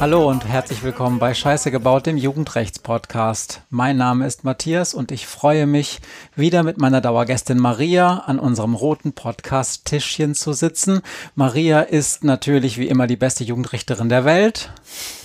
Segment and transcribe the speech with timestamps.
[0.00, 3.62] Hallo und herzlich willkommen bei Scheiße gebaut, dem Jugendrechts-Podcast.
[3.70, 6.00] Mein Name ist Matthias und ich freue mich,
[6.36, 11.00] wieder mit meiner Dauergästin Maria an unserem roten Podcast-Tischchen zu sitzen.
[11.34, 14.70] Maria ist natürlich wie immer die beste Jugendrichterin der Welt.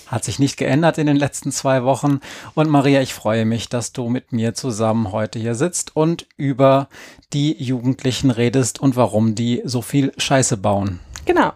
[0.07, 2.19] Hat sich nicht geändert in den letzten zwei Wochen.
[2.53, 6.89] Und Maria, ich freue mich, dass du mit mir zusammen heute hier sitzt und über
[7.33, 10.99] die Jugendlichen redest und warum die so viel Scheiße bauen.
[11.25, 11.53] Genau.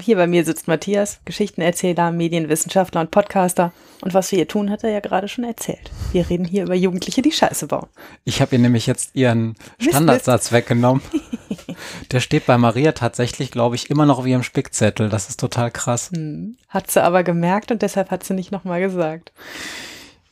[0.00, 3.72] Hier bei mir sitzt Matthias, Geschichtenerzähler, Medienwissenschaftler und Podcaster.
[4.00, 5.90] Und was wir hier tun, hat er ja gerade schon erzählt.
[6.12, 7.88] Wir reden hier über Jugendliche, die Scheiße bauen.
[8.24, 10.52] Ich habe ihr nämlich jetzt ihren Standardsatz Mist, Mist.
[10.52, 11.02] weggenommen.
[12.12, 15.08] Der steht bei Maria tatsächlich, glaube ich, immer noch wie im Spickzettel.
[15.08, 16.10] Das ist total krass.
[16.12, 16.56] Hm.
[16.68, 19.32] Hat sie aber gemerkt und deshalb hat sie nicht nochmal gesagt.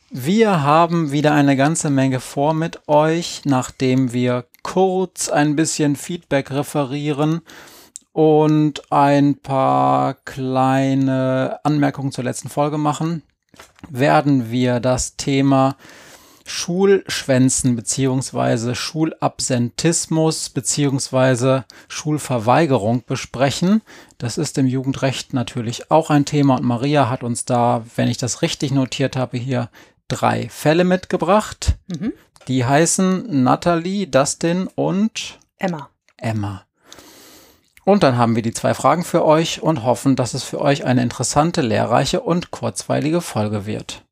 [0.09, 6.51] Wir haben wieder eine ganze Menge vor mit euch, nachdem wir kurz ein bisschen Feedback
[6.51, 7.41] referieren
[8.17, 13.21] und ein paar kleine Anmerkungen zur letzten Folge machen,
[13.91, 15.75] werden wir das Thema
[16.43, 23.83] Schulschwänzen beziehungsweise Schulabsentismus beziehungsweise Schulverweigerung besprechen.
[24.17, 28.17] Das ist im Jugendrecht natürlich auch ein Thema und Maria hat uns da, wenn ich
[28.17, 29.69] das richtig notiert habe, hier
[30.07, 31.77] drei Fälle mitgebracht.
[31.85, 32.13] Mhm.
[32.47, 35.91] Die heißen Natalie, Dustin und Emma.
[36.17, 36.66] Emma.
[37.87, 40.83] Und dann haben wir die zwei Fragen für euch und hoffen, dass es für euch
[40.83, 44.03] eine interessante, lehrreiche und kurzweilige Folge wird.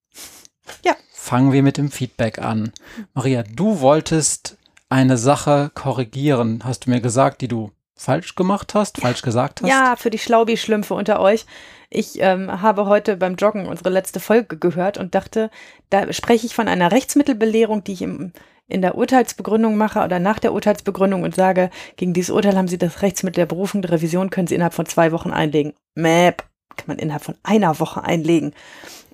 [0.86, 0.94] Ja.
[1.12, 2.72] Fangen wir mit dem Feedback an.
[3.14, 4.56] Maria, du wolltest
[4.88, 9.68] eine Sache korrigieren, hast du mir gesagt, die du falsch gemacht hast, falsch gesagt hast?
[9.68, 11.46] Ja, für die Schlaubi-Schlümpfe unter euch.
[11.90, 15.52] Ich ähm, habe heute beim Joggen unsere letzte Folge gehört und dachte,
[15.90, 18.32] da spreche ich von einer Rechtsmittelbelehrung, die ich im
[18.68, 22.78] in der Urteilsbegründung mache oder nach der Urteilsbegründung und sage, gegen dieses Urteil haben Sie
[22.78, 25.74] das Rechtsmittel der Berufung der Revision, können Sie innerhalb von zwei Wochen einlegen.
[25.94, 26.44] Mäp,
[26.76, 28.54] kann man innerhalb von einer Woche einlegen.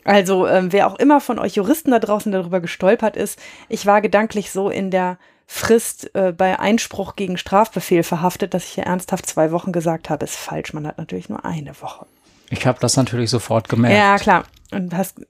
[0.04, 3.40] Also ähm, wer auch immer von euch Juristen da draußen darüber gestolpert ist,
[3.70, 8.72] ich war gedanklich so in der Frist äh, bei Einspruch gegen Strafbefehl verhaftet, dass ich
[8.72, 10.74] hier ernsthaft zwei Wochen gesagt habe, ist falsch.
[10.74, 12.06] Man hat natürlich nur eine Woche.
[12.50, 13.96] Ich habe das natürlich sofort gemerkt.
[13.96, 14.46] Ja, klar.
[14.72, 15.22] Und hast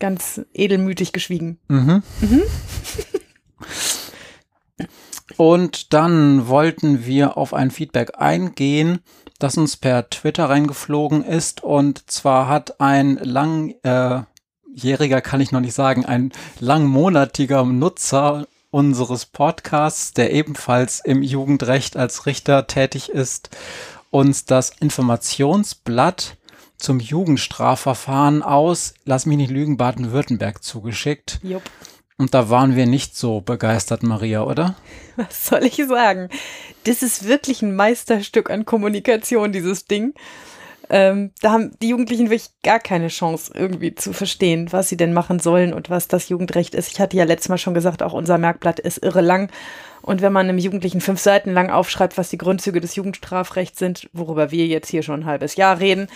[0.00, 1.58] ganz edelmütig geschwiegen.
[1.68, 2.02] Mhm.
[2.20, 2.42] mhm.
[5.36, 9.00] Und dann wollten wir auf ein Feedback eingehen,
[9.38, 11.62] das uns per Twitter reingeflogen ist.
[11.62, 14.26] Und zwar hat ein langjähriger,
[15.18, 21.96] äh, kann ich noch nicht sagen, ein langmonatiger Nutzer unseres Podcasts, der ebenfalls im Jugendrecht
[21.96, 23.50] als Richter tätig ist,
[24.10, 26.36] uns das Informationsblatt
[26.76, 31.40] zum Jugendstrafverfahren aus, lass mich nicht lügen, Baden-Württemberg zugeschickt.
[31.42, 31.62] Jupp.
[32.18, 34.74] Und da waren wir nicht so begeistert, Maria, oder?
[35.16, 36.28] Was soll ich sagen?
[36.84, 40.14] Das ist wirklich ein Meisterstück an Kommunikation, dieses Ding.
[40.90, 45.12] Ähm, da haben die Jugendlichen wirklich gar keine Chance, irgendwie zu verstehen, was sie denn
[45.12, 46.90] machen sollen und was das Jugendrecht ist.
[46.90, 49.50] Ich hatte ja letztes Mal schon gesagt, auch unser Merkblatt ist irre lang.
[50.02, 54.08] Und wenn man einem Jugendlichen fünf Seiten lang aufschreibt, was die Grundzüge des Jugendstrafrechts sind,
[54.12, 56.08] worüber wir jetzt hier schon ein halbes Jahr reden,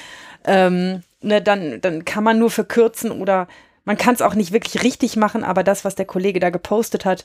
[0.44, 3.46] ähm, ne, dann, dann kann man nur verkürzen oder
[3.84, 7.04] man kann es auch nicht wirklich richtig machen, aber das, was der Kollege da gepostet
[7.04, 7.24] hat,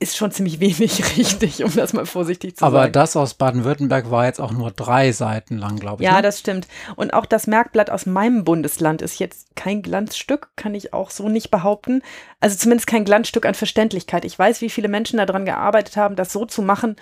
[0.00, 2.84] ist schon ziemlich wenig richtig, um das mal vorsichtig zu aber sagen.
[2.84, 6.08] Aber das aus Baden-Württemberg war jetzt auch nur drei Seiten lang, glaube ich.
[6.08, 6.22] Ja, ne?
[6.22, 6.66] das stimmt.
[6.96, 11.28] Und auch das Merkblatt aus meinem Bundesland ist jetzt kein Glanzstück, kann ich auch so
[11.28, 12.02] nicht behaupten.
[12.40, 14.24] Also zumindest kein Glanzstück an Verständlichkeit.
[14.24, 16.96] Ich weiß, wie viele Menschen daran gearbeitet haben, das so zu machen,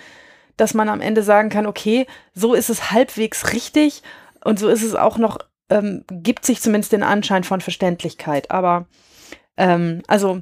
[0.55, 4.03] dass man am Ende sagen kann, okay, so ist es halbwegs richtig
[4.43, 5.39] und so ist es auch noch
[5.73, 8.51] ähm, gibt sich zumindest den Anschein von Verständlichkeit.
[8.51, 8.85] Aber
[9.57, 10.41] ähm, also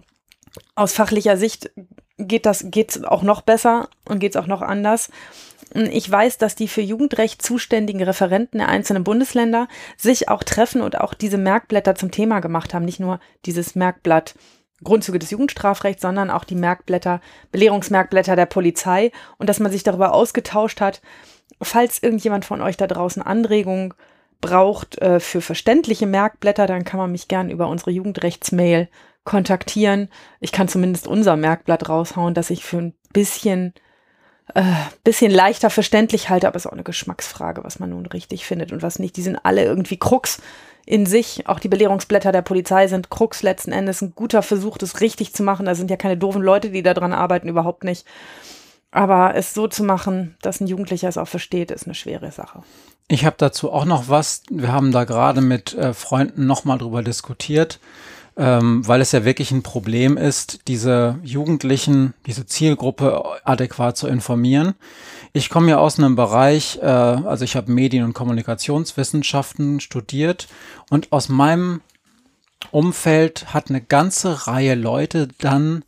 [0.75, 1.72] aus fachlicher Sicht
[2.18, 5.09] geht das geht's auch noch besser und geht es auch noch anders.
[5.74, 11.00] Ich weiß, dass die für Jugendrecht zuständigen Referenten der einzelnen Bundesländer sich auch treffen und
[11.00, 12.84] auch diese Merkblätter zum Thema gemacht haben.
[12.84, 14.35] Nicht nur dieses Merkblatt
[14.84, 17.22] Grundzüge des Jugendstrafrechts, sondern auch die Merkblätter,
[17.52, 21.02] Belehrungsmerkblätter der Polizei und dass man sich darüber ausgetauscht hat.
[21.61, 23.94] Falls irgendjemand von euch da draußen Anregungen
[24.41, 28.90] braucht äh, für verständliche Merkblätter, dann kann man mich gern über unsere Jugendrechtsmail
[29.23, 30.09] kontaktieren.
[30.40, 33.73] Ich kann zumindest unser Merkblatt raushauen, dass ich für ein bisschen,
[34.55, 34.64] äh,
[35.03, 38.72] bisschen leichter verständlich halte, aber es ist auch eine Geschmacksfrage, was man nun richtig findet
[38.72, 39.16] und was nicht.
[39.16, 40.40] Die sind alle irgendwie Krux
[40.85, 41.47] in sich.
[41.47, 44.02] Auch die Belehrungsblätter der Polizei sind Krux letzten Endes.
[44.02, 45.67] Ein guter Versuch, das richtig zu machen.
[45.67, 48.05] Da sind ja keine doofen Leute, die da dran arbeiten, überhaupt nicht.
[48.90, 52.64] Aber es so zu machen, dass ein Jugendlicher es auch versteht, ist eine schwere Sache.
[53.11, 54.43] Ich habe dazu auch noch was.
[54.49, 57.81] Wir haben da gerade mit äh, Freunden nochmal drüber diskutiert.
[58.37, 64.75] ähm, weil es ja wirklich ein Problem ist, diese Jugendlichen, diese Zielgruppe adäquat zu informieren.
[65.34, 70.47] Ich komme ja aus einem Bereich, äh, also ich habe Medien- und Kommunikationswissenschaften studiert
[70.90, 71.81] und aus meinem
[72.72, 75.84] Umfeld hat eine ganze Reihe Leute dann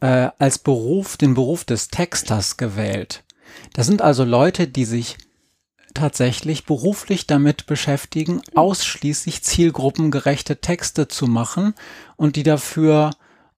[0.00, 3.24] äh, als Beruf den Beruf des Texters gewählt.
[3.72, 5.16] Das sind also Leute, die sich
[5.94, 11.74] tatsächlich beruflich damit beschäftigen, ausschließlich zielgruppengerechte Texte zu machen
[12.16, 13.10] und die dafür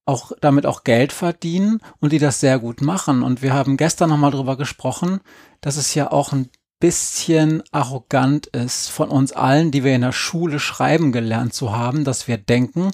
[0.07, 3.23] auch damit auch Geld verdienen und die das sehr gut machen.
[3.23, 5.21] Und wir haben gestern nochmal drüber gesprochen,
[5.61, 6.49] dass es ja auch ein
[6.81, 12.05] bisschen arrogant ist von uns allen, die wir in der Schule schreiben gelernt zu haben,
[12.05, 12.91] dass wir denken,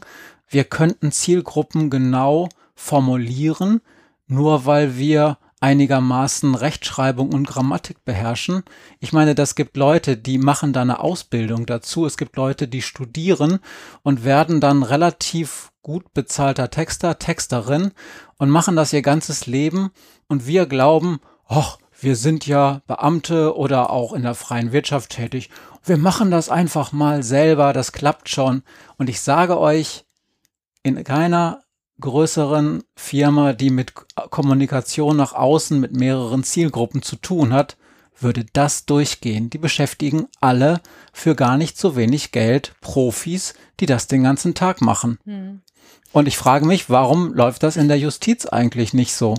[0.49, 3.81] wir könnten Zielgruppen genau formulieren,
[4.27, 8.63] nur weil wir einigermaßen Rechtschreibung und Grammatik beherrschen.
[9.01, 12.05] Ich meine, das gibt Leute, die machen da eine Ausbildung dazu.
[12.05, 13.61] Es gibt Leute, die studieren
[14.03, 17.93] und werden dann relativ gut bezahlter Texter, Texterin
[18.37, 19.91] und machen das ihr ganzes Leben.
[20.29, 25.49] Und wir glauben, ach, wir sind ja Beamte oder auch in der freien Wirtschaft tätig.
[25.83, 28.63] Wir machen das einfach mal selber, das klappt schon.
[28.99, 30.05] Und ich sage euch,
[30.83, 31.63] in keiner
[32.01, 33.95] größeren Firma, die mit
[34.31, 37.77] Kommunikation nach außen mit mehreren Zielgruppen zu tun hat,
[38.19, 39.51] würde das durchgehen.
[39.51, 40.81] Die beschäftigen alle
[41.13, 45.19] für gar nicht so wenig Geld Profis, die das den ganzen Tag machen.
[45.25, 45.61] Hm.
[46.13, 49.35] Und ich frage mich, warum läuft das in der Justiz eigentlich nicht so?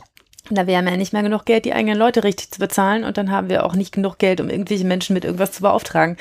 [0.50, 3.18] Da wir haben ja nicht mehr genug Geld, die eigenen Leute richtig zu bezahlen und
[3.18, 6.18] dann haben wir auch nicht genug Geld, um irgendwelche Menschen mit irgendwas zu beauftragen.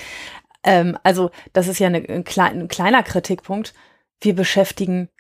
[0.65, 3.75] Ähm, also das ist ja eine, ein kleiner Kritikpunkt.
[4.21, 5.11] Wir beschäftigen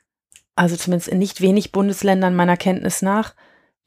[0.56, 3.34] also zumindest in nicht wenig Bundesländern meiner Kenntnis nach,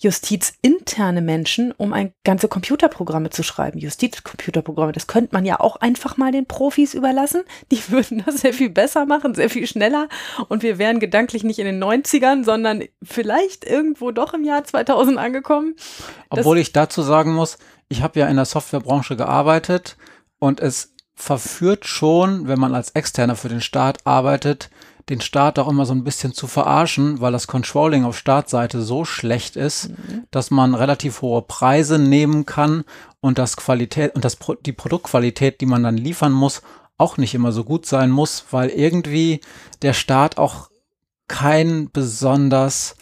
[0.01, 3.79] justizinterne Menschen, um ein ganze Computerprogramme zu schreiben.
[3.79, 7.41] Justizcomputerprogramme, das könnte man ja auch einfach mal den Profis überlassen.
[7.69, 10.07] Die würden das sehr viel besser machen, sehr viel schneller.
[10.47, 15.17] Und wir wären gedanklich nicht in den 90ern, sondern vielleicht irgendwo doch im Jahr 2000
[15.17, 15.75] angekommen.
[16.29, 17.57] Obwohl ich dazu sagen muss,
[17.89, 19.97] ich habe ja in der Softwarebranche gearbeitet
[20.39, 24.69] und es verführt schon, wenn man als Externer für den Staat arbeitet,
[25.09, 29.05] den Staat auch immer so ein bisschen zu verarschen, weil das Controlling auf Startseite so
[29.05, 30.25] schlecht ist, mhm.
[30.31, 32.83] dass man relativ hohe Preise nehmen kann
[33.19, 36.61] und das Qualität und das die Produktqualität, die man dann liefern muss,
[36.97, 39.41] auch nicht immer so gut sein muss, weil irgendwie
[39.81, 40.69] der Staat auch
[41.27, 42.95] kein besonders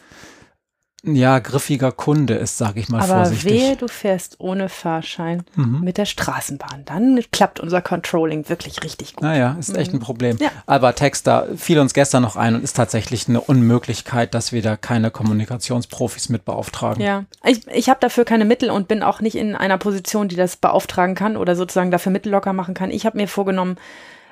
[1.04, 3.52] ja, griffiger Kunde ist, sage ich mal Aber vorsichtig.
[3.52, 5.82] wehe, du fährst ohne Fahrschein mhm.
[5.82, 6.86] mit der Straßenbahn.
[6.86, 9.24] Dann klappt unser Controlling wirklich richtig gut.
[9.24, 10.02] Naja, ist echt ein mhm.
[10.02, 10.38] Problem.
[10.40, 10.50] Ja.
[10.66, 14.76] Aber Texter fiel uns gestern noch ein und ist tatsächlich eine Unmöglichkeit, dass wir da
[14.76, 17.04] keine Kommunikationsprofis mit beauftragen.
[17.04, 20.36] Ja, ich, ich habe dafür keine Mittel und bin auch nicht in einer Position, die
[20.36, 22.90] das beauftragen kann oder sozusagen dafür Mittel locker machen kann.
[22.90, 23.78] Ich habe mir vorgenommen,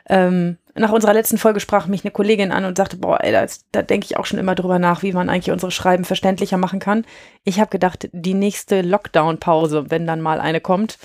[0.08, 3.46] ähm, nach unserer letzten Folge sprach mich eine Kollegin an und sagte, boah, ey, da,
[3.72, 6.80] da denke ich auch schon immer drüber nach, wie man eigentlich unsere Schreiben verständlicher machen
[6.80, 7.06] kann.
[7.46, 11.00] Ich habe gedacht, die nächste Lockdown-Pause, wenn dann mal eine kommt,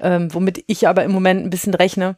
[0.00, 2.16] ähm, womit ich aber im Moment ein bisschen rechne,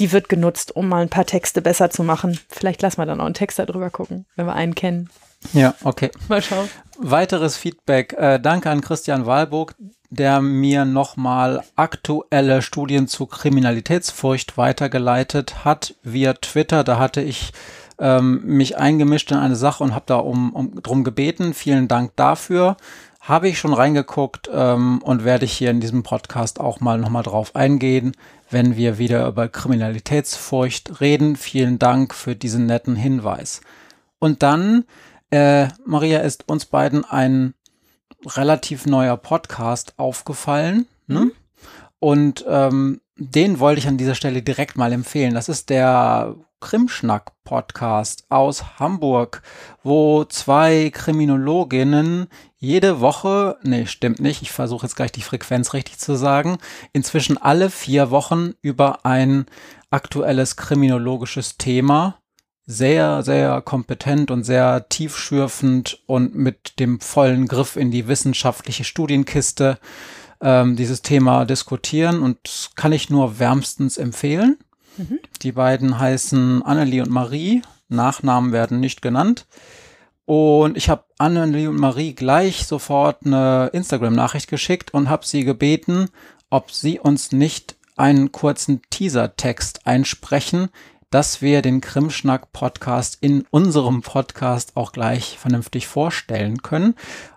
[0.00, 2.38] die wird genutzt, um mal ein paar Texte besser zu machen.
[2.48, 5.10] Vielleicht lassen wir dann auch einen Text darüber gucken, wenn wir einen kennen.
[5.52, 6.10] Ja, okay.
[6.28, 6.68] Mal schauen.
[6.98, 8.12] Weiteres Feedback.
[8.14, 9.76] Äh, danke an Christian Wahlburg,
[10.14, 16.84] der mir nochmal aktuelle Studien zu Kriminalitätsfurcht weitergeleitet hat via Twitter.
[16.84, 17.52] Da hatte ich
[17.98, 21.54] ähm, mich eingemischt in eine Sache und habe da um, um drum gebeten.
[21.54, 22.76] Vielen Dank dafür.
[23.20, 27.22] Habe ich schon reingeguckt ähm, und werde ich hier in diesem Podcast auch mal nochmal
[27.22, 28.12] drauf eingehen,
[28.50, 31.36] wenn wir wieder über Kriminalitätsfurcht reden.
[31.36, 33.62] Vielen Dank für diesen netten Hinweis.
[34.18, 34.84] Und dann,
[35.30, 37.54] äh, Maria, ist uns beiden ein
[38.26, 40.86] relativ neuer Podcast aufgefallen.
[41.06, 41.20] Ne?
[41.20, 41.32] Mhm.
[41.98, 45.34] Und ähm, den wollte ich an dieser Stelle direkt mal empfehlen.
[45.34, 49.42] Das ist der Krimschnack-Podcast aus Hamburg,
[49.82, 52.26] wo zwei Kriminologinnen
[52.56, 56.56] jede Woche, nee, stimmt nicht, ich versuche jetzt gleich die Frequenz richtig zu sagen,
[56.94, 59.44] inzwischen alle vier Wochen über ein
[59.90, 62.18] aktuelles kriminologisches Thema
[62.66, 69.78] sehr, sehr kompetent und sehr tiefschürfend und mit dem vollen Griff in die wissenschaftliche Studienkiste
[70.40, 74.58] ähm, dieses Thema diskutieren und kann ich nur wärmstens empfehlen.
[74.96, 75.18] Mhm.
[75.42, 77.62] Die beiden heißen Annelie und Marie.
[77.88, 79.46] Nachnamen werden nicht genannt.
[80.24, 86.08] Und ich habe Annelie und Marie gleich sofort eine Instagram-Nachricht geschickt und habe sie gebeten,
[86.48, 90.70] ob sie uns nicht einen kurzen Teaser-Text einsprechen,
[91.14, 96.96] dass wir den Krimschnack-Podcast in unserem Podcast auch gleich vernünftig vorstellen können.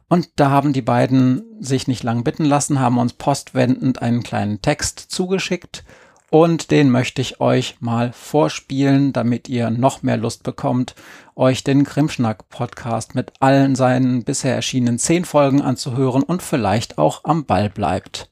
[0.09, 4.63] Und da haben die beiden sich nicht lang bitten lassen, haben uns postwendend einen kleinen
[4.63, 5.83] Text zugeschickt.
[6.31, 10.95] Und den möchte ich euch mal vorspielen, damit ihr noch mehr Lust bekommt,
[11.35, 17.45] euch den Krimschnack-Podcast mit allen seinen bisher erschienenen zehn Folgen anzuhören und vielleicht auch am
[17.45, 18.31] Ball bleibt.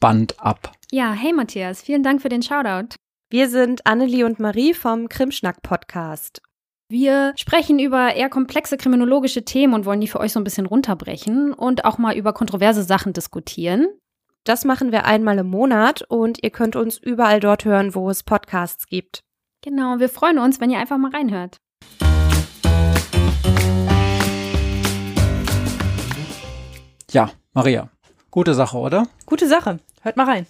[0.00, 0.72] Band ab.
[0.90, 2.99] Ja, hey Matthias, vielen Dank für den Shoutout.
[3.32, 6.42] Wir sind Annelie und Marie vom Krimschnack-Podcast.
[6.88, 10.66] Wir sprechen über eher komplexe kriminologische Themen und wollen die für euch so ein bisschen
[10.66, 13.86] runterbrechen und auch mal über kontroverse Sachen diskutieren.
[14.42, 18.24] Das machen wir einmal im Monat und ihr könnt uns überall dort hören, wo es
[18.24, 19.22] Podcasts gibt.
[19.62, 21.58] Genau, wir freuen uns, wenn ihr einfach mal reinhört.
[27.12, 27.90] Ja, Maria,
[28.32, 29.06] gute Sache, oder?
[29.24, 29.78] Gute Sache.
[30.02, 30.46] Hört mal rein.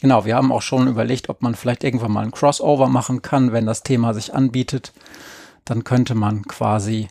[0.00, 3.52] Genau, wir haben auch schon überlegt, ob man vielleicht irgendwann mal ein Crossover machen kann,
[3.52, 4.92] wenn das Thema sich anbietet.
[5.64, 7.08] Dann könnte man quasi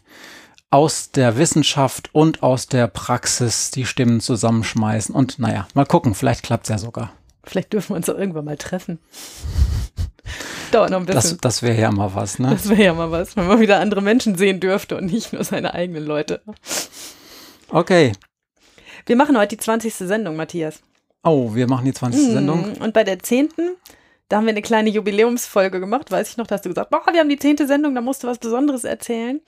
[0.70, 5.14] aus der Wissenschaft und aus der Praxis die Stimmen zusammenschmeißen.
[5.14, 7.12] Und naja, mal gucken, vielleicht klappt es ja sogar.
[7.44, 9.00] Vielleicht dürfen wir uns auch irgendwann mal treffen.
[10.72, 11.22] Dauert noch ein bisschen.
[11.22, 12.50] Das, das wäre ja mal was, ne?
[12.50, 15.44] Das wäre ja mal was, wenn man wieder andere Menschen sehen dürfte und nicht nur
[15.44, 16.42] seine eigenen Leute.
[17.70, 18.12] Okay.
[19.06, 19.94] Wir machen heute die 20.
[19.94, 20.82] Sendung, Matthias.
[21.28, 22.22] Oh, wir machen die 20.
[22.22, 22.34] Mhm.
[22.34, 22.74] Sendung.
[22.80, 23.50] Und bei der 10.
[24.30, 27.02] Da haben wir eine kleine Jubiläumsfolge gemacht, weiß ich noch, da hast du gesagt, boah,
[27.12, 27.66] wir haben die 10.
[27.66, 29.40] Sendung, da musst du was Besonderes erzählen.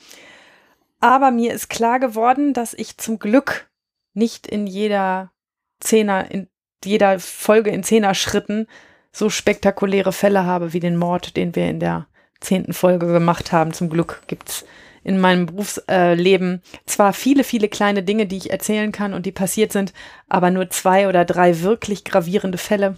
[1.01, 3.69] Aber mir ist klar geworden, dass ich zum Glück
[4.13, 5.31] nicht in jeder
[5.79, 6.48] Zehner, in
[6.83, 8.67] jeder Folge in Zehner-Schritten
[9.12, 12.07] so spektakuläre Fälle habe wie den Mord, den wir in der
[12.39, 13.74] zehnten Folge gemacht haben.
[13.74, 14.65] Zum Glück gibt's
[15.10, 19.72] in meinem Berufsleben zwar viele, viele kleine Dinge, die ich erzählen kann und die passiert
[19.74, 19.92] sind,
[20.30, 22.96] aber nur zwei oder drei wirklich gravierende Fälle.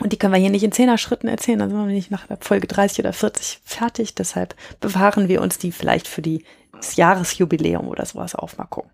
[0.00, 2.66] Und die können wir hier nicht in Zehner-Schritten erzählen, dann sind wir nicht nach Folge
[2.66, 4.14] 30 oder 40 fertig.
[4.14, 8.56] Deshalb bewahren wir uns die vielleicht für die, das Jahresjubiläum oder sowas auf.
[8.56, 8.90] Mal gucken.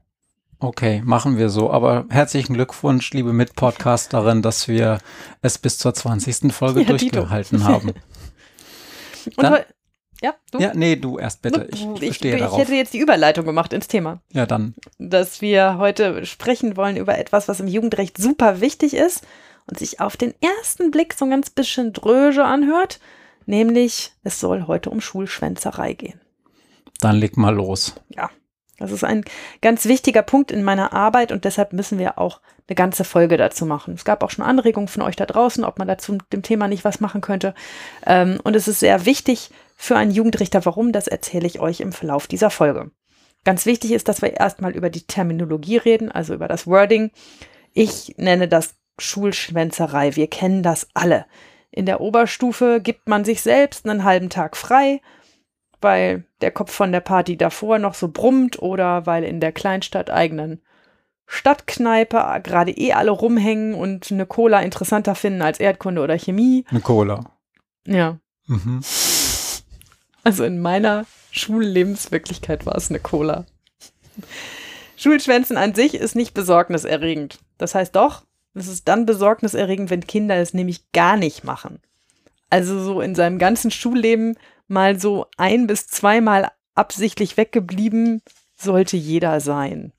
[0.58, 1.70] Okay, machen wir so.
[1.70, 4.98] Aber herzlichen Glückwunsch, liebe Mitpodcasterin, dass wir
[5.40, 6.52] es bis zur 20.
[6.52, 7.90] Folge Ja, durchgehalten haben.
[9.36, 9.58] Und Dann-
[10.22, 10.58] ja, du?
[10.58, 11.68] Ja, nee, du erst bitte.
[11.72, 12.58] Ich, ich, bestehe ich darauf.
[12.58, 14.20] hätte jetzt die Überleitung gemacht ins Thema.
[14.32, 14.74] Ja, dann.
[14.98, 19.24] dass wir heute sprechen wollen über etwas, was im Jugendrecht super wichtig ist
[19.66, 22.98] und sich auf den ersten Blick so ein ganz bisschen dröge anhört,
[23.46, 26.20] nämlich es soll heute um Schulschwänzerei gehen.
[27.00, 27.94] Dann leg mal los.
[28.08, 28.30] Ja,
[28.78, 29.24] das ist ein
[29.60, 33.66] ganz wichtiger Punkt in meiner Arbeit und deshalb müssen wir auch eine ganze Folge dazu
[33.66, 33.94] machen.
[33.94, 36.84] Es gab auch schon Anregungen von euch da draußen, ob man dazu dem Thema nicht
[36.84, 37.54] was machen könnte.
[38.04, 40.64] Ähm, und es ist sehr wichtig für einen Jugendrichter.
[40.66, 40.92] Warum?
[40.92, 42.90] Das erzähle ich euch im Verlauf dieser Folge.
[43.44, 47.12] Ganz wichtig ist, dass wir erstmal über die Terminologie reden, also über das Wording.
[47.72, 50.16] Ich nenne das Schulschwänzerei.
[50.16, 51.26] Wir kennen das alle.
[51.70, 55.00] In der Oberstufe gibt man sich selbst einen halben Tag frei,
[55.80, 60.10] weil der Kopf von der Party davor noch so brummt oder weil in der Kleinstadt
[60.10, 60.60] eigenen
[61.26, 66.64] Stadtkneipe gerade eh alle rumhängen und eine Cola interessanter finden als Erdkunde oder Chemie.
[66.68, 67.20] Eine Cola.
[67.86, 68.18] Ja,
[68.48, 68.80] Mhm.
[70.24, 73.46] Also in meiner Schullebenswirklichkeit war es eine Cola.
[74.96, 77.38] Schulschwänzen an sich ist nicht besorgniserregend.
[77.58, 81.80] Das heißt doch, es ist dann besorgniserregend, wenn Kinder es nämlich gar nicht machen.
[82.50, 88.22] Also so in seinem ganzen Schulleben mal so ein bis zweimal absichtlich weggeblieben
[88.56, 89.92] sollte jeder sein,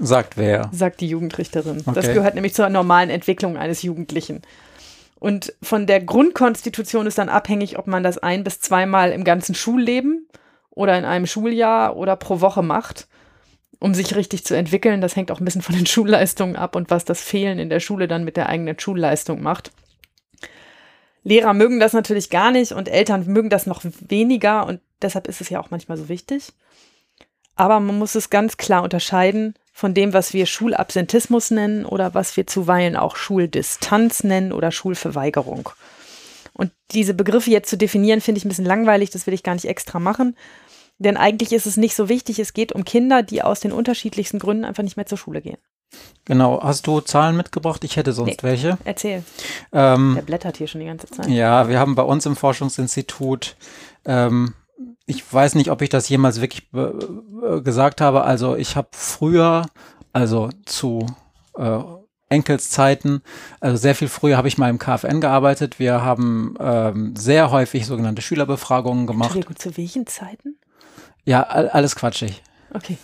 [0.00, 0.70] Sagt wer.
[0.72, 1.82] sagt die Jugendrichterin.
[1.86, 2.14] Das Okay.
[2.14, 4.42] gehört nämlich zur normalen Entwicklung eines Jugendlichen.
[5.22, 9.54] Und von der Grundkonstitution ist dann abhängig, ob man das ein bis zweimal im ganzen
[9.54, 10.26] Schulleben
[10.68, 13.06] oder in einem Schuljahr oder pro Woche macht,
[13.78, 15.00] um sich richtig zu entwickeln.
[15.00, 17.78] Das hängt auch ein bisschen von den Schulleistungen ab und was das Fehlen in der
[17.78, 19.70] Schule dann mit der eigenen Schulleistung macht.
[21.22, 25.40] Lehrer mögen das natürlich gar nicht und Eltern mögen das noch weniger und deshalb ist
[25.40, 26.52] es ja auch manchmal so wichtig.
[27.54, 32.36] Aber man muss es ganz klar unterscheiden von dem, was wir Schulabsentismus nennen oder was
[32.36, 35.70] wir zuweilen auch Schuldistanz nennen oder Schulverweigerung.
[36.52, 39.54] Und diese Begriffe jetzt zu definieren, finde ich ein bisschen langweilig, das will ich gar
[39.54, 40.36] nicht extra machen.
[40.98, 44.38] Denn eigentlich ist es nicht so wichtig, es geht um Kinder, die aus den unterschiedlichsten
[44.38, 45.56] Gründen einfach nicht mehr zur Schule gehen.
[46.24, 46.62] Genau.
[46.62, 47.82] Hast du Zahlen mitgebracht?
[47.84, 48.48] Ich hätte sonst Nee.
[48.48, 48.78] welche.
[48.84, 49.24] Erzähl,
[49.72, 51.26] Ähm, der blättert hier schon die ganze Zeit.
[51.28, 53.56] Ja, wir haben bei uns im Forschungsinstitut,
[54.04, 54.54] ähm,
[55.06, 59.66] ich weiß nicht, ob ich das jemals wirklich äh, gesagt habe, also ich habe früher,
[60.12, 61.06] also zu
[61.56, 61.78] äh,
[62.28, 63.22] Enkelszeiten,
[63.60, 65.78] also sehr viel früher habe ich mal im KfN gearbeitet.
[65.78, 69.34] Wir haben ähm, sehr häufig sogenannte Schülerbefragungen gemacht.
[69.34, 70.56] Entschuldigung, zu welchen Zeiten?
[71.24, 72.42] Ja, all- alles quatschig.
[72.72, 72.96] Okay.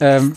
[0.00, 0.34] Ähm,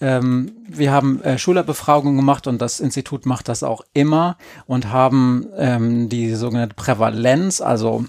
[0.00, 5.46] ähm, wir haben äh, Schülerbefragungen gemacht und das Institut macht das auch immer und haben
[5.56, 8.06] ähm, die sogenannte Prävalenz, also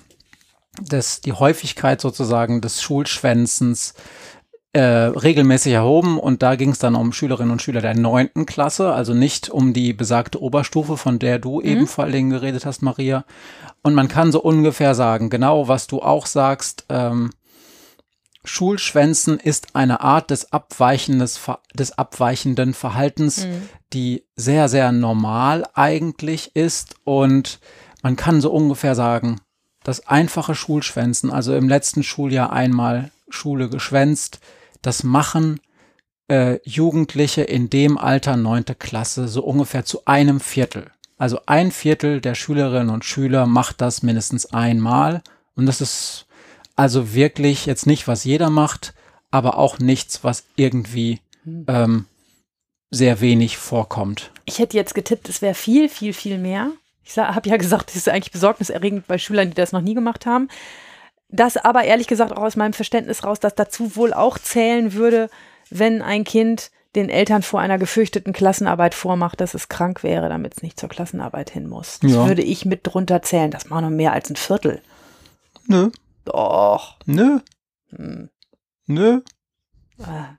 [0.82, 3.94] das, die Häufigkeit sozusagen des Schulschwänzens
[4.76, 8.94] äh, regelmäßig erhoben und da ging es dann um Schülerinnen und Schüler der neunten Klasse,
[8.94, 11.66] also nicht um die besagte Oberstufe, von der du mhm.
[11.66, 13.24] eben vor allen Dingen geredet hast, Maria.
[13.84, 17.30] Und man kann so ungefähr sagen, genau was du auch sagst, ähm,
[18.44, 20.48] Schulschwänzen ist eine Art des,
[21.74, 23.70] des abweichenden Verhaltens, mhm.
[23.94, 27.60] die sehr, sehr normal eigentlich ist und
[28.04, 29.40] man kann so ungefähr sagen,
[29.86, 34.40] das einfache Schulschwänzen, also im letzten Schuljahr einmal Schule geschwänzt,
[34.82, 35.62] das machen
[36.28, 40.88] äh, Jugendliche in dem Alter neunte Klasse so ungefähr zu einem Viertel.
[41.18, 45.22] Also ein Viertel der Schülerinnen und Schüler macht das mindestens einmal.
[45.56, 46.26] Und das ist
[46.76, 48.96] also wirklich jetzt nicht, was jeder macht,
[49.30, 51.66] aber auch nichts, was irgendwie hm.
[51.68, 52.06] ähm,
[52.90, 54.32] sehr wenig vorkommt.
[54.46, 56.72] Ich hätte jetzt getippt, es wäre viel, viel, viel mehr.
[57.06, 60.26] Ich habe ja gesagt, das ist eigentlich besorgniserregend bei Schülern, die das noch nie gemacht
[60.26, 60.50] haben.
[61.30, 65.30] Das aber ehrlich gesagt auch aus meinem Verständnis raus, dass dazu wohl auch zählen würde,
[65.70, 70.56] wenn ein Kind den Eltern vor einer gefürchteten Klassenarbeit vormacht, dass es krank wäre, damit
[70.56, 72.00] es nicht zur Klassenarbeit hin muss.
[72.00, 72.28] Das ja.
[72.28, 73.52] würde ich mit drunter zählen.
[73.52, 74.82] Das war noch mehr als ein Viertel.
[75.68, 75.92] Nö.
[76.24, 76.98] Doch.
[77.06, 77.40] Nö.
[77.90, 78.30] Hm.
[78.88, 79.22] Nö.
[80.02, 80.36] Ah.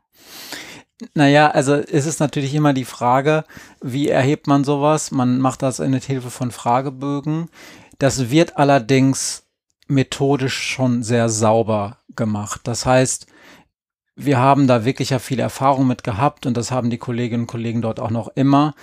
[1.15, 3.45] Naja, also es ist natürlich immer die Frage,
[3.83, 5.11] wie erhebt man sowas?
[5.11, 7.51] Man macht das in Hilfe von Fragebögen.
[7.99, 9.45] Das wird allerdings
[9.89, 12.63] methodisch schon sehr sauber gemacht.
[12.65, 13.27] Das heißt,
[14.17, 17.49] wir haben da wirklich ja viel Erfahrung mit gehabt und das haben die Kolleginnen und
[17.49, 18.75] Kollegen dort auch noch immer.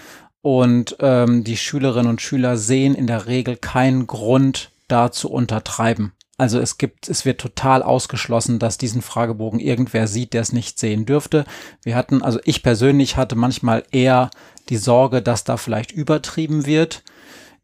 [0.41, 6.13] Und ähm, die Schülerinnen und Schüler sehen in der Regel keinen Grund, da zu untertreiben.
[6.37, 10.79] Also es gibt, es wird total ausgeschlossen, dass diesen Fragebogen irgendwer sieht, der es nicht
[10.79, 11.45] sehen dürfte.
[11.83, 14.31] Wir hatten, also ich persönlich hatte manchmal eher
[14.69, 17.03] die Sorge, dass da vielleicht übertrieben wird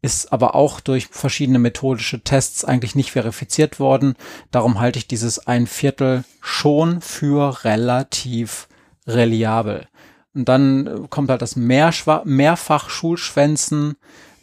[0.02, 4.14] ist aber auch durch verschiedene methodische Tests eigentlich nicht verifiziert worden.
[4.50, 8.68] Darum halte ich dieses ein Viertel schon für relativ
[9.06, 9.86] reliabel.
[10.34, 12.88] Und dann äh, kommt halt das Mehrschwa mehrfach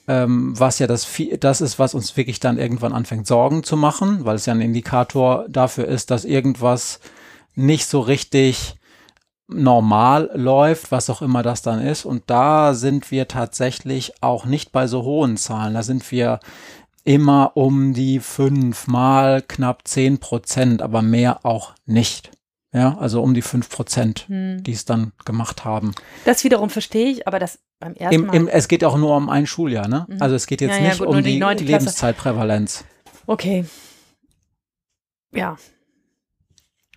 [0.08, 1.08] ähm, was ja das,
[1.40, 4.62] das ist, was uns wirklich dann irgendwann anfängt Sorgen zu machen, weil es ja ein
[4.62, 7.00] Indikator dafür ist, dass irgendwas
[7.56, 8.76] nicht so richtig
[9.48, 12.06] normal läuft, was auch immer das dann ist.
[12.06, 15.74] Und da sind wir tatsächlich auch nicht bei so hohen Zahlen.
[15.74, 16.40] Da sind wir
[17.04, 22.32] immer um die fünf mal knapp zehn Prozent, aber mehr auch nicht.
[22.78, 24.62] Ja, also um die fünf Prozent, hm.
[24.62, 25.96] die es dann gemacht haben.
[26.26, 29.30] Das wiederum verstehe ich, aber das beim ersten Im, im, es geht auch nur um
[29.30, 30.06] ein Schuljahr, ne?
[30.08, 30.22] Mhm.
[30.22, 32.86] Also es geht jetzt ja, ja, nicht gut, um die, die Lebenszeitprävalenz.
[33.26, 33.66] Okay.
[35.32, 35.58] Ja,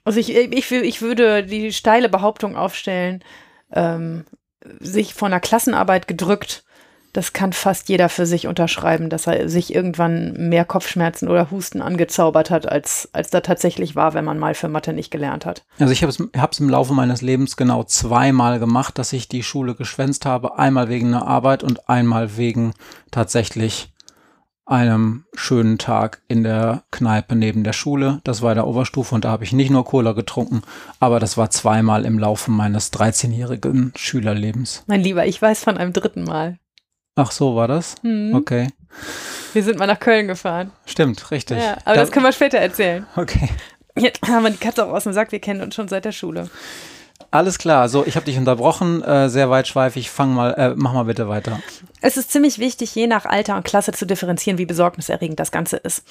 [0.04, 3.22] also ich, ich, ich würde die steile Behauptung aufstellen,
[3.72, 4.24] ähm,
[4.78, 6.64] sich von einer Klassenarbeit gedrückt,
[7.12, 11.82] das kann fast jeder für sich unterschreiben, dass er sich irgendwann mehr Kopfschmerzen oder Husten
[11.82, 15.64] angezaubert hat, als, als da tatsächlich war, wenn man mal für Mathe nicht gelernt hat.
[15.78, 16.12] Also ich habe
[16.50, 20.58] es im Laufe meines Lebens genau zweimal gemacht, dass ich die Schule geschwänzt habe.
[20.58, 22.74] Einmal wegen einer Arbeit und einmal wegen
[23.10, 23.92] tatsächlich
[24.70, 28.20] einem schönen Tag in der Kneipe neben der Schule.
[28.22, 30.62] Das war der Oberstufe und da habe ich nicht nur Cola getrunken,
[31.00, 34.84] aber das war zweimal im Laufe meines 13-jährigen Schülerlebens.
[34.86, 36.58] Mein Lieber, ich weiß von einem dritten Mal.
[37.20, 37.96] Ach so, war das?
[38.02, 38.34] Mhm.
[38.34, 38.68] Okay.
[39.52, 40.70] Wir sind mal nach Köln gefahren.
[40.86, 41.58] Stimmt, richtig.
[41.58, 43.06] Ja, aber da, das können wir später erzählen.
[43.16, 43.50] Okay.
[43.96, 46.12] Jetzt haben wir die Katze auch aus dem Sack, wir kennen uns schon seit der
[46.12, 46.48] Schule.
[47.32, 50.10] Alles klar, so, ich habe dich unterbrochen, äh, sehr weitschweifig.
[50.10, 51.60] Fang mal, äh, mach mal bitte weiter.
[52.00, 55.76] Es ist ziemlich wichtig, je nach Alter und Klasse zu differenzieren, wie besorgniserregend das Ganze
[55.76, 56.02] ist.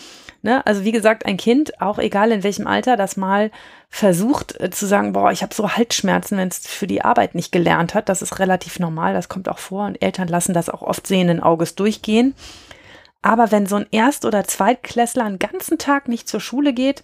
[0.44, 0.66] Ne?
[0.66, 3.52] Also wie gesagt, ein Kind, auch egal in welchem Alter, das mal
[3.90, 7.52] versucht äh, zu sagen, boah, ich habe so Halsschmerzen, wenn es für die Arbeit nicht
[7.52, 10.84] gelernt hat, das ist relativ normal, das kommt auch vor und Eltern lassen das auch
[10.84, 12.34] oft sehenden Auges durchgehen.
[13.22, 17.04] Aber wenn so ein Erst- oder Zweitklässler einen ganzen Tag nicht zur Schule geht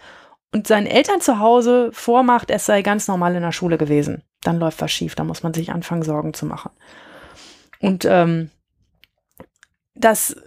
[0.55, 4.57] und seinen Eltern zu Hause vormacht, es sei ganz normal in der Schule gewesen, dann
[4.57, 5.13] läuft was schief.
[5.13, 6.71] Da muss man sich anfangen, Sorgen zu machen.
[7.81, 8.49] Und ähm,
[9.95, 10.37] das,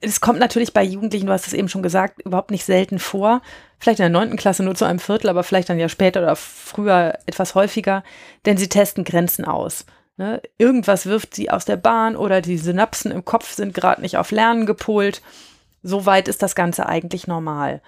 [0.00, 3.42] das kommt natürlich bei Jugendlichen, du hast es eben schon gesagt, überhaupt nicht selten vor.
[3.80, 6.36] Vielleicht in der neunten Klasse nur zu einem Viertel, aber vielleicht dann ja später oder
[6.36, 8.04] früher etwas häufiger,
[8.46, 9.84] denn sie testen Grenzen aus.
[10.16, 10.40] Ne?
[10.58, 14.30] Irgendwas wirft sie aus der Bahn oder die Synapsen im Kopf sind gerade nicht auf
[14.30, 15.22] Lernen gepolt.
[15.82, 17.82] Soweit ist das Ganze eigentlich normal.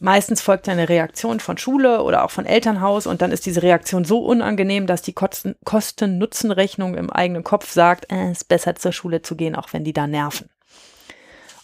[0.00, 4.04] Meistens folgt eine Reaktion von Schule oder auch von Elternhaus und dann ist diese Reaktion
[4.04, 9.22] so unangenehm, dass die Kosten-Nutzen-Rechnung im eigenen Kopf sagt, äh, es ist besser zur Schule
[9.22, 10.48] zu gehen, auch wenn die da nerven.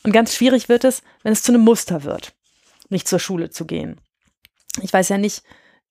[0.03, 2.35] Und ganz schwierig wird es, wenn es zu einem Muster wird,
[2.88, 4.01] nicht zur Schule zu gehen.
[4.83, 5.44] Ich weiß ja nicht,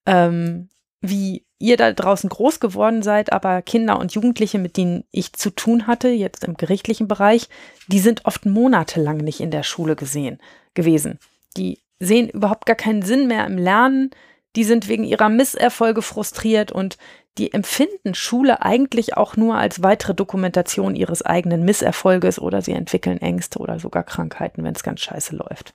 [0.05, 5.31] ähm, wie ihr da draußen groß geworden seid, aber Kinder und Jugendliche, mit denen ich
[5.31, 7.47] zu tun hatte, jetzt im gerichtlichen Bereich,
[7.87, 10.41] die sind oft monatelang nicht in der Schule gesehen
[10.73, 11.19] gewesen.
[11.55, 14.11] Die sehen überhaupt gar keinen Sinn mehr im Lernen.
[14.55, 16.99] die sind wegen ihrer Misserfolge frustriert und
[17.39, 23.17] die empfinden Schule eigentlich auch nur als weitere Dokumentation ihres eigenen Misserfolges oder sie entwickeln
[23.19, 25.73] Ängste oder sogar Krankheiten, wenn es ganz scheiße läuft.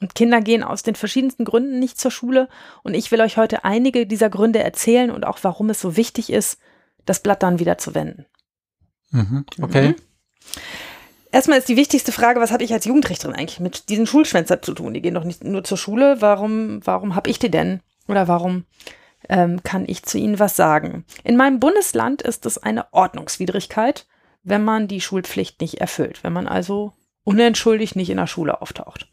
[0.00, 2.48] Und Kinder gehen aus den verschiedensten Gründen nicht zur Schule
[2.82, 6.30] und ich will euch heute einige dieser Gründe erzählen und auch warum es so wichtig
[6.30, 6.58] ist,
[7.04, 8.26] das Blatt dann wieder zu wenden.
[9.10, 9.44] Mhm.
[9.60, 9.88] Okay.
[9.88, 9.94] Mhm.
[11.32, 14.74] Erstmal ist die wichtigste Frage, was habe ich als Jugendrichterin eigentlich mit diesen Schulschwänzern zu
[14.74, 14.94] tun?
[14.94, 16.20] Die gehen doch nicht nur zur Schule.
[16.20, 17.80] Warum, warum habe ich die denn?
[18.08, 18.64] Oder warum
[19.28, 21.04] ähm, kann ich zu ihnen was sagen?
[21.24, 24.06] In meinem Bundesland ist es eine Ordnungswidrigkeit,
[24.44, 26.92] wenn man die Schulpflicht nicht erfüllt, wenn man also
[27.24, 29.08] unentschuldigt nicht in der Schule auftaucht.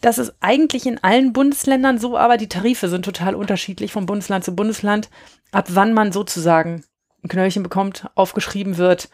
[0.00, 4.44] Das ist eigentlich in allen Bundesländern so, aber die Tarife sind total unterschiedlich von Bundesland
[4.44, 5.08] zu Bundesland,
[5.50, 6.84] ab wann man sozusagen
[7.22, 9.08] ein Knöllchen bekommt, aufgeschrieben wird,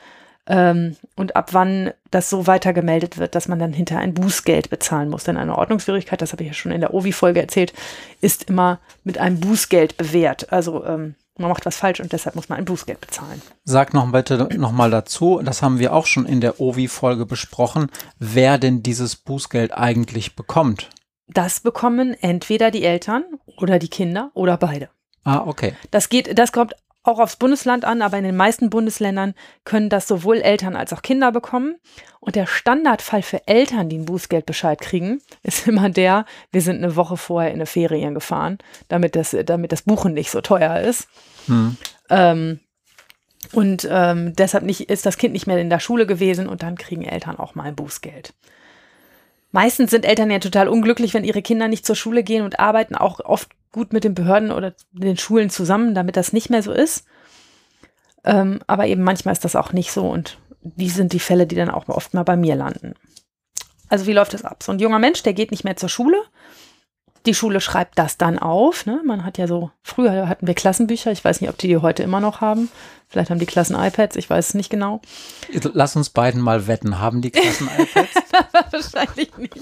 [0.47, 5.09] ähm, und ab wann das so weitergemeldet wird, dass man dann hinter ein Bußgeld bezahlen
[5.09, 5.25] muss.
[5.25, 7.73] Denn eine Ordnungswidrigkeit, das habe ich ja schon in der OVI-Folge erzählt,
[8.21, 10.53] ist immer mit einem Bußgeld bewährt.
[10.53, 13.43] Also ähm, man macht was falsch und deshalb muss man ein Bußgeld bezahlen.
[13.65, 18.59] Sag noch bitte nochmal dazu, das haben wir auch schon in der OVI-Folge besprochen, wer
[18.59, 20.91] denn dieses Bußgeld eigentlich bekommt.
[21.27, 23.25] Das bekommen entweder die Eltern
[23.57, 24.91] oder die Kinder oder beide.
[25.25, 25.75] Ah, okay.
[25.91, 26.75] Das geht, das kommt
[27.05, 31.03] auch aufs Bundesland an, aber in den meisten Bundesländern können das sowohl Eltern als auch
[31.03, 31.77] Kinder bekommen.
[32.19, 36.97] Und der Standardfall für Eltern, die einen Bußgeldbescheid kriegen, ist immer der, wir sind eine
[36.97, 41.07] Woche vorher in eine Ferien gefahren, damit das, damit das Buchen nicht so teuer ist.
[41.47, 41.77] Hm.
[42.09, 42.61] Ähm,
[43.53, 46.77] und ähm, deshalb nicht, ist das Kind nicht mehr in der Schule gewesen und dann
[46.77, 48.33] kriegen Eltern auch mal ein Bußgeld.
[49.55, 52.97] Meistens sind Eltern ja total unglücklich, wenn ihre Kinder nicht zur Schule gehen und arbeiten
[52.97, 56.73] auch oft gut mit den Behörden oder den Schulen zusammen, damit das nicht mehr so
[56.73, 57.05] ist.
[58.25, 61.55] Ähm, aber eben manchmal ist das auch nicht so und die sind die Fälle, die
[61.55, 62.95] dann auch oft mal bei mir landen.
[63.89, 64.65] Also wie läuft das ab?
[64.65, 66.21] So ein junger Mensch, der geht nicht mehr zur Schule.
[67.27, 68.85] Die Schule schreibt das dann auf.
[68.87, 69.01] Ne?
[69.05, 72.03] Man hat ja so, früher hatten wir Klassenbücher, ich weiß nicht, ob die die heute
[72.03, 72.71] immer noch haben.
[73.09, 75.01] Vielleicht haben die Klassen iPads, ich weiß es nicht genau.
[75.73, 78.15] Lass uns beiden mal wetten, haben die Klassen iPads?
[78.73, 79.55] wahrscheinlich nicht.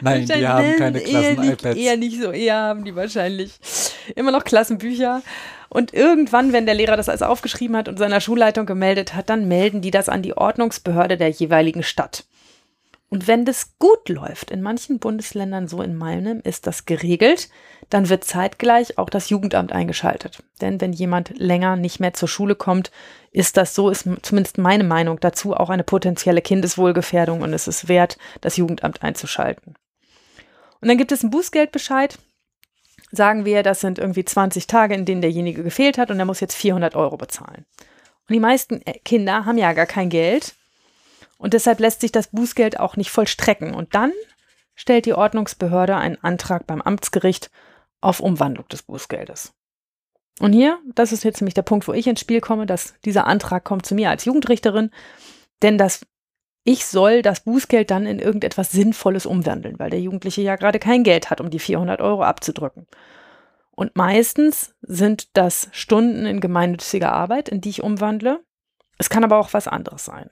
[0.00, 1.76] Nein, die haben keine Klassen iPads.
[1.76, 3.52] Eher nicht so, eher haben die wahrscheinlich
[4.16, 5.22] immer noch Klassenbücher.
[5.68, 9.48] Und irgendwann, wenn der Lehrer das alles aufgeschrieben hat und seiner Schulleitung gemeldet hat, dann
[9.48, 12.24] melden die das an die Ordnungsbehörde der jeweiligen Stadt.
[13.10, 17.48] Und wenn das gut läuft, in manchen Bundesländern, so in meinem, ist das geregelt,
[17.88, 20.42] dann wird zeitgleich auch das Jugendamt eingeschaltet.
[20.60, 22.90] Denn wenn jemand länger nicht mehr zur Schule kommt,
[23.32, 27.88] ist das so, ist zumindest meine Meinung dazu auch eine potenzielle Kindeswohlgefährdung und es ist
[27.88, 29.74] wert, das Jugendamt einzuschalten.
[30.80, 32.18] Und dann gibt es einen Bußgeldbescheid.
[33.10, 36.40] Sagen wir, das sind irgendwie 20 Tage, in denen derjenige gefehlt hat und er muss
[36.40, 37.64] jetzt 400 Euro bezahlen.
[38.28, 40.57] Und die meisten äh, Kinder haben ja gar kein Geld
[41.38, 43.74] und deshalb lässt sich das Bußgeld auch nicht vollstrecken.
[43.74, 44.12] Und dann
[44.74, 47.50] stellt die Ordnungsbehörde einen Antrag beim Amtsgericht
[48.00, 49.52] auf Umwandlung des Bußgeldes.
[50.40, 53.26] Und hier, das ist jetzt nämlich der Punkt, wo ich ins Spiel komme, dass dieser
[53.26, 54.90] Antrag kommt zu mir als Jugendrichterin,
[55.62, 56.06] denn das
[56.64, 61.02] ich soll das Bußgeld dann in irgendetwas Sinnvolles umwandeln, weil der Jugendliche ja gerade kein
[61.02, 62.86] Geld hat, um die 400 Euro abzudrücken.
[63.70, 68.44] Und meistens sind das Stunden in gemeinnütziger Arbeit, in die ich umwandle.
[68.98, 70.28] Es kann aber auch was anderes sein.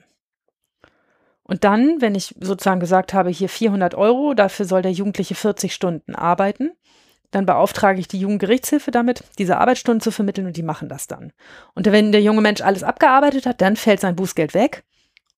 [1.47, 5.73] Und dann, wenn ich sozusagen gesagt habe, hier 400 Euro, dafür soll der Jugendliche 40
[5.73, 6.71] Stunden arbeiten,
[7.31, 11.33] dann beauftrage ich die Jugendgerichtshilfe damit, diese Arbeitsstunden zu vermitteln und die machen das dann.
[11.73, 14.83] Und wenn der junge Mensch alles abgearbeitet hat, dann fällt sein Bußgeld weg.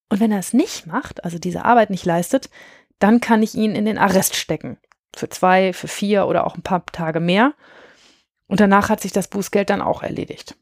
[0.09, 2.49] Und wenn er es nicht macht, also diese Arbeit nicht leistet,
[2.97, 4.77] dann kann ich ihn in den Arrest stecken.
[5.15, 7.53] Für zwei, für vier oder auch ein paar Tage mehr.
[8.47, 10.55] Und danach hat sich das Bußgeld dann auch erledigt.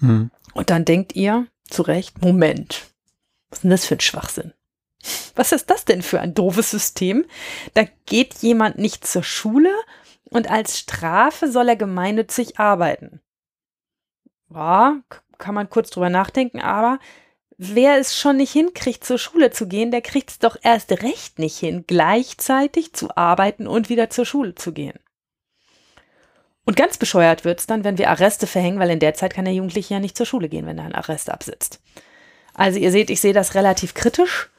[0.00, 0.30] Hm.
[0.54, 2.86] Und dann denkt ihr zu Recht, Moment,
[3.48, 4.52] was ist denn das für ein Schwachsinn?
[5.34, 7.24] Was ist das denn für ein doofes System?
[7.74, 9.72] Da geht jemand nicht zur Schule
[10.24, 13.20] und als Strafe soll er gemeinnützig arbeiten.
[14.52, 15.00] Ja,
[15.38, 16.98] kann man kurz drüber nachdenken, aber
[17.56, 21.38] wer es schon nicht hinkriegt, zur Schule zu gehen, der kriegt es doch erst recht
[21.38, 24.98] nicht hin, gleichzeitig zu arbeiten und wieder zur Schule zu gehen.
[26.66, 29.46] Und ganz bescheuert wird es dann, wenn wir Arreste verhängen, weil in der Zeit kann
[29.46, 31.80] der Jugendliche ja nicht zur Schule gehen, wenn er einen Arrest absitzt.
[32.54, 34.50] Also ihr seht, ich sehe das relativ kritisch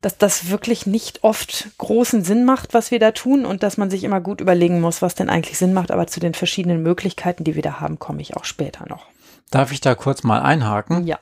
[0.00, 3.90] dass das wirklich nicht oft großen Sinn macht, was wir da tun und dass man
[3.90, 5.90] sich immer gut überlegen muss, was denn eigentlich Sinn macht.
[5.90, 9.06] Aber zu den verschiedenen Möglichkeiten, die wir da haben, komme ich auch später noch.
[9.50, 11.06] Darf ich da kurz mal einhaken?
[11.06, 11.18] Ja.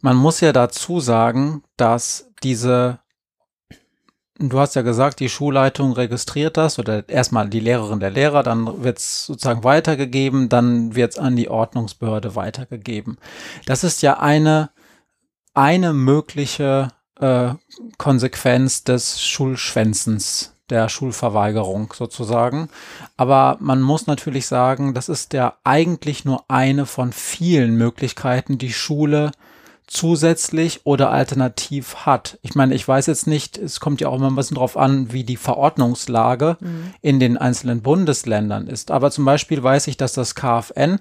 [0.00, 2.98] Man muss ja dazu sagen, dass diese,
[4.38, 8.82] du hast ja gesagt, die Schulleitung registriert das oder erstmal die Lehrerin der Lehrer, dann
[8.82, 13.18] wird es sozusagen weitergegeben, dann wird es an die Ordnungsbehörde weitergegeben.
[13.66, 14.70] Das ist ja eine,
[15.54, 16.88] eine mögliche
[17.22, 17.54] äh,
[17.98, 22.68] Konsequenz des Schulschwänzens, der Schulverweigerung sozusagen.
[23.16, 28.72] Aber man muss natürlich sagen, das ist ja eigentlich nur eine von vielen Möglichkeiten, die
[28.72, 29.32] Schule
[29.92, 32.38] zusätzlich oder alternativ hat.
[32.40, 35.12] Ich meine, ich weiß jetzt nicht, es kommt ja auch immer ein bisschen drauf an,
[35.12, 36.94] wie die Verordnungslage mhm.
[37.02, 38.90] in den einzelnen Bundesländern ist.
[38.90, 40.98] Aber zum Beispiel weiß ich, dass das KfN,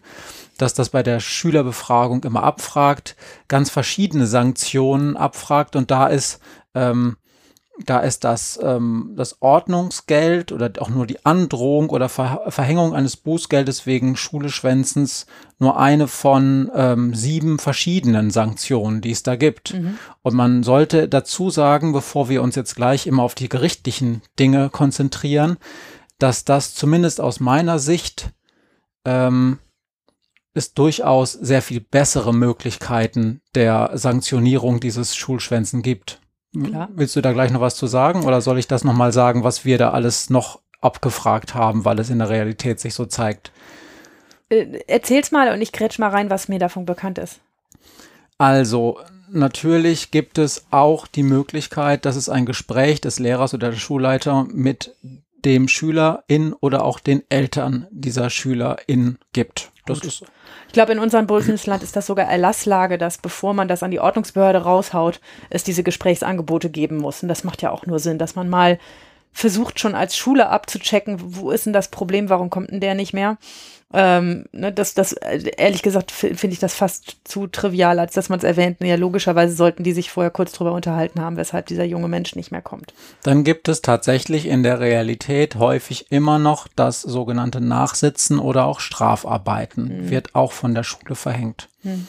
[0.58, 3.16] dass das bei der Schülerbefragung immer abfragt,
[3.48, 6.42] ganz verschiedene Sanktionen abfragt und da ist
[6.76, 7.16] ähm,
[7.86, 13.18] da ist das, ähm, das Ordnungsgeld oder auch nur die Androhung oder Ver Verhängung eines
[13.18, 15.26] Bußgeldes wegen Schuleschwänzens
[15.58, 19.74] nur eine von ähm, sieben verschiedenen Sanktionen, die es da gibt.
[19.74, 19.98] Mhm.
[20.22, 24.70] Und man sollte dazu sagen, bevor wir uns jetzt gleich immer auf die gerichtlichen Dinge
[24.70, 25.58] konzentrieren,
[26.20, 28.32] dass das zumindest aus meiner Sicht
[29.06, 29.60] ähm,
[30.54, 36.21] es durchaus sehr viel bessere Möglichkeiten der Sanktionierung dieses Schulschwänzen gibt.
[36.54, 36.90] Klar.
[36.94, 39.64] Willst du da gleich noch was zu sagen oder soll ich das nochmal sagen, was
[39.64, 43.52] wir da alles noch abgefragt haben, weil es in der Realität sich so zeigt?
[44.50, 47.40] Äh, erzähl's mal und ich grätsch mal rein, was mir davon bekannt ist.
[48.38, 49.00] Also,
[49.32, 54.46] natürlich gibt es auch die Möglichkeit, dass es ein Gespräch des Lehrers oder der Schulleiter
[54.52, 54.96] mit
[55.46, 59.71] dem Schülerin oder auch den Eltern dieser Schülerin gibt.
[59.86, 60.24] Das ist
[60.68, 64.00] ich glaube, in unserem Bundesland ist das sogar Erlasslage, dass bevor man das an die
[64.00, 67.24] Ordnungsbehörde raushaut, es diese Gesprächsangebote geben muss.
[67.24, 68.80] Und das macht ja auch nur Sinn, dass man mal
[69.34, 73.14] versucht schon als Schule abzuchecken, wo ist denn das Problem, warum kommt denn der nicht
[73.14, 73.38] mehr?
[73.94, 78.40] Ähm, ne, das, das, ehrlich gesagt, finde ich das fast zu trivial, als dass man
[78.40, 78.78] es erwähnt.
[78.82, 82.52] Ja, logischerweise sollten die sich vorher kurz drüber unterhalten haben, weshalb dieser junge Mensch nicht
[82.52, 82.94] mehr kommt.
[83.24, 88.80] Dann gibt es tatsächlich in der Realität häufig immer noch das sogenannte Nachsitzen oder auch
[88.80, 90.10] Strafarbeiten, mhm.
[90.10, 91.70] wird auch von der Schule verhängt.
[91.84, 92.08] Mhm.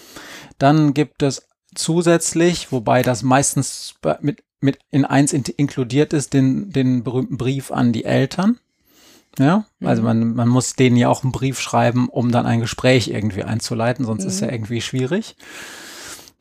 [0.58, 6.70] Dann gibt es zusätzlich, wobei das meistens mit mit in eins in, inkludiert ist, den,
[6.70, 8.58] den berühmten Brief an die Eltern.
[9.38, 10.08] Ja, also mhm.
[10.08, 14.04] man, man muss denen ja auch einen Brief schreiben, um dann ein Gespräch irgendwie einzuleiten,
[14.04, 14.28] sonst mhm.
[14.28, 15.36] ist ja irgendwie schwierig.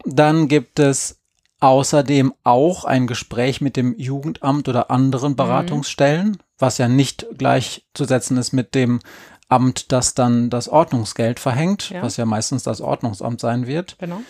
[0.06, 1.20] Dann gibt es
[1.62, 5.36] außerdem auch ein Gespräch mit dem Jugendamt oder anderen mhm.
[5.38, 6.38] Beratungsstellen, mhm.
[6.58, 9.00] was ja nicht gleichzusetzen ist mit dem
[9.48, 12.02] Amt, das dann das Ordnungsgeld verhängt, ja.
[12.02, 13.98] was ja meistens das Ordnungsamt sein wird.
[14.00, 14.22] Genau.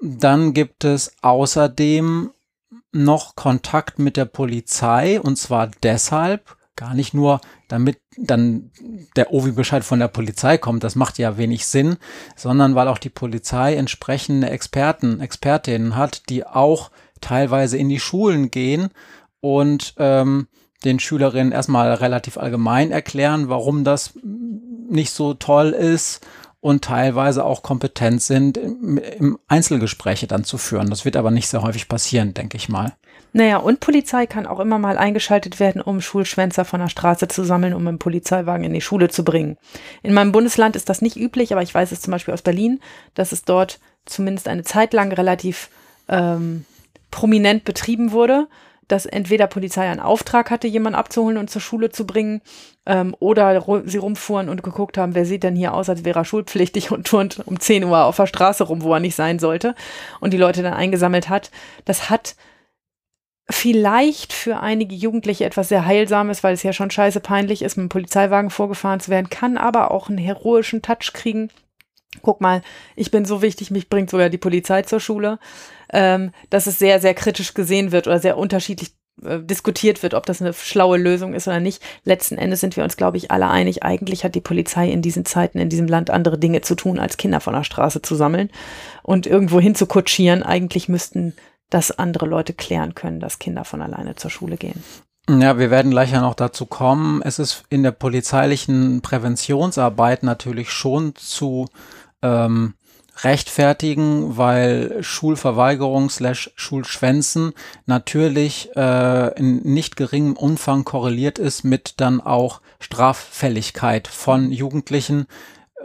[0.00, 2.30] Dann gibt es außerdem
[2.92, 8.70] noch Kontakt mit der Polizei und zwar deshalb, gar nicht nur, damit dann
[9.16, 11.96] der OVI-Bescheid von der Polizei kommt, das macht ja wenig Sinn,
[12.34, 18.50] sondern weil auch die Polizei entsprechende Experten, Expertinnen hat, die auch teilweise in die Schulen
[18.50, 18.88] gehen
[19.40, 20.48] und ähm,
[20.84, 26.26] den Schülerinnen erstmal relativ allgemein erklären, warum das nicht so toll ist
[26.60, 30.90] und teilweise auch kompetent sind, im, im Einzelgespräche dann zu führen.
[30.90, 32.94] Das wird aber nicht sehr häufig passieren, denke ich mal.
[33.32, 37.44] Naja, und Polizei kann auch immer mal eingeschaltet werden, um Schulschwänzer von der Straße zu
[37.44, 39.56] sammeln, um einen Polizeiwagen in die Schule zu bringen.
[40.02, 42.80] In meinem Bundesland ist das nicht üblich, aber ich weiß es zum Beispiel aus Berlin,
[43.14, 45.68] dass es dort zumindest eine Zeit lang relativ
[46.08, 46.64] ähm,
[47.10, 48.48] prominent betrieben wurde
[48.88, 52.40] dass entweder Polizei einen Auftrag hatte, jemanden abzuholen und zur Schule zu bringen,
[52.86, 56.24] ähm, oder sie rumfuhren und geguckt haben, wer sieht denn hier aus, als wäre er
[56.24, 59.74] schulpflichtig und turnt um 10 Uhr auf der Straße rum, wo er nicht sein sollte,
[60.20, 61.50] und die Leute dann eingesammelt hat.
[61.84, 62.34] Das hat
[63.50, 67.82] vielleicht für einige Jugendliche etwas sehr Heilsames, weil es ja schon scheiße peinlich ist, mit
[67.82, 71.50] einem Polizeiwagen vorgefahren zu werden, kann aber auch einen heroischen Touch kriegen.
[72.22, 72.62] Guck mal,
[72.96, 75.38] ich bin so wichtig, mich bringt sogar die Polizei zur Schule
[75.92, 78.90] ähm, dass es sehr, sehr kritisch gesehen wird oder sehr unterschiedlich
[79.24, 81.82] äh, diskutiert wird, ob das eine schlaue Lösung ist oder nicht.
[82.04, 83.82] Letzten Endes sind wir uns, glaube ich, alle einig.
[83.82, 87.16] Eigentlich hat die Polizei in diesen Zeiten in diesem Land andere Dinge zu tun, als
[87.16, 88.50] Kinder von der Straße zu sammeln
[89.02, 90.42] und irgendwo hin zu kutschieren.
[90.42, 91.34] Eigentlich müssten
[91.70, 94.82] das andere Leute klären können, dass Kinder von alleine zur Schule gehen.
[95.28, 97.20] Ja, wir werden gleich ja noch dazu kommen.
[97.22, 101.68] Es ist in der polizeilichen Präventionsarbeit natürlich schon zu
[102.22, 102.74] ähm,
[103.24, 107.52] rechtfertigen, weil Schulverweigerung slash Schulschwänzen
[107.84, 115.26] natürlich äh, in nicht geringem Umfang korreliert ist mit dann auch Straffälligkeit von Jugendlichen,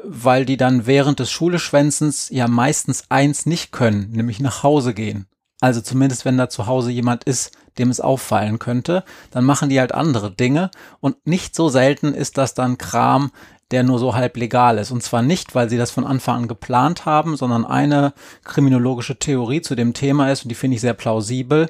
[0.05, 5.27] weil die dann während des Schuleschwänzens ja meistens eins nicht können, nämlich nach Hause gehen.
[5.63, 9.79] Also zumindest wenn da zu Hause jemand ist, dem es auffallen könnte, dann machen die
[9.79, 13.31] halt andere Dinge und nicht so selten ist das dann Kram,
[13.71, 14.91] der nur so halb legal ist.
[14.91, 19.61] Und zwar nicht, weil sie das von Anfang an geplant haben, sondern eine kriminologische Theorie
[19.61, 21.69] zu dem Thema ist, und die finde ich sehr plausibel.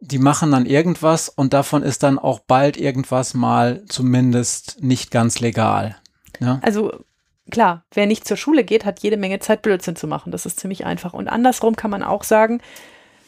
[0.00, 5.40] Die machen dann irgendwas und davon ist dann auch bald irgendwas mal zumindest nicht ganz
[5.40, 5.96] legal.
[6.40, 6.58] Ja?
[6.62, 6.90] Also
[7.50, 10.32] klar, wer nicht zur Schule geht, hat jede Menge Zeit, Blödsinn zu machen.
[10.32, 11.12] Das ist ziemlich einfach.
[11.12, 12.62] Und andersrum kann man auch sagen,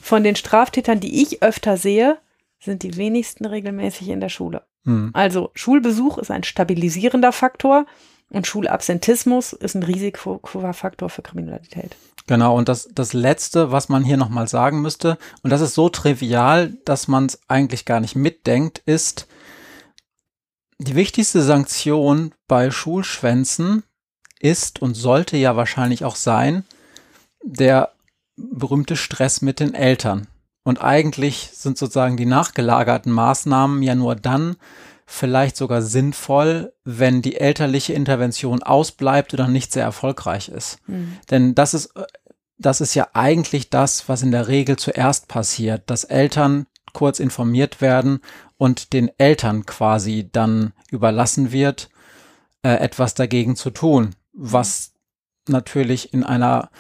[0.01, 2.19] von den Straftätern, die ich öfter sehe,
[2.61, 4.63] sind die wenigsten regelmäßig in der Schule.
[4.85, 5.11] Hm.
[5.13, 7.87] Also Schulbesuch ist ein stabilisierender Faktor
[8.31, 11.97] und Schulabsentismus ist ein Risikofaktor für Kriminalität.
[12.27, 15.89] Genau, und das, das Letzte, was man hier nochmal sagen müsste, und das ist so
[15.89, 19.29] trivial, dass man es eigentlich gar nicht mitdenkt, ist,
[20.79, 23.85] die wichtigste Sanktion bei Schulschwänzen
[24.41, 26.65] ist und sollte ja wahrscheinlich auch sein,
[27.43, 27.93] der
[28.37, 30.27] berühmte Stress mit den Eltern.
[30.62, 34.57] Und eigentlich sind sozusagen die nachgelagerten Maßnahmen ja nur dann
[35.07, 40.79] vielleicht sogar sinnvoll, wenn die elterliche Intervention ausbleibt oder nicht sehr erfolgreich ist.
[40.88, 41.18] Mhm.
[41.31, 41.94] Denn das ist,
[42.59, 47.81] das ist ja eigentlich das, was in der Regel zuerst passiert, dass Eltern kurz informiert
[47.81, 48.20] werden
[48.57, 51.90] und den Eltern quasi dann überlassen wird,
[52.62, 54.94] äh, etwas dagegen zu tun, was
[55.46, 56.70] natürlich in einer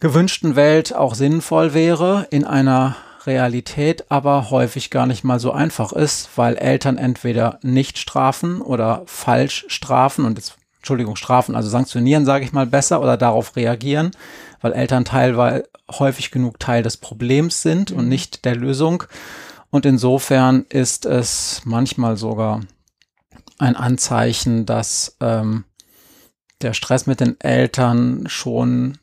[0.00, 5.92] gewünschten Welt auch sinnvoll wäre, in einer Realität aber häufig gar nicht mal so einfach
[5.92, 12.26] ist, weil Eltern entweder nicht strafen oder falsch strafen und jetzt, Entschuldigung, strafen, also sanktionieren,
[12.26, 14.10] sage ich mal besser, oder darauf reagieren,
[14.60, 19.04] weil Eltern teilweise häufig genug Teil des Problems sind und nicht der Lösung.
[19.70, 22.60] Und insofern ist es manchmal sogar
[23.58, 25.64] ein Anzeichen, dass ähm,
[26.62, 28.98] der Stress mit den Eltern schon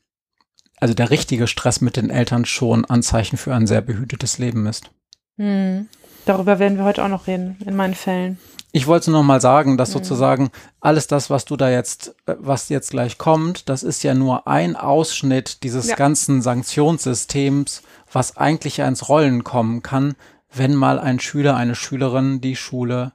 [0.82, 4.91] also der richtige Stress mit den Eltern schon Anzeichen für ein sehr behütetes Leben ist.
[5.38, 5.88] Hm.
[6.26, 8.38] Darüber werden wir heute auch noch reden, in meinen Fällen.
[8.74, 9.94] Ich wollte nur mal sagen, dass Mhm.
[9.94, 14.13] sozusagen alles das, was du da jetzt, äh, was jetzt gleich kommt, das ist ja
[14.13, 15.96] nur ein Ausschnitt dieses Ja.
[15.96, 20.15] ganzen Sanktionssystems, was eigentlich ja ins Rollen kommen kann,
[20.54, 23.13] wenn mal ein Schüler, eine Schülerin die Schule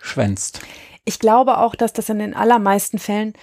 [0.00, 0.60] schwänzt.
[1.04, 3.34] Ich glaube auch, dass das in den allermeisten Fällen,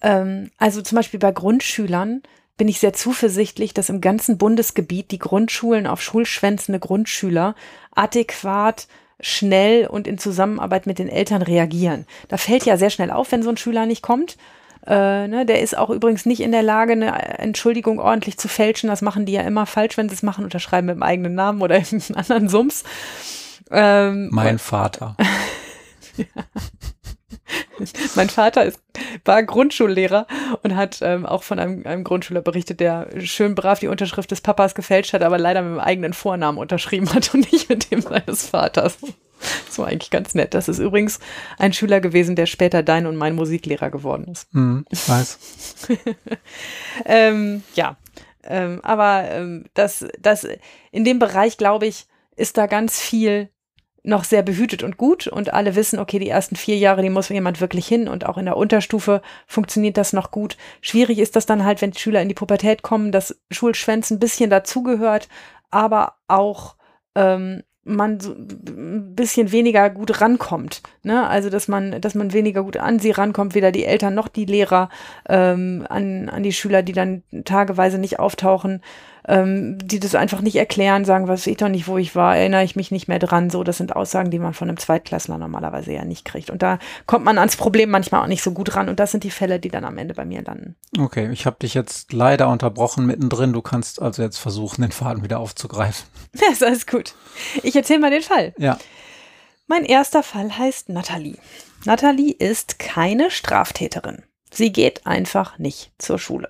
[0.00, 2.22] ähm, also zum Beispiel bei Grundschülern,
[2.56, 7.54] bin ich sehr zuversichtlich, dass im ganzen Bundesgebiet die Grundschulen auf schulschwänzende Grundschüler
[7.94, 8.86] adäquat,
[9.20, 12.06] schnell und in Zusammenarbeit mit den Eltern reagieren.
[12.28, 14.36] Da fällt ja sehr schnell auf, wenn so ein Schüler nicht kommt.
[14.84, 18.88] Äh, ne, der ist auch übrigens nicht in der Lage, eine Entschuldigung ordentlich zu fälschen.
[18.88, 21.62] Das machen die ja immer falsch, wenn sie es machen, unterschreiben mit dem eigenen Namen
[21.62, 22.82] oder im anderen Sums.
[23.70, 25.16] Ähm, Mein Vater.
[28.14, 28.80] Mein Vater ist,
[29.24, 30.26] war Grundschullehrer
[30.62, 34.40] und hat ähm, auch von einem, einem Grundschüler berichtet, der schön brav die Unterschrift des
[34.40, 38.00] Papas gefälscht hat, aber leider mit dem eigenen Vornamen unterschrieben hat und nicht mit dem
[38.00, 38.98] seines Vaters.
[39.66, 40.54] Das war eigentlich ganz nett.
[40.54, 41.18] Das ist übrigens
[41.58, 44.48] ein Schüler gewesen, der später dein und mein Musiklehrer geworden ist.
[44.52, 45.38] Hm, ich weiß.
[47.04, 47.96] Ähm, ja,
[48.44, 50.46] ähm, aber ähm, das, das
[50.90, 53.48] in dem Bereich, glaube ich, ist da ganz viel
[54.04, 57.28] noch sehr behütet und gut und alle wissen, okay, die ersten vier Jahre, die muss
[57.28, 60.56] jemand wirklich hin und auch in der Unterstufe funktioniert das noch gut.
[60.80, 64.50] Schwierig ist das dann halt, wenn Schüler in die Pubertät kommen, dass Schulschwänzen ein bisschen
[64.50, 65.28] dazugehört,
[65.70, 66.74] aber auch
[67.14, 70.82] ähm, man so ein bisschen weniger gut rankommt.
[71.02, 71.26] Ne?
[71.26, 74.44] Also dass man, dass man weniger gut an sie rankommt, weder die Eltern noch die
[74.44, 74.88] Lehrer,
[75.28, 78.82] ähm, an, an die Schüler, die dann tageweise nicht auftauchen,
[79.28, 82.64] ähm, die das einfach nicht erklären, sagen, was ich doch nicht, wo ich war, erinnere
[82.64, 83.50] ich mich nicht mehr dran.
[83.50, 86.50] So, das sind Aussagen, die man von einem Zweitklässler normalerweise ja nicht kriegt.
[86.50, 88.88] Und da kommt man ans Problem manchmal auch nicht so gut ran.
[88.88, 90.76] Und das sind die Fälle, die dann am Ende bei mir landen.
[90.98, 93.52] Okay, ich habe dich jetzt leider unterbrochen mittendrin.
[93.52, 96.06] Du kannst also jetzt versuchen, den Faden wieder aufzugreifen.
[96.34, 97.14] Ja, ist alles gut.
[97.62, 98.54] Ich erzähle mal den Fall.
[98.56, 98.78] Ja.
[99.66, 101.36] Mein erster Fall heißt Nathalie.
[101.84, 104.22] Nathalie ist keine Straftäterin.
[104.50, 106.48] Sie geht einfach nicht zur Schule.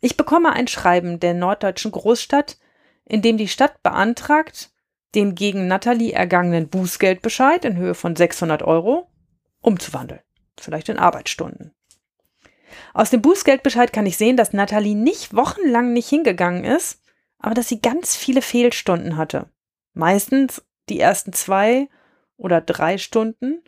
[0.00, 2.58] Ich bekomme ein Schreiben der norddeutschen Großstadt,
[3.04, 4.70] in dem die Stadt beantragt,
[5.14, 9.10] den gegen Nathalie ergangenen Bußgeldbescheid in Höhe von 600 Euro
[9.60, 10.20] umzuwandeln.
[10.58, 11.74] Vielleicht in Arbeitsstunden.
[12.94, 17.02] Aus dem Bußgeldbescheid kann ich sehen, dass Nathalie nicht wochenlang nicht hingegangen ist,
[17.38, 19.50] aber dass sie ganz viele Fehlstunden hatte.
[19.92, 21.88] Meistens die ersten zwei
[22.36, 23.62] oder drei Stunden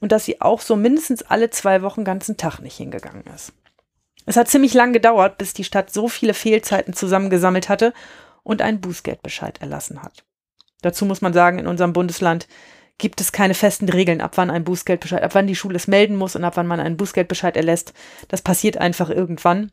[0.00, 3.52] und dass sie auch so mindestens alle zwei Wochen ganzen Tag nicht hingegangen ist.
[4.26, 7.92] Es hat ziemlich lang gedauert, bis die Stadt so viele Fehlzeiten zusammengesammelt hatte
[8.42, 10.24] und einen Bußgeldbescheid erlassen hat.
[10.82, 12.46] Dazu muss man sagen, in unserem Bundesland
[12.98, 16.16] gibt es keine festen Regeln, ab wann ein Bußgeldbescheid, ab wann die Schule es melden
[16.16, 17.94] muss und ab wann man einen Bußgeldbescheid erlässt.
[18.28, 19.72] Das passiert einfach irgendwann.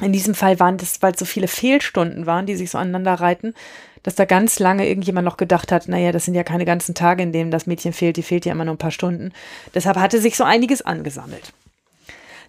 [0.00, 3.14] In diesem Fall waren das, weil es so viele Fehlstunden waren, die sich so aneinander
[3.14, 3.54] reiten,
[4.02, 7.22] dass da ganz lange irgendjemand noch gedacht hat, naja, das sind ja keine ganzen Tage,
[7.22, 9.32] in denen das Mädchen fehlt, die fehlt ja immer nur ein paar Stunden.
[9.74, 11.52] Deshalb hatte sich so einiges angesammelt.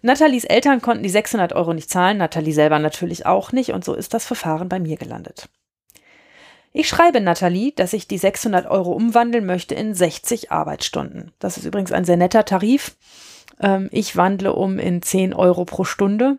[0.01, 3.93] Nathalies Eltern konnten die 600 Euro nicht zahlen, Nathalie selber natürlich auch nicht und so
[3.93, 5.49] ist das Verfahren bei mir gelandet.
[6.71, 11.31] Ich schreibe Nathalie, dass ich die 600 Euro umwandeln möchte in 60 Arbeitsstunden.
[11.39, 12.95] Das ist übrigens ein sehr netter Tarif.
[13.59, 16.37] Ähm, ich wandle um in 10 Euro pro Stunde.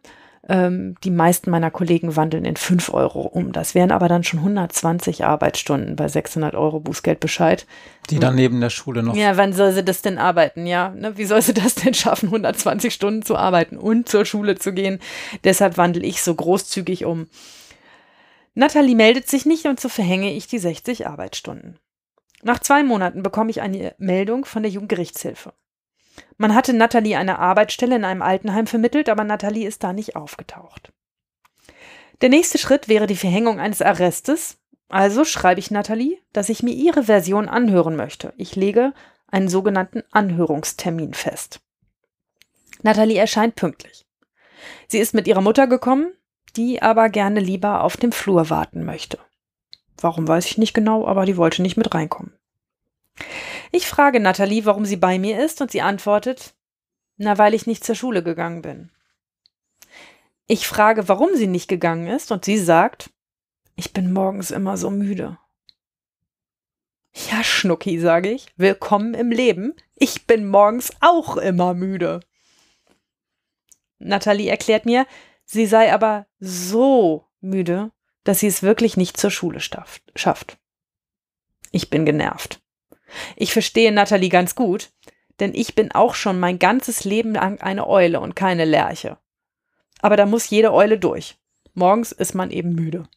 [0.50, 3.52] Ähm, die meisten meiner Kollegen wandeln in 5 Euro um.
[3.52, 7.68] Das wären aber dann schon 120 Arbeitsstunden bei 600 Euro Bußgeldbescheid.
[8.10, 9.14] Die dann neben der Schule noch.
[9.14, 10.66] Ja, wann soll sie das denn arbeiten?
[10.66, 11.16] Ja, ne?
[11.16, 14.98] wie soll sie das denn schaffen, 120 Stunden zu arbeiten und zur Schule zu gehen?
[15.44, 17.28] Deshalb wandle ich so großzügig um.
[18.54, 21.78] Nathalie meldet sich nicht und so verhänge ich die 60 Arbeitsstunden.
[22.42, 25.52] Nach zwei Monaten bekomme ich eine Meldung von der Jugendgerichtshilfe.
[26.40, 30.90] Man hatte Nathalie eine Arbeitsstelle in einem Altenheim vermittelt, aber Nathalie ist da nicht aufgetaucht.
[32.22, 34.56] Der nächste Schritt wäre die Verhängung eines Arrestes.
[34.88, 38.32] Also schreibe ich Nathalie, dass ich mir ihre Version anhören möchte.
[38.38, 38.94] Ich lege
[39.26, 41.60] einen sogenannten Anhörungstermin fest.
[42.80, 44.06] Nathalie erscheint pünktlich.
[44.88, 46.10] Sie ist mit ihrer Mutter gekommen,
[46.56, 49.18] die aber gerne lieber auf dem Flur warten möchte.
[49.98, 52.32] Warum weiß ich nicht genau, aber die wollte nicht mit reinkommen.
[53.72, 56.54] Ich frage Nathalie, warum sie bei mir ist, und sie antwortet,
[57.16, 58.90] na, weil ich nicht zur Schule gegangen bin.
[60.46, 63.10] Ich frage, warum sie nicht gegangen ist, und sie sagt,
[63.76, 65.38] ich bin morgens immer so müde.
[67.12, 69.74] Ja, Schnucki, sage ich, willkommen im Leben.
[69.96, 72.20] Ich bin morgens auch immer müde.
[73.98, 75.06] Nathalie erklärt mir,
[75.44, 77.92] sie sei aber so müde,
[78.24, 80.58] dass sie es wirklich nicht zur Schule schafft.
[81.70, 82.60] Ich bin genervt.
[83.36, 84.90] Ich verstehe Nathalie ganz gut,
[85.40, 89.18] denn ich bin auch schon mein ganzes Leben lang eine Eule und keine Lerche.
[90.00, 91.36] Aber da muss jede Eule durch.
[91.74, 93.08] Morgens ist man eben müde.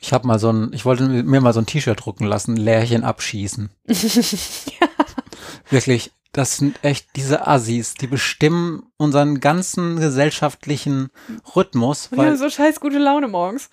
[0.00, 3.04] Ich habe mal so ein, ich wollte mir mal so ein T-Shirt drucken lassen, Lärchen
[3.04, 3.70] abschießen.
[3.86, 4.88] ja.
[5.70, 11.10] Wirklich, das sind echt diese Assis, die bestimmen unseren ganzen gesellschaftlichen
[11.54, 12.10] Rhythmus.
[12.12, 13.70] Weil ja, so scheiß gute Laune morgens.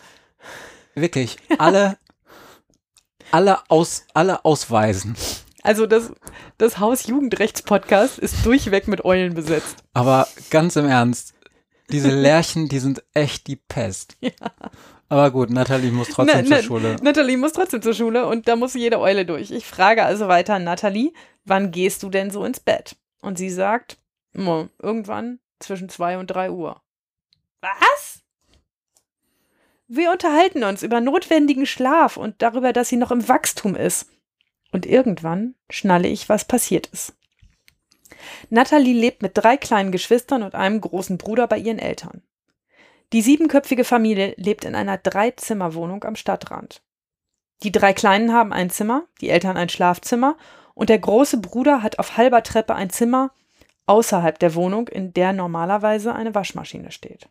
[0.94, 1.98] Wirklich, alle,
[3.32, 5.16] alle, aus, alle ausweisen.
[5.64, 6.12] Also das,
[6.58, 9.84] das Haus Jugendrechts-Podcast ist durchweg mit Eulen besetzt.
[9.94, 11.34] Aber ganz im Ernst,
[11.90, 14.18] diese Lärchen, die sind echt die Pest.
[14.22, 14.32] Ja.
[15.10, 16.96] Aber gut, Nathalie muss trotzdem na, zur Schule.
[17.02, 19.52] Nathalie muss trotzdem zur Schule und da muss jede Eule durch.
[19.52, 21.12] Ich frage also weiter, Nathalie,
[21.44, 22.96] wann gehst du denn so ins Bett?
[23.22, 23.98] Und sie sagt,
[24.34, 26.82] irgendwann zwischen zwei und drei Uhr.
[27.60, 28.21] Was?
[29.94, 34.10] Wir unterhalten uns über notwendigen Schlaf und darüber, dass sie noch im Wachstum ist.
[34.72, 37.14] Und irgendwann schnalle ich, was passiert ist.
[38.50, 42.22] Natalie lebt mit drei kleinen Geschwistern und einem großen Bruder bei ihren Eltern.
[43.12, 46.82] Die siebenköpfige Familie lebt in einer Dreizimmerwohnung am Stadtrand.
[47.64, 50.38] Die drei Kleinen haben ein Zimmer, die Eltern ein Schlafzimmer
[50.74, 53.34] und der große Bruder hat auf halber Treppe ein Zimmer
[53.88, 57.28] außerhalb der Wohnung, in der normalerweise eine Waschmaschine steht.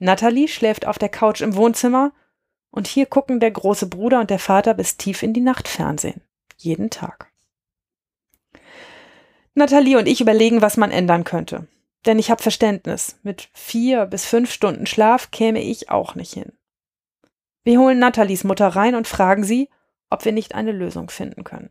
[0.00, 2.12] Natalie schläft auf der Couch im Wohnzimmer
[2.70, 6.22] und hier gucken der große Bruder und der Vater bis tief in die Nacht Fernsehen.
[6.56, 7.30] Jeden Tag.
[9.54, 11.66] Nathalie und ich überlegen, was man ändern könnte.
[12.06, 13.18] Denn ich habe Verständnis.
[13.22, 16.52] Mit vier bis fünf Stunden Schlaf käme ich auch nicht hin.
[17.62, 19.68] Wir holen Nathalies Mutter rein und fragen sie,
[20.08, 21.70] ob wir nicht eine Lösung finden können.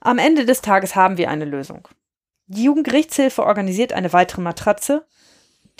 [0.00, 1.86] Am Ende des Tages haben wir eine Lösung.
[2.48, 5.06] Die Jugendgerichtshilfe organisiert eine weitere Matratze,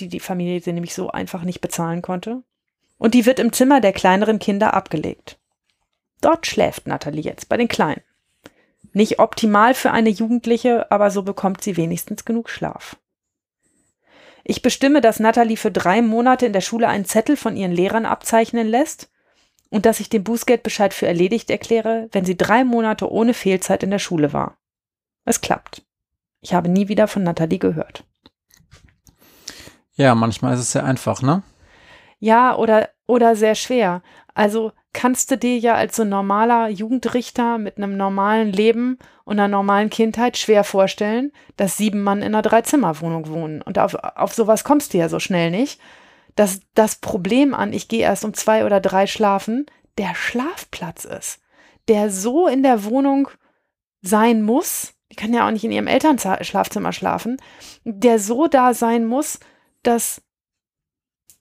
[0.01, 2.43] die die Familie sie nämlich so einfach nicht bezahlen konnte,
[2.99, 5.39] und die wird im Zimmer der kleineren Kinder abgelegt.
[6.21, 8.03] Dort schläft Natalie jetzt bei den Kleinen.
[8.93, 12.97] Nicht optimal für eine Jugendliche, aber so bekommt sie wenigstens genug Schlaf.
[14.45, 18.07] Ich bestimme, dass Natalie für drei Monate in der Schule einen Zettel von ihren Lehrern
[18.07, 19.11] abzeichnen lässt
[19.71, 23.91] und dass ich den Bußgeldbescheid für erledigt erkläre, wenn sie drei Monate ohne Fehlzeit in
[23.91, 24.57] der Schule war.
[25.25, 25.85] Es klappt.
[26.41, 28.05] Ich habe nie wieder von Natalie gehört.
[29.97, 31.43] Ja, manchmal ist es sehr einfach, ne?
[32.19, 34.03] Ja, oder, oder sehr schwer.
[34.35, 39.49] Also kannst du dir ja als so normaler Jugendrichter mit einem normalen Leben und einer
[39.49, 43.63] normalen Kindheit schwer vorstellen, dass sieben Mann in einer Dreizimmerwohnung wohnen.
[43.63, 45.81] Und auf, auf sowas kommst du ja so schnell nicht.
[46.35, 49.67] Dass das Problem an, ich gehe erst um zwei oder drei schlafen,
[49.99, 51.41] der Schlafplatz ist,
[51.89, 53.29] der so in der Wohnung
[54.03, 57.39] sein muss, die kann ja auch nicht in ihrem Elternschlafzimmer schlafen,
[57.85, 59.41] der so da sein muss,
[59.87, 60.23] dass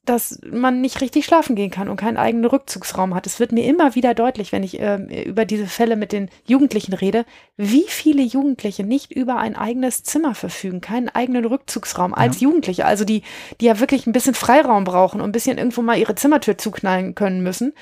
[0.06, 3.26] dass man nicht richtig schlafen gehen kann und keinen eigenen Rückzugsraum hat.
[3.26, 6.94] Es wird mir immer wieder deutlich, wenn ich äh, über diese Fälle mit den Jugendlichen
[6.94, 7.26] rede,
[7.58, 12.48] wie viele Jugendliche nicht über ein eigenes Zimmer verfügen, keinen eigenen Rückzugsraum als ja.
[12.48, 13.24] Jugendliche, also die,
[13.60, 17.16] die ja wirklich ein bisschen Freiraum brauchen und ein bisschen irgendwo mal ihre Zimmertür zuknallen
[17.16, 17.74] können müssen.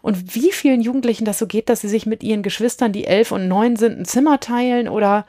[0.00, 3.32] Und wie vielen Jugendlichen das so geht, dass sie sich mit ihren Geschwistern, die elf
[3.32, 5.26] und neun sind, ein Zimmer teilen oder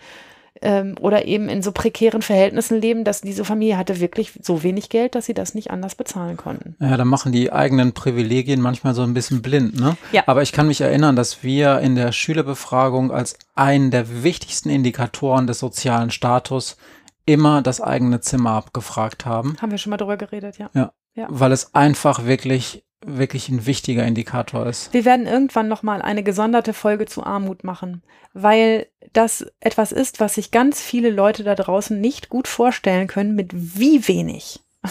[0.62, 4.90] ähm, oder eben in so prekären Verhältnissen leben, dass diese Familie hatte wirklich so wenig
[4.90, 6.76] Geld, dass sie das nicht anders bezahlen konnten.
[6.80, 9.98] Ja, da machen die eigenen Privilegien manchmal so ein bisschen blind, ne?
[10.12, 10.24] Ja.
[10.28, 15.48] Aber ich kann mich erinnern, dass wir in der Schülerbefragung als einen der wichtigsten Indikatoren
[15.48, 16.78] des sozialen Status
[17.26, 19.58] immer das eigene Zimmer abgefragt haben.
[19.62, 20.70] Haben wir schon mal drüber geredet, ja.
[20.74, 20.94] Ja.
[21.16, 21.28] Ja.
[21.30, 24.94] Weil es einfach wirklich, wirklich ein wichtiger Indikator ist.
[24.94, 30.36] Wir werden irgendwann nochmal eine gesonderte Folge zu Armut machen, weil das etwas ist, was
[30.36, 34.62] sich ganz viele Leute da draußen nicht gut vorstellen können, mit wie wenig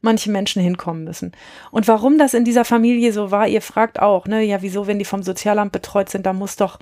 [0.00, 1.32] manche Menschen hinkommen müssen.
[1.70, 4.98] Und warum das in dieser Familie so war, ihr fragt auch, ne, ja, wieso, wenn
[4.98, 6.78] die vom Sozialamt betreut sind, da muss doch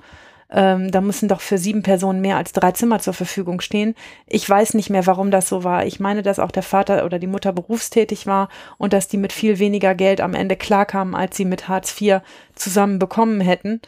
[0.49, 3.95] ähm, da müssen doch für sieben Personen mehr als drei Zimmer zur Verfügung stehen.
[4.25, 5.85] Ich weiß nicht mehr, warum das so war.
[5.85, 9.33] Ich meine, dass auch der Vater oder die Mutter berufstätig war und dass die mit
[9.33, 12.21] viel weniger Geld am Ende klarkamen, als sie mit Hartz IV
[12.55, 13.81] zusammen bekommen hätten,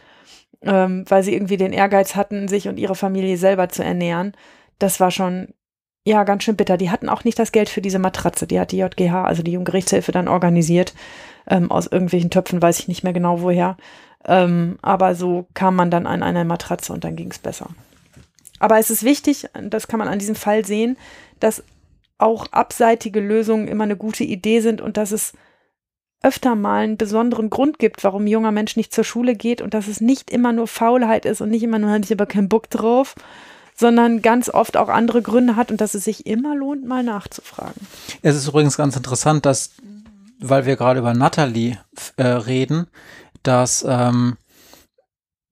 [0.61, 4.33] ähm, weil sie irgendwie den Ehrgeiz hatten, sich und ihre Familie selber zu ernähren.
[4.79, 5.53] Das war schon
[6.05, 6.77] ja, ganz schön bitter.
[6.77, 8.47] Die hatten auch nicht das Geld für diese Matratze.
[8.47, 10.93] Die hat die JGH, also die Jugendgerichtshilfe, dann organisiert.
[11.47, 13.77] Ähm, aus irgendwelchen Töpfen weiß ich nicht mehr genau woher.
[14.25, 17.69] Ähm, aber so kam man dann an eine Matratze und dann ging es besser.
[18.59, 20.97] Aber es ist wichtig, das kann man an diesem Fall sehen,
[21.39, 21.63] dass
[22.17, 25.33] auch abseitige Lösungen immer eine gute Idee sind und dass es
[26.21, 29.73] öfter mal einen besonderen Grund gibt, warum ein junger Mensch nicht zur Schule geht und
[29.73, 32.49] dass es nicht immer nur Faulheit ist und nicht immer nur, habe ich aber keinen
[32.49, 33.15] Bock drauf,
[33.73, 37.87] sondern ganz oft auch andere Gründe hat und dass es sich immer lohnt, mal nachzufragen.
[38.21, 39.71] Es ist übrigens ganz interessant, dass,
[40.39, 41.77] weil wir gerade über Natalie
[42.17, 42.87] äh, reden,
[43.43, 44.37] dass ähm,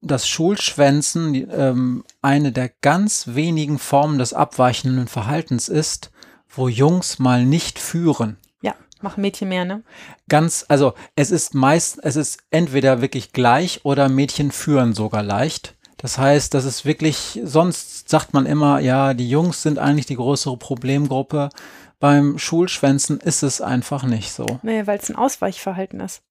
[0.00, 6.10] das Schulschwänzen ähm, eine der ganz wenigen Formen des abweichenden Verhaltens ist,
[6.48, 8.36] wo Jungs mal nicht führen.
[8.62, 9.82] Ja, machen Mädchen mehr, ne?
[10.28, 15.74] Ganz, also es ist meist, es ist entweder wirklich gleich oder Mädchen führen sogar leicht.
[15.96, 20.14] Das heißt, das ist wirklich, sonst sagt man immer, ja, die Jungs sind eigentlich die
[20.14, 21.50] größere Problemgruppe.
[21.98, 24.46] Beim Schulschwänzen ist es einfach nicht so.
[24.62, 26.22] Nee, weil es ein Ausweichverhalten ist.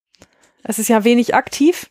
[0.68, 1.90] Es ist ja wenig aktiv,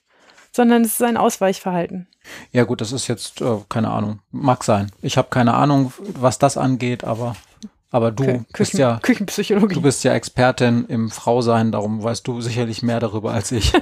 [0.53, 2.07] sondern es ist ein Ausweichverhalten.
[2.53, 4.91] Ja gut, das ist jetzt, äh, keine Ahnung, mag sein.
[5.01, 7.37] Ich habe keine Ahnung, was das angeht, aber,
[7.91, 9.75] aber du Kü bist ja, Küchenpsychologie.
[9.75, 13.73] du bist ja Expertin im Frausein, darum weißt du sicherlich mehr darüber als ich.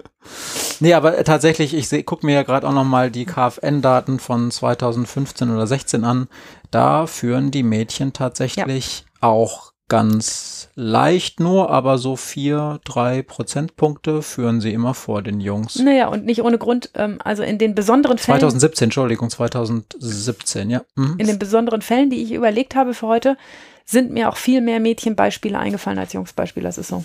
[0.80, 5.50] nee, aber tatsächlich, ich seh, guck mir ja gerade auch nochmal die KfN-Daten von 2015
[5.50, 6.28] oder 16 an.
[6.70, 14.62] Da führen die Mädchen tatsächlich auch ganz leicht nur, aber so vier, drei Prozentpunkte führen
[14.62, 15.78] sie immer vor den Jungs.
[15.78, 18.38] naja, und nicht ohne Grund, ähm, also in den besonderen Fällen.
[18.38, 20.82] 2017, Entschuldigung, 2017, ja.
[20.94, 21.16] Mhm.
[21.18, 23.36] In den besonderen Fällen, die ich überlegt habe für heute,
[23.84, 26.64] sind mir auch viel mehr Mädchenbeispiele eingefallen als Jungsbeispiele.
[26.64, 27.04] Das ist so.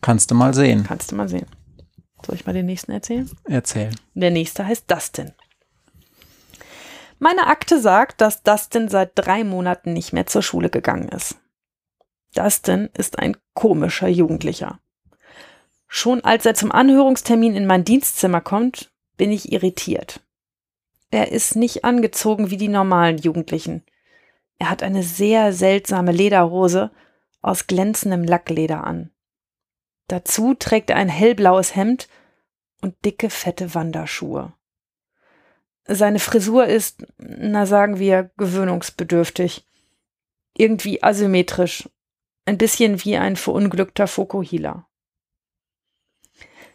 [0.00, 0.84] Kannst du mal sehen.
[0.84, 1.46] Kannst du mal sehen.
[2.24, 3.30] Soll ich mal den nächsten erzählen?
[3.44, 3.90] Erzähl.
[4.14, 5.32] Der nächste heißt Dustin.
[7.22, 11.36] Meine Akte sagt, dass Dustin seit drei Monaten nicht mehr zur Schule gegangen ist.
[12.34, 14.80] Dustin ist ein komischer Jugendlicher.
[15.86, 20.20] Schon als er zum Anhörungstermin in mein Dienstzimmer kommt, bin ich irritiert.
[21.10, 23.84] Er ist nicht angezogen wie die normalen Jugendlichen.
[24.58, 26.90] Er hat eine sehr seltsame Lederhose
[27.42, 29.10] aus glänzendem Lackleder an.
[30.08, 32.08] Dazu trägt er ein hellblaues Hemd
[32.80, 34.54] und dicke, fette Wanderschuhe.
[35.86, 39.66] Seine Frisur ist, na sagen wir, gewöhnungsbedürftig.
[40.56, 41.88] Irgendwie asymmetrisch.
[42.44, 44.86] Ein bisschen wie ein verunglückter Fokuhila.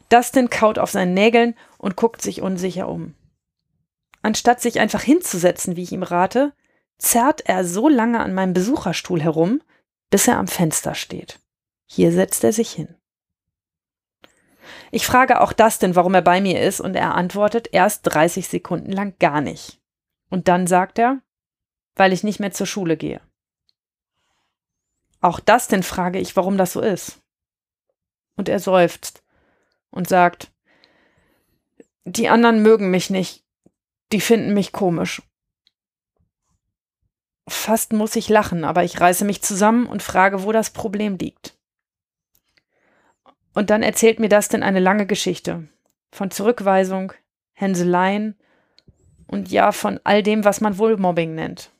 [0.10, 3.16] Dustin kaut auf seinen Nägeln und guckt sich unsicher um.
[4.22, 6.53] Anstatt sich einfach hinzusetzen, wie ich ihm rate,
[6.97, 9.62] zerrt er so lange an meinem Besucherstuhl herum,
[10.10, 11.39] bis er am Fenster steht.
[11.86, 12.95] Hier setzt er sich hin.
[14.91, 18.91] Ich frage auch Dustin, warum er bei mir ist, und er antwortet erst 30 Sekunden
[18.91, 19.79] lang gar nicht.
[20.29, 21.21] Und dann sagt er,
[21.95, 23.21] weil ich nicht mehr zur Schule gehe.
[25.21, 27.21] Auch Dustin frage ich, warum das so ist.
[28.36, 29.23] Und er seufzt
[29.89, 30.51] und sagt,
[32.03, 33.43] die anderen mögen mich nicht,
[34.11, 35.21] die finden mich komisch.
[37.47, 41.57] Fast muss ich lachen, aber ich reiße mich zusammen und frage, wo das Problem liegt.
[43.56, 45.68] Und dann erzählt mir Dustin eine lange Geschichte
[46.12, 47.14] von Zurückweisung,
[47.53, 48.36] Hänseleien
[49.28, 51.72] und ja von all dem, was man wohl Mobbing nennt.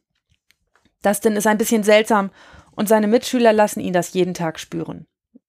[1.04, 2.32] Dustin ist ein bisschen seltsam
[2.72, 5.06] und seine Mitschüler lassen ihn das jeden Tag spüren.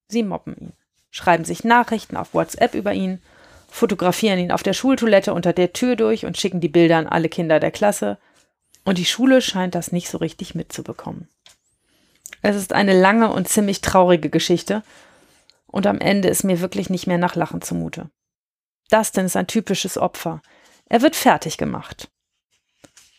[0.08, 0.72] Sie mobben ihn,
[1.10, 3.22] schreiben sich Nachrichten auf WhatsApp über ihn,
[3.68, 7.28] fotografieren ihn auf der Schultoilette unter der Tür durch und schicken die Bilder an alle
[7.28, 8.18] Kinder der Klasse.
[8.84, 11.28] Und die Schule scheint das nicht so richtig mitzubekommen.
[12.42, 14.82] Es ist eine lange und ziemlich traurige Geschichte
[15.76, 18.10] und am Ende ist mir wirklich nicht mehr nach Lachen zumute.
[18.88, 20.40] Dustin ist ein typisches Opfer.
[20.86, 22.10] Er wird fertig gemacht.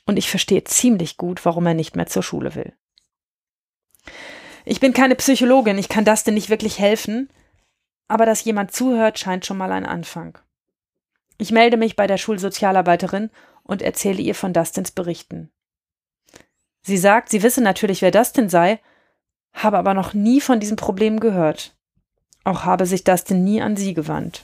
[0.07, 2.73] Und ich verstehe ziemlich gut, warum er nicht mehr zur Schule will.
[4.65, 7.29] Ich bin keine Psychologin, ich kann Dustin nicht wirklich helfen,
[8.07, 10.39] aber dass jemand zuhört, scheint schon mal ein Anfang.
[11.37, 13.29] Ich melde mich bei der Schulsozialarbeiterin
[13.61, 15.51] und erzähle ihr von Dustins Berichten.
[16.81, 18.79] Sie sagt, sie wisse natürlich, wer denn sei,
[19.53, 21.76] habe aber noch nie von diesem Problem gehört.
[22.47, 24.43] Auch habe sich Dustin nie an sie gewandt.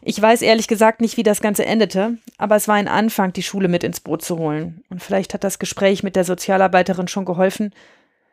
[0.00, 3.42] Ich weiß ehrlich gesagt nicht, wie das Ganze endete, aber es war ein Anfang, die
[3.42, 4.82] Schule mit ins Boot zu holen.
[4.88, 7.74] Und vielleicht hat das Gespräch mit der Sozialarbeiterin schon geholfen.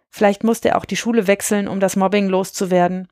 [0.10, 3.10] Vielleicht musste er auch die Schule wechseln, um das Mobbing loszuwerden.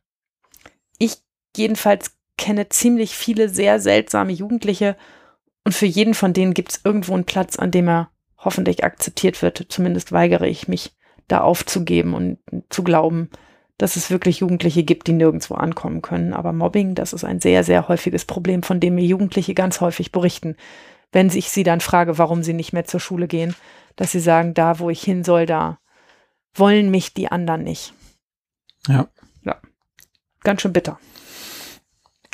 [0.98, 1.18] Ich
[1.58, 4.96] jedenfalls kenne ziemlich viele sehr seltsame Jugendliche
[5.66, 9.42] und für jeden von denen gibt es irgendwo einen Platz, an dem er hoffentlich akzeptiert
[9.42, 9.66] wird.
[9.68, 10.96] Zumindest weigere ich mich,
[11.28, 13.32] da aufzugeben und zu glauben,
[13.82, 16.34] dass es wirklich Jugendliche gibt, die nirgendwo ankommen können.
[16.34, 20.12] Aber Mobbing, das ist ein sehr, sehr häufiges Problem, von dem mir Jugendliche ganz häufig
[20.12, 20.56] berichten,
[21.12, 23.56] wenn ich sie dann frage, warum sie nicht mehr zur Schule gehen,
[23.96, 25.80] dass sie sagen, da, wo ich hin soll, da
[26.54, 27.94] wollen mich die anderen nicht.
[28.88, 29.08] Ja.
[29.42, 29.56] Ja.
[30.44, 31.00] Ganz schön bitter.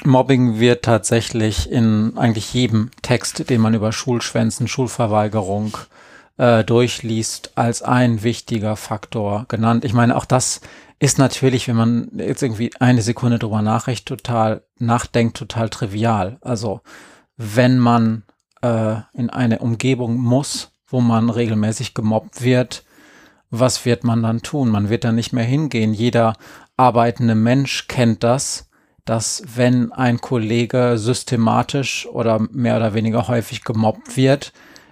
[0.04, 5.78] Mobbing wird tatsächlich in eigentlich jedem Text, den man über Schulschwänzen, Schulverweigerung
[6.38, 9.86] äh, durchliest, als ein wichtiger Faktor genannt.
[9.86, 10.62] Ich meine, auch das
[11.00, 16.38] ist natürlich, wenn man jetzt irgendwie eine Sekunde drüber nachdenkt, total nachdenkt, total trivial.
[16.42, 16.82] Also
[17.38, 18.24] wenn man
[18.62, 22.84] äh, in eine Umgebung muss, wo man regelmäßig gemobbt wird,
[23.50, 24.70] was wird man dann tun?
[24.70, 25.94] Man wird dann nicht mehr hingehen.
[25.94, 26.34] Jeder
[26.76, 28.70] arbeitende Mensch kennt das,
[29.06, 34.52] dass wenn ein Kollege systematisch oder mehr oder weniger häufig gemobbt wird,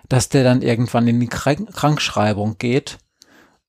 [0.10, 2.98] dass der dann irgendwann in die Krankschreibung geht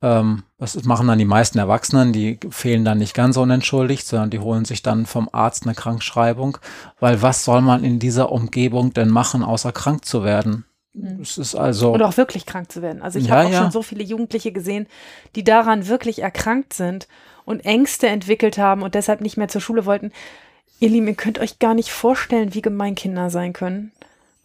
[0.02, 4.38] ähm, das machen dann die meisten Erwachsenen, die fehlen dann nicht ganz unentschuldigt, sondern die
[4.38, 6.58] holen sich dann vom Arzt eine Krankschreibung,
[7.00, 10.64] weil was soll man in dieser Umgebung denn machen, außer krank zu werden?
[10.92, 11.20] Mhm.
[11.22, 11.92] Es ist also.
[11.92, 13.02] Und auch wirklich krank zu werden.
[13.02, 13.62] Also ich Ja, habe auch ja.
[13.62, 14.86] schon so viele Jugendliche gesehen,
[15.34, 17.08] die daran wirklich erkrankt sind
[17.44, 20.12] und Ängste entwickelt haben und deshalb nicht mehr zur Schule wollten.
[20.78, 23.92] Ihr Lieben, ihr könnt euch gar nicht vorstellen, wie gemein Kinder sein können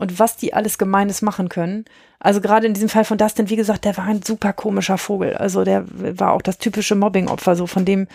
[0.01, 1.85] und was die alles Gemeines machen können.
[2.19, 5.35] Also gerade in diesem Fall von Dustin, wie gesagt, der war ein super komischer Vogel.
[5.35, 8.07] Also der war auch das typische Mobbing-Opfer, so von dem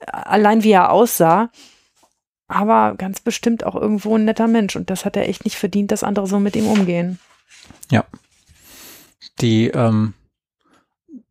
[0.00, 1.50] äh, allein wie er aussah.
[2.48, 4.74] Aber ganz bestimmt auch irgendwo ein netter Mensch.
[4.74, 7.20] Und das hat er echt nicht verdient, dass andere so mit ihm umgehen.
[9.40, 10.14] die, ähm,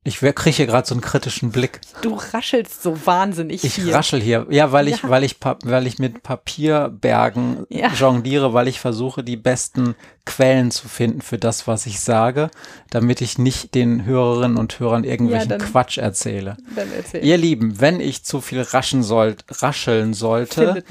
[0.10, 1.80] ich kriege hier gerade so einen kritischen Blick.
[2.02, 3.94] Du raschelst so wahnsinnig Ich viel.
[3.94, 4.46] raschel hier.
[4.50, 5.10] Ja, weil ich, Ja.
[5.10, 7.90] weil ich, weil ich mit Papierbergen Ja.
[7.94, 9.96] jongliere, weil ich versuche, die besten
[10.26, 12.50] Quellen zu finden für das, was ich sage,
[12.90, 16.58] damit ich nicht den Hörerinnen und Hörern irgendwelchen dann- Quatsch erzähle.
[16.76, 17.24] Dann erzähl.
[17.26, 20.84] Ihr Lieben, wenn ich zu viel raschen sollt, rascheln sollte,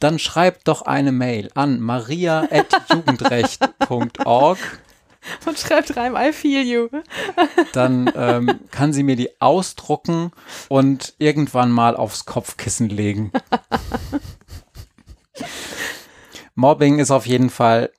[0.00, 4.58] dann schreibt doch eine Mail an maria.jugendrecht.org.
[5.46, 6.88] Und schreibt rein, I feel you.
[7.72, 10.32] Dann ähm, kann sie mir die ausdrucken
[10.68, 13.32] und irgendwann mal aufs Kopfkissen legen.
[16.54, 17.90] Mobbing ist auf jeden Fall,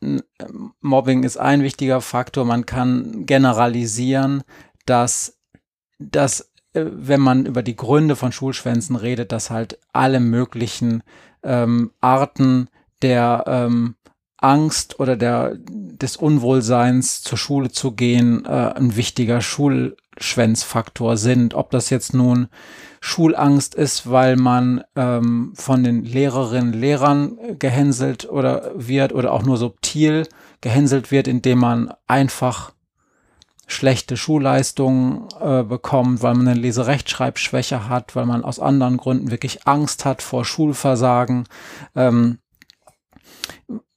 [0.82, 2.46] Mobbing ist ein wichtiger Faktor.
[2.46, 4.44] Man kann generalisieren,
[4.86, 5.40] dass,
[5.98, 11.04] dass äh, wenn man über die Gründe von Schulschwänzen redet, dass halt alle möglichen
[11.44, 12.70] ähm, Arten
[13.02, 13.96] der ähm,
[14.42, 21.54] Angst oder der, des Unwohlseins zur Schule zu gehen äh, ein wichtiger Schulschwänzfaktor sind.
[21.54, 22.48] Ob das jetzt nun
[23.00, 29.58] Schulangst ist, weil man ähm, von den Lehrerinnen, Lehrern gehänselt oder wird oder auch nur
[29.58, 30.28] subtil
[30.60, 32.74] gehänselt wird, indem man einfach
[33.68, 39.66] schlechte Schulleistungen äh, bekommt, weil man eine Leserechtschreibschwäche hat, weil man aus anderen Gründen wirklich
[39.68, 41.46] Angst hat vor Schulversagen,
[41.96, 42.40] ähm,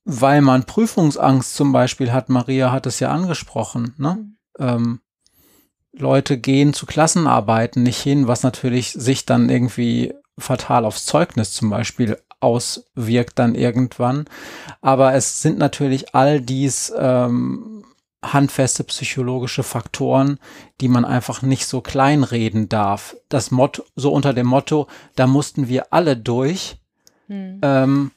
[0.04, 2.28] weil man Prüfungsangst zum Beispiel hat.
[2.28, 3.94] Maria hat es ja angesprochen.
[3.96, 4.26] Ne?
[4.58, 5.00] Ähm,
[5.92, 11.70] Leute gehen zu Klassenarbeiten nicht hin, was natürlich sich dann irgendwie fatal aufs Zeugnis zum
[11.70, 14.26] Beispiel auswirkt dann irgendwann.
[14.80, 17.84] Aber es sind natürlich all dies ähm,
[18.22, 20.38] handfeste psychologische Faktoren,
[20.80, 23.16] die man einfach nicht so kleinreden darf.
[23.28, 26.76] Das Motto, so unter dem Motto, da mussten wir alle durch.
[27.28, 27.60] Hm.
[27.62, 28.10] Ähm,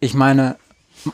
[0.00, 0.56] ich meine,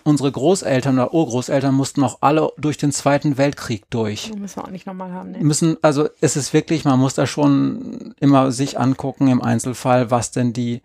[0.05, 4.32] unsere Großeltern oder Urgroßeltern mussten auch alle durch den Zweiten Weltkrieg durch.
[4.34, 5.38] Müssen wir auch nicht nochmal haben, ne?
[5.41, 10.30] Müssen, also es ist wirklich, man muss da schon immer sich angucken im Einzelfall, was
[10.30, 10.82] denn die,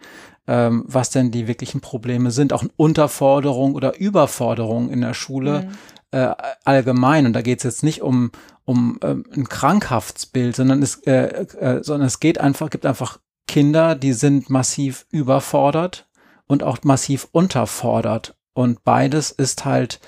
[0.47, 2.53] ähm, was denn die wirklichen Probleme sind.
[2.53, 5.69] Auch Unterforderung oder Überforderung in der Schule Hm.
[6.11, 7.25] äh, allgemein.
[7.25, 8.31] Und da geht es jetzt nicht um,
[8.63, 13.95] um ähm, ein Krankhaftsbild, sondern es, äh, äh, sondern es geht einfach, gibt einfach Kinder,
[13.95, 16.07] die sind massiv überfordert
[16.47, 18.35] und auch massiv unterfordert.
[18.55, 19.99] Und beides ist halt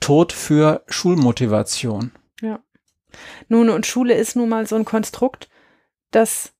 [0.00, 2.12] Tod für Schulmotivation.
[3.48, 5.50] Nun, und Schule ist nun mal so ein Konstrukt,
[6.12, 6.52] das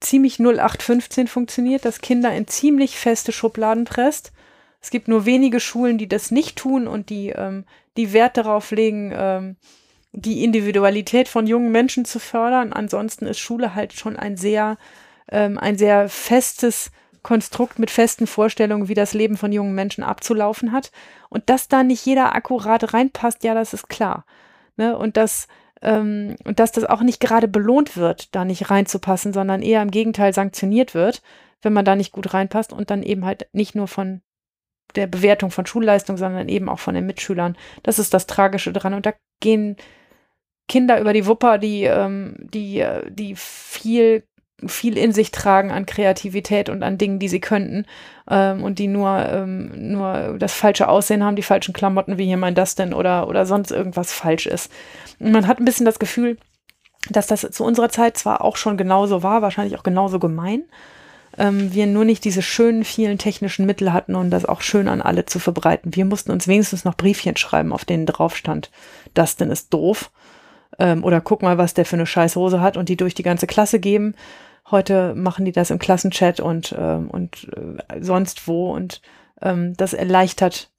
[0.00, 4.32] ziemlich 0815 funktioniert, das Kinder in ziemlich feste Schubladen presst.
[4.80, 7.64] Es gibt nur wenige Schulen, die das nicht tun und die, ähm,
[7.96, 9.56] die Wert darauf legen, ähm,
[10.10, 12.72] die Individualität von jungen Menschen zu fördern.
[12.72, 14.78] Ansonsten ist Schule halt schon ein sehr,
[15.30, 16.90] ähm, ein sehr festes
[17.22, 20.90] Konstrukt mit festen Vorstellungen, wie das Leben von jungen Menschen abzulaufen hat.
[21.28, 24.24] Und dass da nicht jeder akkurat reinpasst, ja, das ist klar.
[24.76, 24.96] Ne?
[24.96, 25.46] Und dass
[25.82, 29.90] ähm, und dass das auch nicht gerade belohnt wird, da nicht reinzupassen, sondern eher im
[29.90, 31.22] Gegenteil sanktioniert wird,
[31.62, 34.22] wenn man da nicht gut reinpasst und dann eben halt nicht nur von
[34.96, 37.56] der Bewertung von Schulleistung, sondern eben auch von den Mitschülern.
[37.82, 38.94] Das ist das Tragische dran.
[38.94, 39.76] Und da gehen
[40.68, 44.24] Kinder über die Wupper, die, ähm, die, äh, die viel
[44.66, 47.86] viel in sich tragen an Kreativität und an Dingen, die sie könnten
[48.28, 52.36] ähm, und die nur, ähm, nur das falsche Aussehen haben, die falschen Klamotten, wie hier
[52.36, 54.70] mein Dustin oder, oder sonst irgendwas falsch ist.
[55.18, 56.36] Und man hat ein bisschen das Gefühl,
[57.08, 60.64] dass das zu unserer Zeit zwar auch schon genauso war, wahrscheinlich auch genauso gemein,
[61.38, 65.00] ähm, wir nur nicht diese schönen vielen technischen Mittel hatten, um das auch schön an
[65.00, 65.94] alle zu verbreiten.
[65.94, 68.70] Wir mussten uns wenigstens noch Briefchen schreiben, auf denen drauf stand,
[69.14, 70.10] Dustin ist doof.
[70.78, 73.22] Ähm, oder guck mal, was der für eine scheiß Hose hat und die durch die
[73.22, 74.14] ganze Klasse geben.
[74.70, 79.00] Heute machen die das im Klassenchat und, ähm, und äh, sonst wo und
[79.40, 80.70] ähm, das erleichtert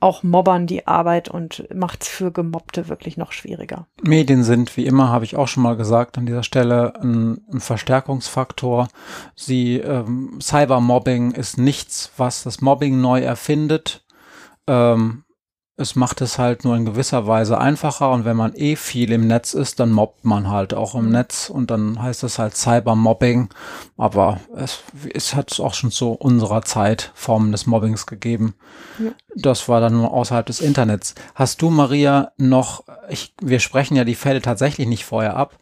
[0.00, 3.86] auch Mobbern die Arbeit und macht es für Gemobbte wirklich noch schwieriger.
[4.02, 7.60] Medien sind, wie immer, habe ich auch schon mal gesagt, an dieser Stelle ein, ein
[7.60, 8.88] Verstärkungsfaktor.
[9.36, 14.04] Sie, ähm, Cybermobbing ist nichts, was das Mobbing neu erfindet.
[14.66, 15.24] Ähm,
[15.80, 19.26] es macht es halt nur in gewisser Weise einfacher und wenn man eh viel im
[19.26, 21.10] Netz ist, dann mobbt man halt auch im.
[21.10, 23.48] Netz und dann heißt es halt Cybermobbing.
[23.96, 24.80] Aber es,
[25.12, 28.54] es hat auch schon zu unserer Zeit Formen des Mobbings gegeben.
[28.98, 29.10] Ja.
[29.34, 31.14] Das war dann nur außerhalb des Internets.
[31.34, 35.56] Hast du, Maria, noch, ich, wir sprechen ja die Fälle tatsächlich nicht vorher ab,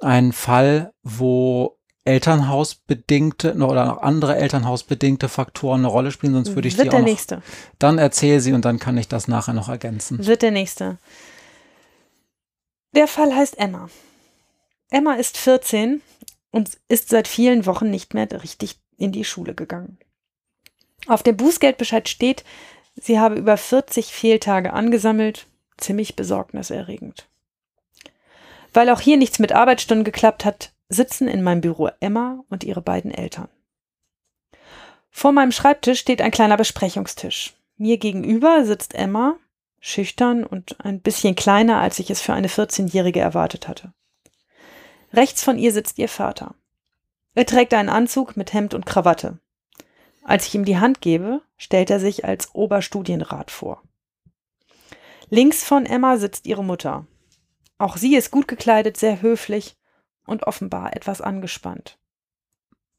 [0.00, 6.76] einen Fall, wo Elternhausbedingte oder noch andere Elternhausbedingte Faktoren eine Rolle spielen, sonst würde ich
[6.76, 7.42] Wird die der auch noch, nächste.
[7.78, 10.24] Dann erzähl sie und dann kann ich das nachher noch ergänzen.
[10.26, 10.98] Wird der nächste.
[12.94, 13.88] Der Fall heißt Emma.
[14.90, 16.02] Emma ist 14
[16.50, 19.98] und ist seit vielen Wochen nicht mehr richtig in die Schule gegangen.
[21.06, 22.44] Auf dem Bußgeldbescheid steht,
[22.96, 25.46] sie habe über 40 Fehltage angesammelt,
[25.78, 27.28] ziemlich besorgniserregend.
[28.72, 32.82] Weil auch hier nichts mit Arbeitsstunden geklappt hat, sitzen in meinem Büro Emma und ihre
[32.82, 33.48] beiden Eltern.
[35.10, 37.54] Vor meinem Schreibtisch steht ein kleiner Besprechungstisch.
[37.76, 39.36] Mir gegenüber sitzt Emma,
[39.80, 43.92] schüchtern und ein bisschen kleiner, als ich es für eine 14-Jährige erwartet hatte.
[45.12, 46.54] Rechts von ihr sitzt ihr Vater.
[47.34, 49.38] Er trägt einen Anzug mit Hemd und Krawatte.
[50.22, 53.82] Als ich ihm die Hand gebe, stellt er sich als Oberstudienrat vor.
[55.28, 57.06] Links von Emma sitzt ihre Mutter.
[57.78, 59.76] Auch sie ist gut gekleidet, sehr höflich
[60.32, 61.98] und offenbar etwas angespannt.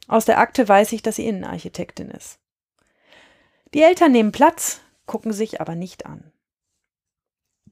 [0.07, 2.39] Aus der Akte weiß ich, dass sie Innenarchitektin ist.
[3.73, 6.31] Die Eltern nehmen Platz, gucken sich aber nicht an.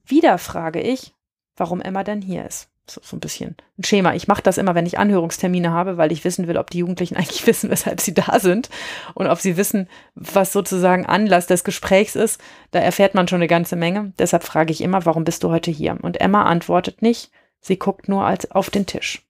[0.04, 1.14] Wieder frage ich,
[1.56, 2.68] warum Emma denn hier ist.
[2.90, 4.12] So, so ein bisschen ein Schema.
[4.14, 7.16] Ich mache das immer, wenn ich Anhörungstermine habe, weil ich wissen will, ob die Jugendlichen
[7.16, 8.68] eigentlich wissen, weshalb sie da sind
[9.14, 12.40] und ob sie wissen, was sozusagen Anlass des Gesprächs ist.
[12.72, 14.12] Da erfährt man schon eine ganze Menge.
[14.18, 15.96] Deshalb frage ich immer, warum bist du heute hier?
[16.02, 17.30] Und Emma antwortet nicht.
[17.60, 19.22] Sie guckt nur als auf den Tisch.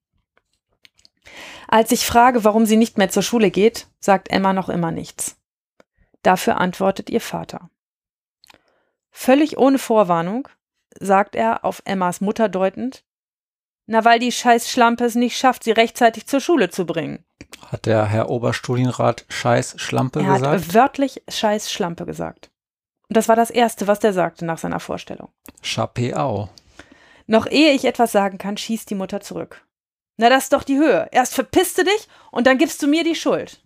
[1.72, 5.38] Als ich frage, warum sie nicht mehr zur Schule geht, sagt Emma noch immer nichts.
[6.22, 7.70] Dafür antwortet ihr Vater.
[9.10, 10.48] Völlig ohne Vorwarnung
[11.00, 13.04] sagt er auf Emmas Mutter deutend,
[13.86, 17.24] na, weil die scheiß Schlampe es nicht schafft, sie rechtzeitig zur Schule zu bringen.
[17.68, 20.44] Hat der Herr Oberstudienrat scheiß Schlampe er gesagt?
[20.44, 22.50] Er hat wörtlich scheiß Schlampe gesagt.
[23.08, 25.30] Und das war das Erste, was der sagte nach seiner Vorstellung.
[25.62, 26.50] Chapeau.
[27.26, 29.64] Noch ehe ich etwas sagen kann, schießt die Mutter zurück.
[30.22, 31.08] Na, das ist doch die Höhe.
[31.10, 33.60] Erst verpisst du dich und dann gibst du mir die Schuld.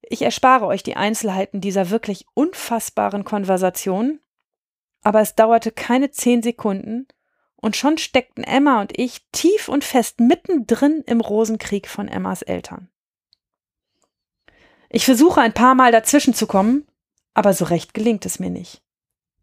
[0.00, 4.20] Ich erspare euch die Einzelheiten dieser wirklich unfassbaren Konversation,
[5.02, 7.06] aber es dauerte keine zehn Sekunden
[7.56, 12.88] und schon steckten Emma und ich tief und fest mittendrin im Rosenkrieg von Emmas Eltern.
[14.88, 16.86] Ich versuche ein paar Mal dazwischen zu kommen,
[17.34, 18.80] aber so recht gelingt es mir nicht.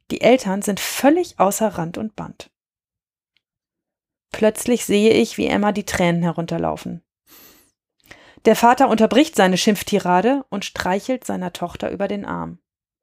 [0.09, 2.49] Die Eltern sind völlig außer Rand und Band.
[4.34, 7.04] Plötzlich sehe ich, wie Emma die Tränen herunterlaufen.
[8.46, 12.58] Der Vater unterbricht seine Schimpftirade und streichelt seiner Tochter über den Arm.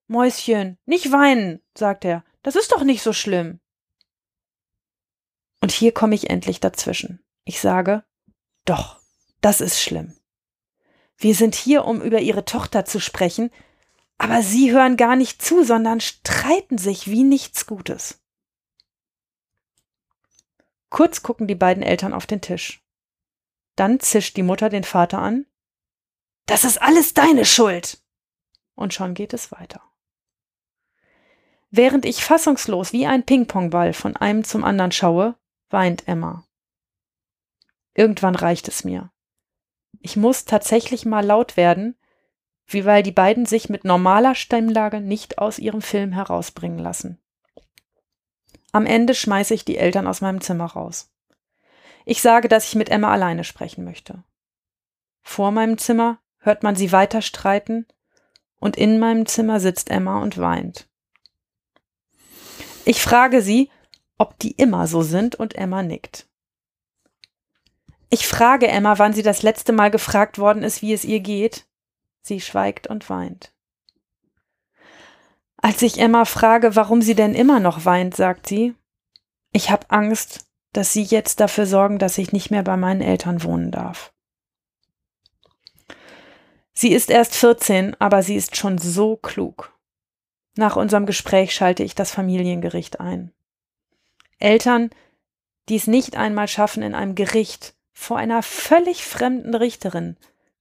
[0.09, 2.25] Mäuschen, nicht weinen, sagt er.
[2.43, 3.61] Das ist doch nicht so schlimm.
[5.63, 7.23] Und hier komme ich endlich dazwischen.
[7.45, 8.03] Ich sage,
[8.65, 8.99] doch,
[9.41, 10.17] das ist schlimm.
[11.17, 13.51] Wir sind hier, um über Ihre Tochter zu sprechen,
[14.19, 18.21] aber Sie hören gar nicht zu, sondern streiten sich wie nichts Gutes.
[20.91, 22.85] Kurz gucken die beiden Eltern auf den Tisch.
[23.77, 25.47] Dann zischt die Mutter den Vater an.
[26.47, 28.03] Das ist alles deine Schuld.
[28.75, 29.81] Und schon geht es weiter.
[31.71, 35.37] Während ich fassungslos wie ein Ping-Pong-Ball von einem zum anderen schaue,
[35.71, 36.45] weint Emma.
[37.95, 39.13] Irgendwann reicht es mir.
[40.01, 41.97] Ich muss tatsächlich mal laut werden,
[42.67, 47.21] wie weil die beiden sich mit normaler Stimmlage nicht aus ihrem Film herausbringen lassen.
[48.73, 51.11] Am Ende schmeiße ich die Eltern aus meinem Zimmer raus.
[52.05, 54.25] Ich sage, dass ich mit Emma alleine sprechen möchte.
[55.23, 57.87] Vor meinem Zimmer hört man sie weiter streiten
[58.59, 60.89] und in meinem Zimmer sitzt Emma und weint.
[62.85, 63.71] Ich frage sie,
[64.19, 66.29] ob die immer so sind und Emma nickt.
[68.09, 71.67] Ich frage Emma, wann sie das letzte Mal gefragt worden ist, wie es ihr geht.
[72.23, 73.53] Sie schweigt und weint.
[75.63, 78.75] Als ich Emma frage, warum sie denn immer noch weint, sagt sie,
[79.53, 83.43] ich habe Angst, dass sie jetzt dafür sorgen, dass ich nicht mehr bei meinen Eltern
[83.43, 84.13] wohnen darf.
[86.73, 89.77] Sie ist erst 14, aber sie ist schon so klug.
[90.57, 93.33] Nach unserem Gespräch schalte ich das Familiengericht ein.
[94.39, 94.91] Eltern,
[95.69, 100.17] die es nicht einmal schaffen, in einem Gericht vor einer völlig fremden Richterin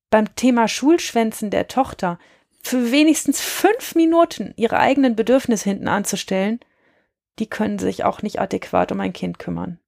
[0.10, 2.20] beim Thema Schulschwänzen der Tochter
[2.62, 6.60] für wenigstens fünf Minuten ihre eigenen Bedürfnisse hinten anzustellen,
[7.40, 9.80] die können sich auch nicht adäquat um ein Kind kümmern.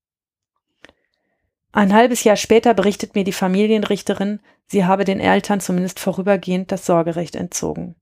[1.74, 6.86] Ein halbes Jahr später berichtet mir die Familienrichterin, sie habe den Eltern zumindest vorübergehend das
[6.86, 7.96] Sorgerecht entzogen.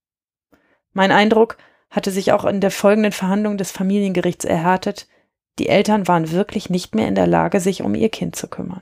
[0.93, 1.57] Mein Eindruck
[1.89, 5.07] hatte sich auch in der folgenden Verhandlung des Familiengerichts erhärtet,
[5.59, 8.81] die Eltern waren wirklich nicht mehr in der Lage, sich um ihr Kind zu kümmern.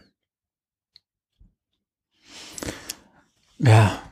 [3.58, 4.07] Ja.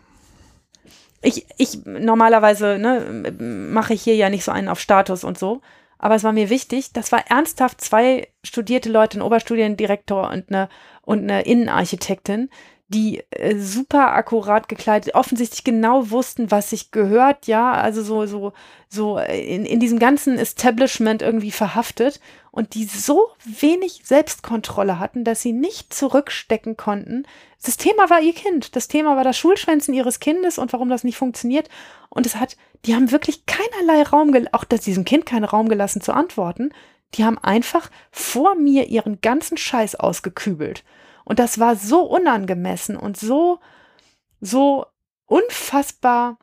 [1.26, 5.62] Ich, ich normalerweise ne, mache ich hier ja nicht so einen auf Status und so,
[5.98, 10.70] aber es war mir wichtig, das war ernsthaft zwei studierte Leute, ein Oberstudiendirektor und eine,
[11.02, 12.50] und eine Innenarchitektin,
[12.88, 18.54] die äh, super akkurat gekleidet, offensichtlich genau wussten, was sich gehört, ja, also so, so,
[18.88, 22.20] so in, in diesem ganzen Establishment irgendwie verhaftet
[22.52, 27.24] und die so wenig Selbstkontrolle hatten, dass sie nicht zurückstecken konnten.
[27.64, 28.76] Das Thema war ihr Kind.
[28.76, 31.70] Das Thema war das Schulschwänzen ihres Kindes und warum das nicht funktioniert.
[32.10, 32.56] Und es hat,
[32.86, 36.72] die haben wirklich keinerlei Raum, auch dass diesem Kind keinen Raum gelassen zu antworten.
[37.16, 40.84] Die haben einfach vor mir ihren ganzen Scheiß ausgekübelt.
[41.26, 43.60] Und das war so unangemessen und so,
[44.40, 44.86] so
[45.26, 46.38] unfassbar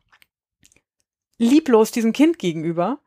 [1.38, 2.98] lieblos diesem Kind gegenüber,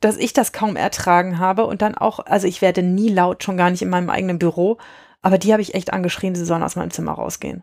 [0.00, 3.56] dass ich das kaum ertragen habe und dann auch, also ich werde nie laut, schon
[3.56, 4.78] gar nicht in meinem eigenen Büro,
[5.22, 7.62] aber die habe ich echt angeschrien, sie sollen aus meinem Zimmer rausgehen.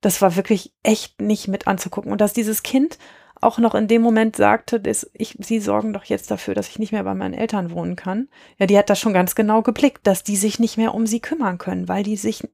[0.00, 2.12] Das war wirklich echt nicht mit anzugucken.
[2.12, 2.98] Und dass dieses Kind
[3.40, 6.78] auch noch in dem Moment sagte, dass ich, sie sorgen doch jetzt dafür, dass ich
[6.78, 8.28] nicht mehr bei meinen Eltern wohnen kann.
[8.58, 11.20] Ja, die hat das schon ganz genau geblickt, dass die sich nicht mehr um sie
[11.20, 12.48] kümmern können, weil die sich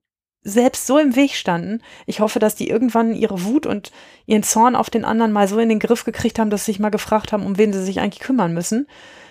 [0.46, 1.82] selbst so im Weg standen.
[2.06, 3.90] Ich hoffe, dass die irgendwann ihre Wut und
[4.26, 6.78] ihren Zorn auf den anderen mal so in den Griff gekriegt haben, dass sie sich
[6.78, 8.86] mal gefragt haben, um wen sie sich eigentlich kümmern müssen.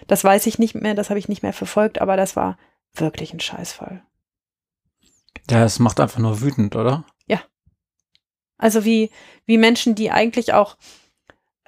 [0.07, 2.57] Das weiß ich nicht mehr, das habe ich nicht mehr verfolgt, aber das war
[2.93, 4.03] wirklich ein Scheißfall.
[5.49, 7.05] Ja, es macht einfach nur wütend, oder?
[7.28, 7.39] Ja.
[8.57, 9.09] Also wie,
[9.45, 10.76] wie Menschen, die eigentlich auch,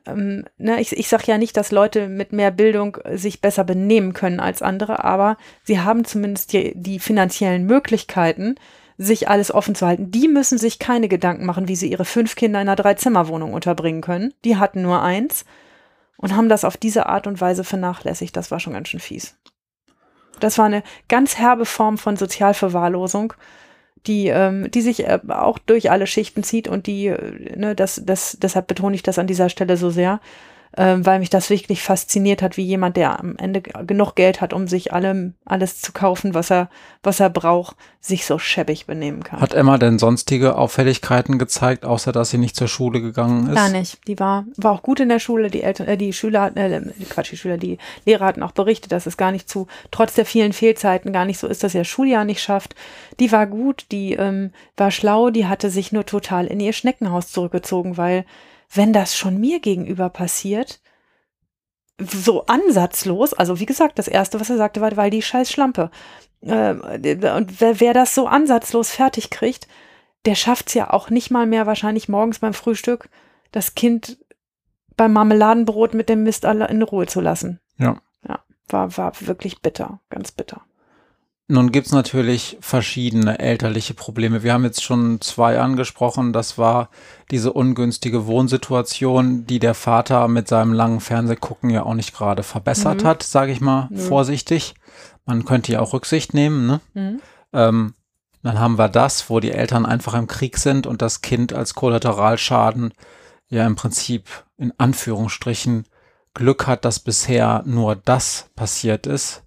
[0.06, 4.14] ähm, ne, ich, ich sage ja nicht, dass Leute mit mehr Bildung sich besser benehmen
[4.14, 8.56] können als andere, aber sie haben zumindest die, die finanziellen Möglichkeiten,
[8.98, 10.12] sich alles offen zu halten.
[10.12, 14.02] Die müssen sich keine Gedanken machen, wie sie ihre fünf Kinder in einer Dreizimmerwohnung unterbringen
[14.02, 14.34] können.
[14.44, 15.46] Die hatten nur eins
[16.18, 18.36] und haben das auf diese Art und Weise vernachlässigt.
[18.36, 19.38] Das war schon ganz schön fies.
[20.40, 23.34] Das war eine ganz herbe Form von Sozialverwahrlosung,
[24.06, 28.02] die, ähm, die sich äh, auch durch alle Schichten zieht und die, äh, ne, das,
[28.04, 30.20] das, deshalb betone ich das an dieser Stelle so sehr,
[30.74, 34.54] äh, weil mich das wirklich fasziniert hat, wie jemand, der am Ende genug Geld hat,
[34.54, 36.70] um sich allem, alles zu kaufen, was er,
[37.04, 39.42] was er braucht, sich so schäbig benehmen kann.
[39.42, 43.56] Hat Emma denn sonstige Auffälligkeiten gezeigt, außer dass sie nicht zur Schule gegangen ist?
[43.56, 44.00] Gar nicht.
[44.08, 45.50] Die war, war auch gut in der Schule.
[45.50, 49.06] Die Eltern, äh, die Schüler, äh, Quatsch, die Schüler, die Lehrer hatten auch berichtet, dass
[49.06, 52.26] es gar nicht zu, trotz der vielen Fehlzeiten gar nicht so ist, dass ihr Schuljahr
[52.26, 52.76] nicht schafft.
[53.20, 57.32] Die war gut, die ähm, war schlau, die hatte sich nur total in ihr Schneckenhaus
[57.32, 58.26] zurückgezogen, weil
[58.74, 60.82] wenn das schon mir gegenüber passiert,
[62.00, 65.90] so ansatzlos, also wie gesagt, das erste, was er sagte, war, weil die scheiß Schlampe.
[66.42, 69.68] Äh, und wer, wer das so ansatzlos fertig kriegt,
[70.26, 73.10] der schafft es ja auch nicht mal mehr wahrscheinlich morgens beim Frühstück,
[73.52, 74.18] das Kind
[74.96, 77.60] beim Marmeladenbrot mit dem Mist alle in Ruhe zu lassen.
[77.78, 78.02] Ja.
[78.28, 80.62] Ja, war, war wirklich bitter, ganz bitter.
[81.50, 84.44] Nun gibt's natürlich verschiedene elterliche Probleme.
[84.44, 86.34] Wir haben jetzt schon zwei angesprochen.
[86.34, 86.90] Das war
[87.32, 93.04] diese ungünstige Wohnsituation, die der Vater mit seinem langen Fernsehgucken ja auch nicht gerade verbessert
[93.04, 93.08] Mhm.
[93.08, 93.98] hat, sage ich mal Mhm.
[93.98, 94.74] vorsichtig.
[95.26, 96.68] Man könnte ja auch Rücksicht nehmen.
[96.68, 96.82] Ne?
[96.94, 97.22] Mhm.
[97.54, 97.94] Ähm,
[98.44, 101.76] dann haben wir das, wo die Eltern einfach im Krieg sind und das Kind als
[101.76, 102.94] Kollateralschaden
[103.48, 104.26] ja im Prinzip
[104.58, 105.86] in Anführungsstrichen
[106.34, 109.44] Glück hat, dass bisher nur das passiert ist.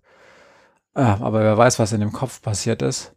[0.95, 3.15] Aber wer weiß, was in dem Kopf passiert ist.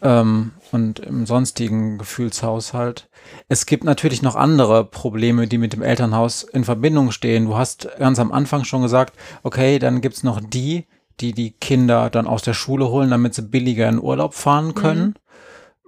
[0.00, 3.08] Ähm, und im sonstigen Gefühlshaushalt.
[3.48, 7.46] Es gibt natürlich noch andere Probleme, die mit dem Elternhaus in Verbindung stehen.
[7.46, 10.86] Du hast ganz am Anfang schon gesagt, okay, dann gibt's noch die,
[11.18, 15.14] die die Kinder dann aus der Schule holen, damit sie billiger in Urlaub fahren können.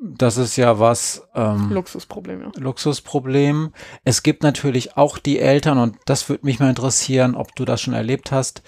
[0.00, 0.16] Mhm.
[0.16, 1.28] Das ist ja was.
[1.34, 2.50] Ähm, Luxusproblem, ja.
[2.56, 3.72] Luxusproblem.
[4.02, 7.82] Es gibt natürlich auch die Eltern, und das würde mich mal interessieren, ob du das
[7.82, 8.62] schon erlebt hast,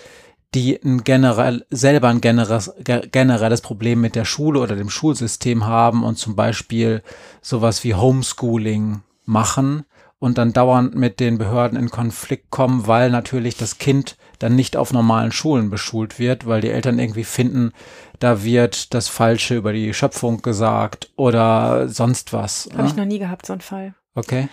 [0.54, 2.72] die ein generell, selber ein generelles,
[3.10, 7.02] generelles Problem mit der Schule oder dem Schulsystem haben und zum Beispiel
[7.40, 9.84] sowas wie Homeschooling machen
[10.18, 14.76] und dann dauernd mit den Behörden in Konflikt kommen, weil natürlich das Kind dann nicht
[14.76, 17.72] auf normalen Schulen beschult wird, weil die Eltern irgendwie finden,
[18.20, 22.68] da wird das Falsche über die Schöpfung gesagt oder sonst was.
[22.76, 23.94] Habe ich noch nie gehabt, so einen Fall.
[24.14, 24.48] Okay.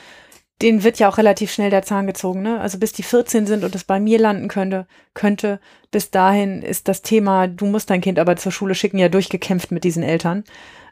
[0.61, 2.59] Den wird ja auch relativ schnell der Zahn gezogen, ne?
[2.59, 5.59] Also bis die 14 sind und es bei mir landen könnte, könnte,
[5.91, 9.71] bis dahin ist das Thema, du musst dein Kind aber zur Schule schicken, ja durchgekämpft
[9.71, 10.43] mit diesen Eltern.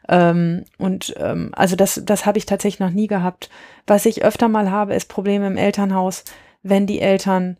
[0.08, 3.50] Ähm, und ähm, also das, das habe ich tatsächlich noch nie gehabt.
[3.86, 6.24] Was ich öfter mal habe, ist Probleme im Elternhaus,
[6.62, 7.58] wenn die Eltern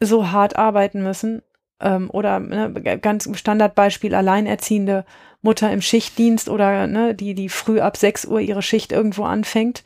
[0.00, 1.42] so hart arbeiten müssen
[1.80, 5.04] ähm, oder ne, ganz Standardbeispiel alleinerziehende
[5.42, 9.84] Mutter im Schichtdienst oder ne, die, die früh ab 6 Uhr ihre Schicht irgendwo anfängt,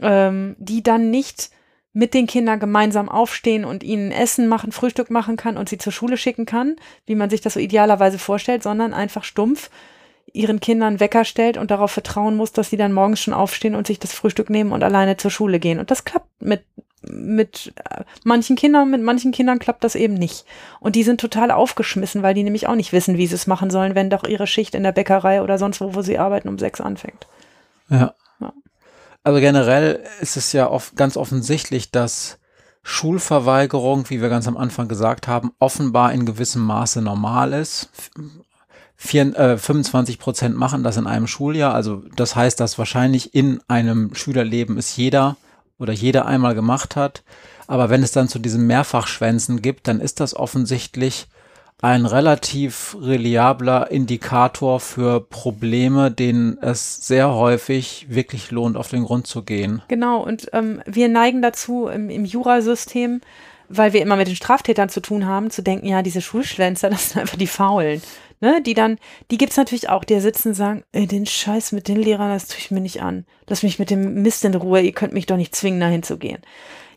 [0.00, 1.50] ähm, die dann nicht
[1.92, 5.92] mit den Kindern gemeinsam aufstehen und ihnen Essen machen, Frühstück machen kann und sie zur
[5.92, 6.76] Schule schicken kann,
[7.06, 9.70] wie man sich das so idealerweise vorstellt, sondern einfach stumpf
[10.32, 13.86] ihren Kindern Wecker stellt und darauf vertrauen muss, dass sie dann morgens schon aufstehen und
[13.86, 15.78] sich das Frühstück nehmen und alleine zur Schule gehen.
[15.78, 16.64] Und das klappt mit
[17.06, 20.46] mit äh, manchen Kindern, mit manchen Kindern klappt das eben nicht.
[20.80, 23.70] Und die sind total aufgeschmissen, weil die nämlich auch nicht wissen, wie sie es machen
[23.70, 26.58] sollen, wenn doch ihre Schicht in der Bäckerei oder sonst wo, wo sie arbeiten, um
[26.58, 27.26] sechs anfängt.
[27.90, 28.14] Ja.
[29.24, 32.38] Also generell ist es ja oft ganz offensichtlich, dass
[32.82, 37.88] Schulverweigerung, wie wir ganz am Anfang gesagt haben, offenbar in gewissem Maße normal ist.
[38.94, 41.74] Vier, äh, 25 Prozent machen das in einem Schuljahr.
[41.74, 45.36] Also das heißt, dass wahrscheinlich in einem Schülerleben ist jeder
[45.78, 47.24] oder jeder einmal gemacht hat.
[47.66, 51.28] Aber wenn es dann zu diesem Mehrfachschwänzen gibt, dann ist das offensichtlich
[51.82, 59.26] ein relativ reliabler Indikator für Probleme, denen es sehr häufig wirklich lohnt, auf den Grund
[59.26, 59.82] zu gehen.
[59.88, 63.20] Genau, und ähm, wir neigen dazu im, im Jurasystem,
[63.68, 67.10] weil wir immer mit den Straftätern zu tun haben, zu denken, ja, diese Schulschwänzer, das
[67.10, 68.00] sind einfach die Faulen
[68.44, 68.98] ne, die dann,
[69.30, 72.46] die gibt's natürlich auch, die sitzen und sagen, ey, den Scheiß mit den Lehrern, das
[72.46, 73.24] tue ich mir nicht an.
[73.48, 76.18] Lass mich mit dem Mist in Ruhe, ihr könnt mich doch nicht zwingen, dahin zu
[76.18, 76.38] gehen.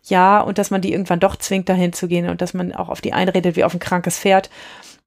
[0.10, 2.90] Ja, und dass man die irgendwann doch zwingt, dahin zu gehen und dass man auch
[2.90, 4.50] auf die einredet wie auf ein krankes Pferd.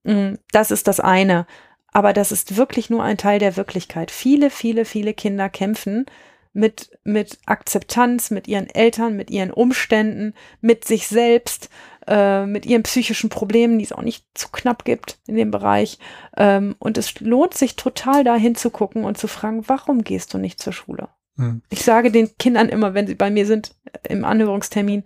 [0.04, 1.46] Mm, das ist das eine.
[1.92, 4.10] Aber das ist wirklich nur ein Teil der Wirklichkeit.
[4.10, 6.06] Viele, viele, viele Kinder kämpfen
[6.52, 11.70] mit, mit Akzeptanz, mit ihren Eltern, mit ihren Umständen, mit sich selbst,
[12.06, 15.98] äh, mit ihren psychischen Problemen, die es auch nicht zu knapp gibt in dem Bereich.
[16.36, 20.60] Ähm, und es lohnt sich total da hinzugucken und zu fragen, warum gehst du nicht
[20.60, 21.08] zur Schule?
[21.40, 21.62] Hm.
[21.70, 25.04] Ich sage den Kindern immer, wenn sie bei mir sind, äh, im Anhörungstermin,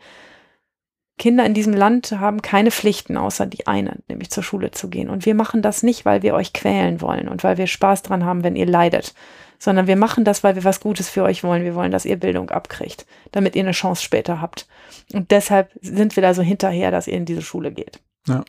[1.16, 5.08] Kinder in diesem Land haben keine Pflichten außer die eine, nämlich zur Schule zu gehen.
[5.08, 8.24] Und wir machen das nicht, weil wir euch quälen wollen und weil wir Spaß dran
[8.24, 9.14] haben, wenn ihr leidet,
[9.60, 11.62] sondern wir machen das, weil wir was Gutes für euch wollen.
[11.62, 14.66] Wir wollen, dass ihr Bildung abkriegt, damit ihr eine Chance später habt.
[15.12, 18.00] Und deshalb sind wir da so hinterher, dass ihr in diese Schule geht.
[18.26, 18.44] Ja.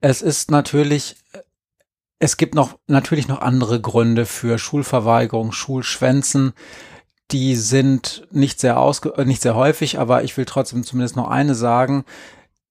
[0.00, 1.16] Es ist natürlich,
[2.20, 6.52] es gibt noch, natürlich noch andere Gründe für Schulverweigerung, Schulschwänzen.
[7.32, 11.28] Die sind nicht sehr ausge, äh, nicht sehr häufig, aber ich will trotzdem zumindest noch
[11.28, 12.04] eine sagen.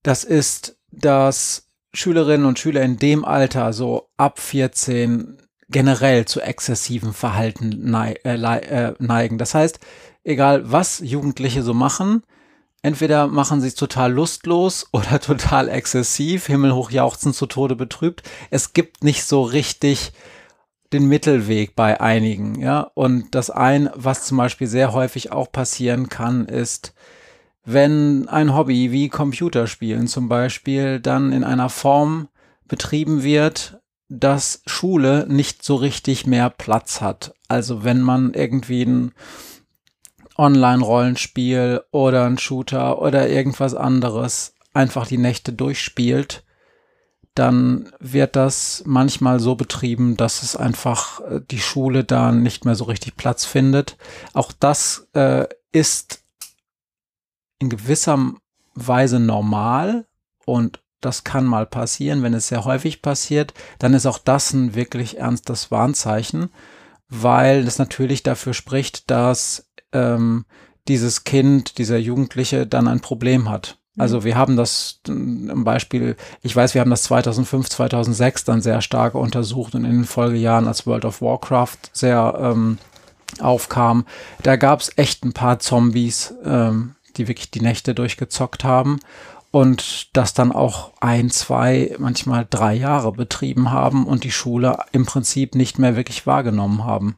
[0.03, 5.37] Das ist, dass Schülerinnen und Schüler in dem Alter, so ab 14,
[5.69, 9.37] generell zu exzessiven Verhalten äh, äh, neigen.
[9.37, 9.79] Das heißt,
[10.23, 12.23] egal was Jugendliche so machen,
[12.81, 18.23] entweder machen sie es total lustlos oder total exzessiv, himmelhoch jauchzen zu Tode betrübt.
[18.49, 20.11] Es gibt nicht so richtig
[20.93, 22.81] den Mittelweg bei einigen, ja.
[22.93, 26.93] Und das ein, was zum Beispiel sehr häufig auch passieren kann, ist,
[27.65, 32.29] wenn ein Hobby wie Computerspielen zum Beispiel dann in einer Form
[32.67, 37.33] betrieben wird, dass Schule nicht so richtig mehr Platz hat.
[37.47, 39.11] Also wenn man irgendwie ein
[40.37, 46.43] Online-Rollenspiel oder ein Shooter oder irgendwas anderes einfach die Nächte durchspielt,
[47.39, 52.75] dann wird das manchmal so betrieben, dass es einfach äh, die Schule da nicht mehr
[52.75, 53.95] so richtig Platz findet.
[54.33, 56.21] Auch das äh, ist
[57.59, 58.33] in gewisser
[58.75, 60.05] Weise normal
[60.45, 62.23] und das kann mal passieren.
[62.23, 66.49] Wenn es sehr häufig passiert, dann ist auch das ein wirklich ernstes Warnzeichen,
[67.07, 70.45] weil das natürlich dafür spricht, dass ähm,
[70.89, 73.77] dieses Kind, dieser Jugendliche dann ein Problem hat.
[73.99, 78.81] Also wir haben das im Beispiel, ich weiß, wir haben das 2005, 2006 dann sehr
[78.81, 82.77] stark untersucht und in den Folgejahren, als World of Warcraft sehr ähm,
[83.39, 84.05] aufkam,
[84.41, 88.99] da gab es echt ein paar Zombies, ähm, die wirklich die Nächte durchgezockt haben
[89.51, 95.05] und das dann auch ein, zwei, manchmal drei Jahre betrieben haben und die Schule im
[95.05, 97.17] Prinzip nicht mehr wirklich wahrgenommen haben.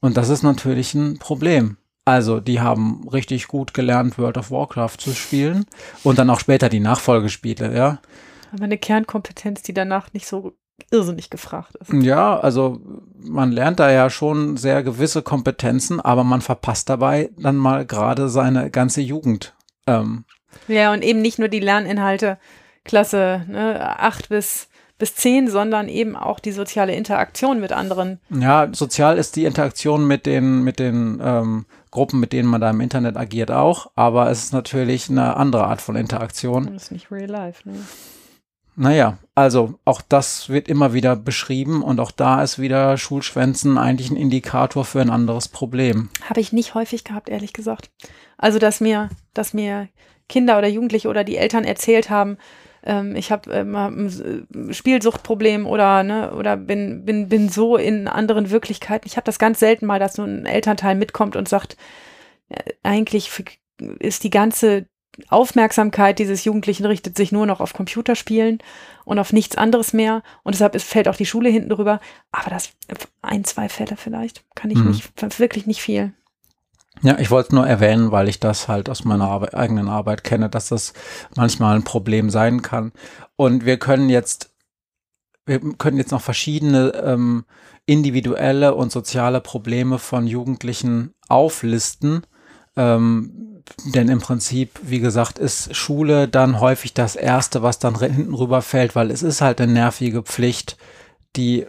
[0.00, 1.76] Und das ist natürlich ein Problem.
[2.04, 5.66] Also, die haben richtig gut gelernt, World of Warcraft zu spielen
[6.02, 7.98] und dann auch später die Nachfolgespiele, ja.
[8.52, 10.54] Aber eine Kernkompetenz, die danach nicht so
[10.90, 11.92] irrsinnig gefragt ist.
[11.92, 12.80] Ja, also
[13.14, 18.28] man lernt da ja schon sehr gewisse Kompetenzen, aber man verpasst dabei dann mal gerade
[18.28, 19.54] seine ganze Jugend.
[19.86, 20.24] Ähm,
[20.68, 22.38] ja, und eben nicht nur die Lerninhalte
[22.84, 28.20] Klasse ne, 8 bis, bis 10, sondern eben auch die soziale Interaktion mit anderen.
[28.30, 32.70] Ja, sozial ist die Interaktion mit den, mit den ähm, Gruppen, mit denen man da
[32.70, 36.72] im Internet agiert, auch, aber es ist natürlich eine andere Art von Interaktion.
[36.72, 37.76] Das ist nicht real life, ne?
[38.76, 44.10] Naja, also auch das wird immer wieder beschrieben und auch da ist wieder Schulschwänzen eigentlich
[44.10, 46.08] ein Indikator für ein anderes Problem.
[46.24, 47.90] Habe ich nicht häufig gehabt, ehrlich gesagt.
[48.38, 49.88] Also, dass mir, dass mir
[50.30, 52.38] Kinder oder Jugendliche oder die Eltern erzählt haben,
[52.82, 59.06] ähm, ich habe ein Spielsuchtproblem oder ne, oder bin bin bin so in anderen Wirklichkeiten.
[59.06, 61.76] Ich habe das ganz selten mal, dass so ein Elternteil mitkommt und sagt,
[62.48, 63.30] äh, eigentlich
[63.98, 64.86] ist die ganze
[65.28, 68.58] Aufmerksamkeit dieses Jugendlichen richtet sich nur noch auf Computerspielen
[69.04, 70.22] und auf nichts anderes mehr.
[70.44, 72.00] Und deshalb ist, fällt auch die Schule hinten drüber.
[72.30, 72.70] Aber das
[73.20, 74.44] ein, zwei Fälle vielleicht.
[74.54, 74.88] Kann ich mhm.
[74.88, 76.14] nicht, wirklich nicht viel.
[77.02, 80.50] Ja, ich wollte nur erwähnen, weil ich das halt aus meiner Arbeit, eigenen Arbeit kenne,
[80.50, 80.92] dass das
[81.34, 82.92] manchmal ein Problem sein kann.
[83.36, 84.50] Und wir können jetzt,
[85.46, 87.44] wir können jetzt noch verschiedene ähm,
[87.86, 92.22] individuelle und soziale Probleme von Jugendlichen auflisten.
[92.76, 93.62] Ähm,
[93.94, 98.94] denn im Prinzip, wie gesagt, ist Schule dann häufig das Erste, was dann hinten rüberfällt,
[98.94, 100.76] weil es ist halt eine nervige Pflicht,
[101.36, 101.66] die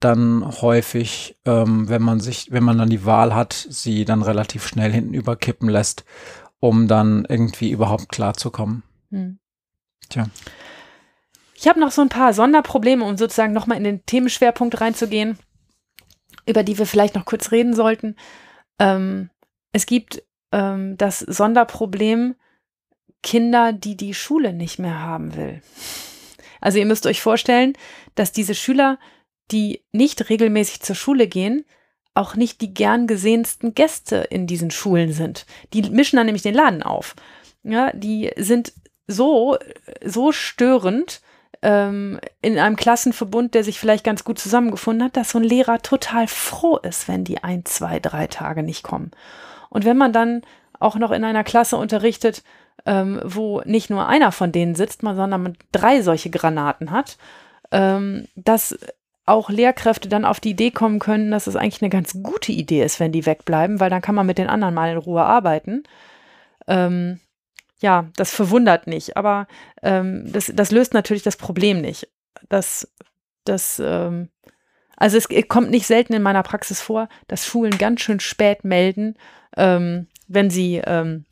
[0.00, 4.66] dann häufig, ähm, wenn man sich, wenn man dann die Wahl hat, sie dann relativ
[4.66, 6.04] schnell hinten überkippen lässt,
[6.60, 8.82] um dann irgendwie überhaupt klarzukommen.
[9.10, 9.38] Hm.
[10.08, 10.26] Tja.
[11.54, 15.38] Ich habe noch so ein paar Sonderprobleme, um sozusagen nochmal in den Themenschwerpunkt reinzugehen,
[16.46, 18.16] über die wir vielleicht noch kurz reden sollten.
[18.78, 19.30] Ähm,
[19.72, 20.22] es gibt
[20.52, 22.36] ähm, das Sonderproblem
[23.22, 25.60] Kinder, die die Schule nicht mehr haben will.
[26.60, 27.74] Also ihr müsst euch vorstellen,
[28.14, 28.98] dass diese Schüler
[29.50, 31.64] die nicht regelmäßig zur Schule gehen,
[32.14, 35.46] auch nicht die gern gesehensten Gäste in diesen Schulen sind.
[35.72, 37.14] Die mischen dann nämlich den Laden auf.
[37.62, 38.72] Ja, die sind
[39.06, 39.56] so,
[40.04, 41.20] so störend
[41.62, 45.80] ähm, in einem Klassenverbund, der sich vielleicht ganz gut zusammengefunden hat, dass so ein Lehrer
[45.80, 49.10] total froh ist, wenn die ein, zwei, drei Tage nicht kommen.
[49.70, 50.42] Und wenn man dann
[50.78, 52.42] auch noch in einer Klasse unterrichtet,
[52.86, 57.18] ähm, wo nicht nur einer von denen sitzt, sondern man drei solche Granaten hat,
[57.70, 58.78] ähm, das
[59.28, 62.82] auch Lehrkräfte dann auf die Idee kommen können, dass es eigentlich eine ganz gute Idee
[62.82, 65.82] ist, wenn die wegbleiben, weil dann kann man mit den anderen mal in Ruhe arbeiten.
[66.66, 67.20] Ähm,
[67.80, 69.46] ja, das verwundert nicht, aber
[69.82, 72.08] ähm, das, das löst natürlich das Problem nicht.
[72.48, 72.92] Das,
[73.44, 74.30] das, ähm,
[74.96, 79.14] also es kommt nicht selten in meiner Praxis vor, dass Schulen ganz schön spät melden,
[79.56, 81.24] ähm, wenn sie, ähm,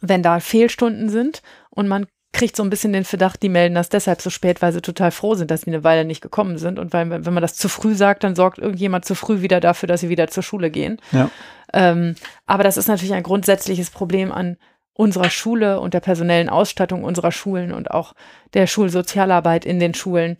[0.00, 3.88] wenn da Fehlstunden sind und man kriegt so ein bisschen den Verdacht, die melden das
[3.88, 6.78] deshalb so spät, weil sie total froh sind, dass sie eine Weile nicht gekommen sind.
[6.78, 9.86] Und weil, wenn man das zu früh sagt, dann sorgt irgendjemand zu früh wieder dafür,
[9.86, 11.00] dass sie wieder zur Schule gehen.
[11.12, 11.30] Ja.
[11.72, 12.14] Ähm,
[12.46, 14.56] aber das ist natürlich ein grundsätzliches Problem an
[14.92, 18.14] unserer Schule und der personellen Ausstattung unserer Schulen und auch
[18.52, 20.36] der Schulsozialarbeit in den Schulen,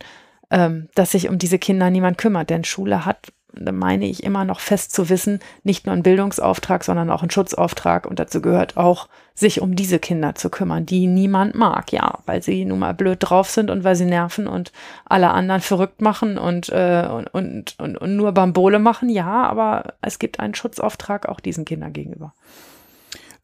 [0.51, 2.49] ähm, dass sich um diese Kinder niemand kümmert.
[2.49, 6.83] Denn Schule hat da meine ich immer noch fest zu wissen, nicht nur ein Bildungsauftrag,
[6.83, 8.05] sondern auch ein Schutzauftrag.
[8.05, 12.43] Und dazu gehört auch, sich um diese Kinder zu kümmern, die niemand mag, ja, weil
[12.43, 14.71] sie nun mal blöd drauf sind und weil sie nerven und
[15.05, 19.93] alle anderen verrückt machen und, äh, und, und, und, und nur Bambole machen, ja, aber
[20.01, 22.33] es gibt einen Schutzauftrag auch diesen Kindern gegenüber.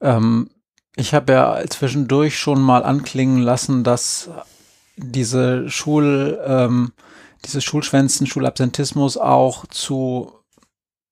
[0.02, 0.50] Ähm,
[0.98, 4.30] ich habe ja zwischendurch schon mal anklingen lassen, dass
[4.98, 6.92] diese Schul, ähm,
[7.46, 10.32] dieses Schulschwänzen, Schulabsentismus auch zu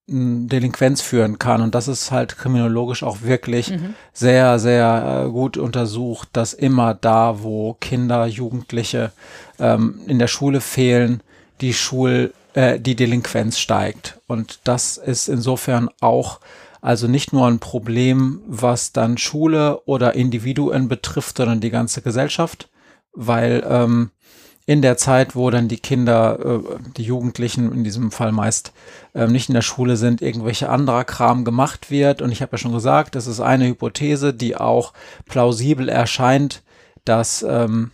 [0.08, 1.62] hm, Delinquenz führen kann.
[1.62, 3.94] Und das ist halt kriminologisch auch wirklich mhm.
[4.12, 9.12] sehr, sehr äh, gut untersucht, dass immer da, wo Kinder, Jugendliche
[9.58, 11.22] ähm, in der Schule fehlen,
[11.60, 14.20] die Schul, äh, die Delinquenz steigt.
[14.26, 16.40] Und das ist insofern auch
[16.84, 22.68] also nicht nur ein Problem, was dann Schule oder Individuen betrifft, sondern die ganze Gesellschaft,
[23.14, 24.10] weil ähm,
[24.66, 28.72] in der Zeit, wo dann die Kinder, äh, die Jugendlichen in diesem Fall meist
[29.14, 32.22] äh, nicht in der Schule sind, irgendwelche anderer Kram gemacht wird.
[32.22, 34.94] Und ich habe ja schon gesagt, das ist eine Hypothese, die auch
[35.26, 36.62] plausibel erscheint,
[37.04, 37.92] dass, ähm,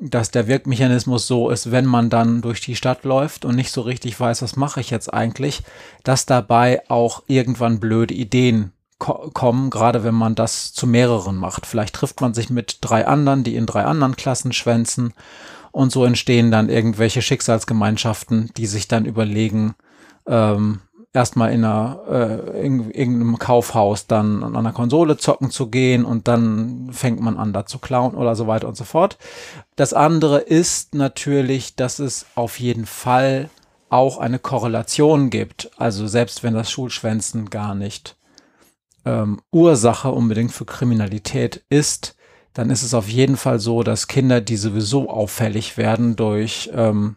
[0.00, 3.80] dass der Wirkmechanismus so ist, wenn man dann durch die Stadt läuft und nicht so
[3.80, 5.62] richtig weiß, was mache ich jetzt eigentlich,
[6.04, 11.66] dass dabei auch irgendwann blöde Ideen ko kommen, gerade wenn man das zu mehreren macht.
[11.66, 15.12] Vielleicht trifft man sich mit drei anderen, die in drei anderen Klassen schwänzen
[15.76, 19.74] und so entstehen dann irgendwelche Schicksalsgemeinschaften, die sich dann überlegen,
[20.26, 20.80] ähm,
[21.12, 26.88] erstmal in, äh, in irgendeinem Kaufhaus dann an einer Konsole zocken zu gehen und dann
[26.92, 29.18] fängt man an, da zu klauen oder so weiter und so fort.
[29.76, 33.50] Das andere ist natürlich, dass es auf jeden Fall
[33.90, 35.70] auch eine Korrelation gibt.
[35.76, 38.16] Also selbst wenn das Schulschwänzen gar nicht
[39.04, 42.15] ähm, Ursache unbedingt für Kriminalität ist,
[42.56, 47.16] dann ist es auf jeden Fall so, dass Kinder, die sowieso auffällig werden durch ähm,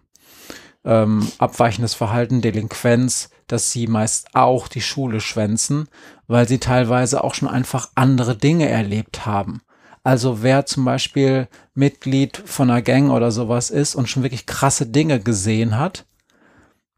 [0.84, 5.88] ähm, abweichendes Verhalten, Delinquenz, dass sie meist auch die Schule schwänzen,
[6.28, 9.62] weil sie teilweise auch schon einfach andere Dinge erlebt haben.
[10.04, 14.88] Also wer zum Beispiel Mitglied von einer Gang oder sowas ist und schon wirklich krasse
[14.88, 16.06] Dinge gesehen hat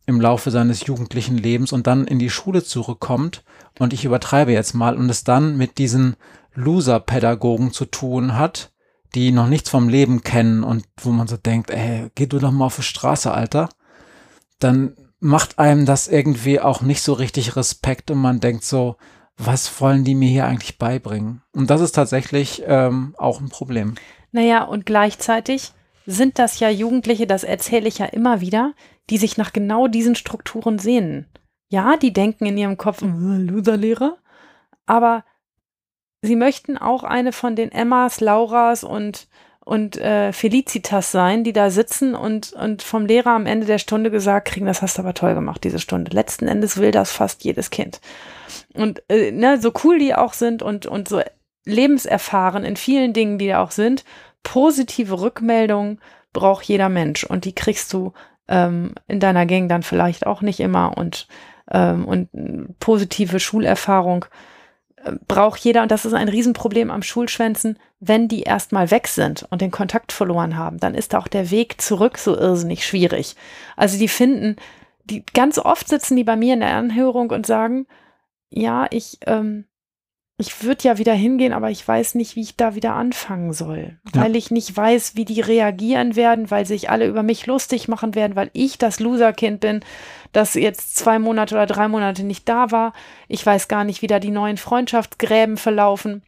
[0.07, 3.43] im Laufe seines jugendlichen Lebens und dann in die Schule zurückkommt
[3.77, 6.15] und ich übertreibe jetzt mal und es dann mit diesen
[6.53, 8.72] Loser-Pädagogen zu tun hat,
[9.15, 12.52] die noch nichts vom Leben kennen und wo man so denkt, ey, geh du doch
[12.52, 13.69] mal auf die Straße, Alter,
[14.60, 18.95] dann macht einem das irgendwie auch nicht so richtig Respekt und man denkt so,
[19.38, 21.41] was wollen die mir hier eigentlich beibringen?
[21.52, 23.95] Und das ist tatsächlich ähm, auch ein Problem.
[24.32, 25.73] Naja, und gleichzeitig
[26.06, 28.73] sind das ja Jugendliche, das erzähle ich ja immer wieder,
[29.10, 31.28] die sich nach genau diesen Strukturen sehnen.
[31.69, 34.18] Ja, die denken in ihrem Kopf, hm, Loserlehrer,
[34.86, 35.23] aber
[36.22, 39.27] sie möchten auch eine von den Emmas, Lauras und,
[39.60, 44.11] und äh, Felicitas sein, die da sitzen und, und vom Lehrer am Ende der Stunde
[44.11, 46.11] gesagt kriegen, das hast du aber toll gemacht, diese Stunde.
[46.11, 48.02] Letzten Endes will das fast jedes Kind.
[48.73, 51.22] Und äh, ne, so cool die auch sind und, und so
[51.65, 54.03] lebenserfahren in vielen Dingen, die da auch sind,
[54.43, 55.99] positive Rückmeldungen
[56.34, 58.14] braucht jeder Mensch und die kriegst du
[58.48, 61.27] ähm, in deiner Gang dann vielleicht auch nicht immer und,
[61.69, 62.30] ähm, und
[62.80, 64.26] positive Schulerfahrung
[65.28, 69.61] braucht jeder, und das ist ein Riesenproblem am Schulschwänzen, wenn die erstmal weg sind und
[69.61, 73.36] den Kontakt verloren haben, dann ist auch der Weg zurück so irrsinnig schwierig.
[73.76, 74.56] Also die finden,
[75.06, 77.88] die ganz oft sitzen die bei mir in der Anhörung und sagen,
[78.49, 79.65] ja, ich, ähm,
[80.38, 83.99] ich würde ja wieder hingehen, aber ich weiß nicht, wie ich da wieder anfangen soll,
[84.14, 84.22] ja.
[84.23, 88.15] weil ich nicht weiß, wie die reagieren werden, weil sich alle über mich lustig machen
[88.15, 89.82] werden, weil ich das Loserkind bin,
[90.31, 92.93] das jetzt zwei Monate oder drei Monate nicht da war.
[93.27, 96.23] Ich weiß gar nicht, wie da die neuen Freundschaftsgräben verlaufen.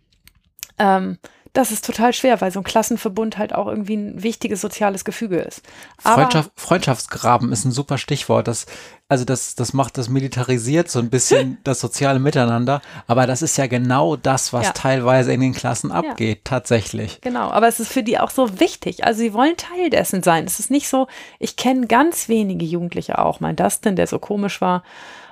[0.78, 1.18] Ähm,
[1.54, 5.38] das ist total schwer, weil so ein Klassenverbund halt auch irgendwie ein wichtiges soziales Gefüge
[5.38, 5.62] ist.
[6.00, 8.48] Freundschaft, Freundschaftsgraben ist ein super Stichwort.
[8.48, 8.66] Das,
[9.08, 12.82] also das, das macht das militarisiert so ein bisschen das soziale Miteinander.
[13.06, 14.72] Aber das ist ja genau das, was ja.
[14.72, 16.42] teilweise in den Klassen abgeht, ja.
[16.44, 17.22] tatsächlich.
[17.22, 19.04] Genau, aber es ist für die auch so wichtig.
[19.04, 20.46] Also sie wollen Teil dessen sein.
[20.46, 21.06] Es ist nicht so,
[21.38, 23.42] ich kenne ganz wenige Jugendliche auch.
[23.42, 24.82] Mein Dustin, der so komisch war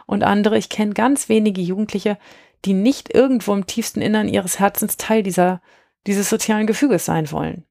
[0.06, 2.20] und andere, ich kenne ganz wenige Jugendliche,
[2.64, 5.62] die nicht irgendwo im tiefsten Innern ihres Herzens Teil dieser
[6.08, 7.66] dieses sozialen Gefüges sein wollen.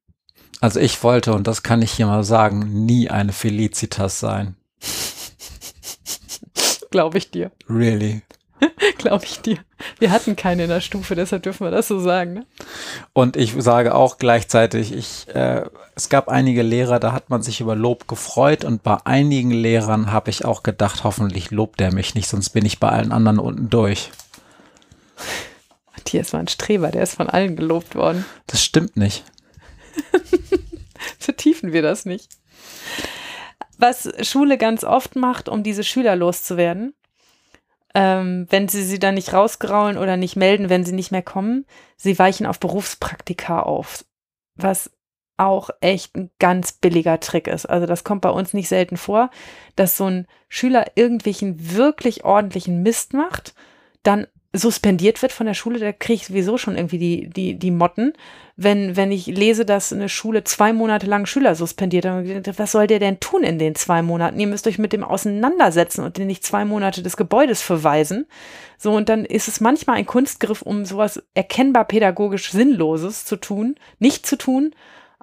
[0.61, 4.57] Also ich wollte, und das kann ich hier mal sagen, nie eine Felicitas sein.
[6.91, 7.51] Glaube ich dir.
[7.69, 8.23] Really?
[8.99, 9.59] Glaube ich dir.
[9.99, 12.35] Wir hatten keine in der Stufe, deshalb dürfen wir das so sagen.
[12.35, 12.47] Ne?
[13.13, 17.61] Und ich sage auch gleichzeitig, ich, äh, es gab einige Lehrer, da hat man sich
[17.61, 22.15] über Lob gefreut und bei einigen Lehrern habe ich auch gedacht, hoffentlich lobt er mich
[22.15, 24.11] nicht, sonst bin ich bei allen anderen unten durch.
[26.01, 28.25] Matthias war ein Streber, der ist von allen gelobt worden.
[28.47, 29.23] Das stimmt nicht.
[31.19, 32.31] Vertiefen wir das nicht.
[33.77, 36.95] Was Schule ganz oft macht, um diese Schüler loszuwerden,
[37.95, 41.67] ähm, wenn sie sie dann nicht rausgraulen oder nicht melden, wenn sie nicht mehr kommen,
[41.97, 44.05] sie weichen auf Berufspraktika auf.
[44.55, 44.91] Was
[45.37, 47.67] auch echt ein ganz billiger Trick ist.
[47.67, 49.31] Also das kommt bei uns nicht selten vor,
[49.77, 53.55] dass so ein Schüler irgendwelchen wirklich ordentlichen Mist macht,
[54.03, 57.71] dann suspendiert wird von der Schule, da kriege ich sowieso schon irgendwie die, die, die
[57.71, 58.15] Motten.
[58.57, 62.89] Wenn, wenn ich lese, dass eine Schule zwei Monate lang Schüler suspendiert, dann was soll
[62.89, 64.41] der denn tun in den zwei Monaten?
[64.41, 68.27] Ihr müsst euch mit dem auseinandersetzen und den nicht zwei Monate des Gebäudes verweisen.
[68.77, 73.77] So, und dann ist es manchmal ein Kunstgriff, um sowas erkennbar pädagogisch Sinnloses zu tun,
[74.01, 74.75] nicht zu tun,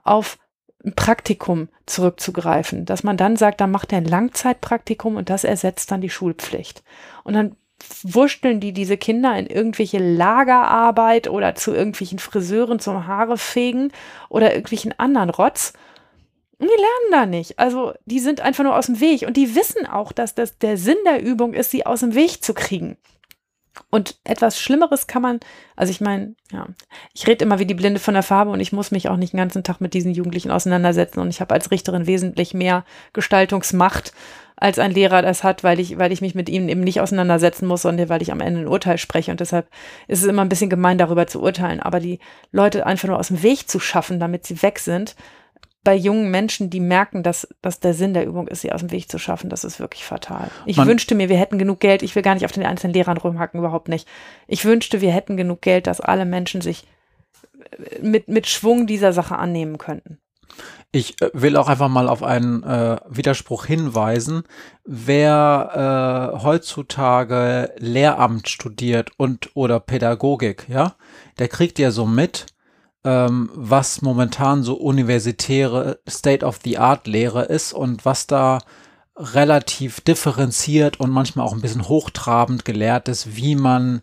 [0.03, 0.37] auf
[0.85, 2.85] ein Praktikum zurückzugreifen.
[2.85, 6.81] Dass man dann sagt, dann macht er ein Langzeitpraktikum und das ersetzt dann die Schulpflicht.
[7.25, 7.57] Und dann
[8.03, 13.91] wurschteln die diese Kinder in irgendwelche Lagerarbeit oder zu irgendwelchen Friseuren zum Haare fegen
[14.30, 15.73] oder irgendwelchen anderen Rotz.
[16.59, 17.59] Die lernen da nicht.
[17.59, 20.77] Also die sind einfach nur aus dem Weg und die wissen auch, dass das der
[20.77, 22.97] Sinn der Übung ist, sie aus dem Weg zu kriegen.
[23.89, 25.39] Und etwas Schlimmeres kann man,
[25.75, 26.67] also ich meine, ja,
[27.13, 29.33] ich rede immer wie die Blinde von der Farbe und ich muss mich auch nicht
[29.33, 34.13] den ganzen Tag mit diesen Jugendlichen auseinandersetzen und ich habe als Richterin wesentlich mehr Gestaltungsmacht
[34.59, 37.67] als ein Lehrer das hat, weil ich, weil ich mich mit ihm eben nicht auseinandersetzen
[37.67, 39.29] muss, sondern weil ich am Ende ein Urteil spreche.
[39.29, 39.67] Und deshalb
[40.07, 41.79] ist es immer ein bisschen gemein, darüber zu urteilen.
[41.79, 42.19] Aber die
[42.51, 45.15] Leute einfach nur aus dem Weg zu schaffen, damit sie weg sind,
[45.88, 48.91] bei jungen Menschen, die merken, dass, dass der Sinn der Übung ist, sie aus dem
[48.91, 50.51] Weg zu schaffen, das ist wirklich fatal.
[50.65, 52.03] Ich Man wünschte mir, wir hätten genug Geld.
[52.03, 54.05] Ich will gar nicht auf den einzelnen Lehrern rumhacken, überhaupt nicht.
[54.47, 56.85] Ich wünschte, wir hätten genug Geld, dass alle Menschen sich
[58.01, 60.18] mit, mit Schwung dieser Sache annehmen könnten.
[60.91, 64.43] Ich äh, will auch einfach mal auf einen äh, Widerspruch hinweisen.
[64.84, 70.95] Wer äh, heutzutage Lehramt studiert und oder Pädagogik, ja,
[71.39, 72.47] der kriegt ja so mit,
[73.07, 78.59] ähm, was momentan so universitäre State-of-the-Art-Lehre ist und was da
[79.15, 84.01] relativ differenziert und manchmal auch ein bisschen hochtrabend gelehrt ist, wie man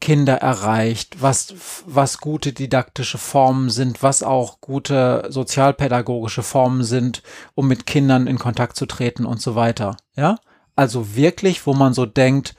[0.00, 1.54] Kinder erreicht, was,
[1.84, 7.22] was gute didaktische Formen sind, was auch gute sozialpädagogische Formen sind,
[7.54, 9.98] um mit Kindern in Kontakt zu treten und so weiter.
[10.16, 10.38] Ja?
[10.76, 12.54] Also wirklich, wo man so denkt,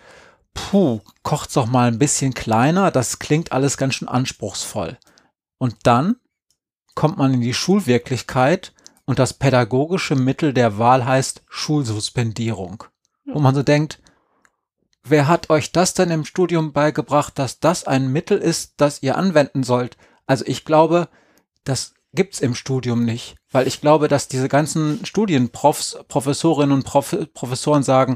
[0.54, 5.00] puh, kocht's doch mal ein bisschen kleiner, das klingt alles ganz schön anspruchsvoll.
[5.60, 6.16] Und dann
[6.96, 8.74] kommt man in die Schulwirklichkeit
[9.06, 12.84] und das pädagogische Mittel der Wahl heißt Schulsuspendierung.
[13.26, 14.02] Wo man so denkt,
[15.04, 19.18] wer hat euch das denn im Studium beigebracht, dass das ein Mittel ist, das ihr
[19.18, 19.98] anwenden sollt?
[20.26, 21.10] Also ich glaube,
[21.64, 27.16] das gibt's im Studium nicht, weil ich glaube, dass diese ganzen Studienprofs, Professorinnen und Prof
[27.34, 28.16] Professoren sagen,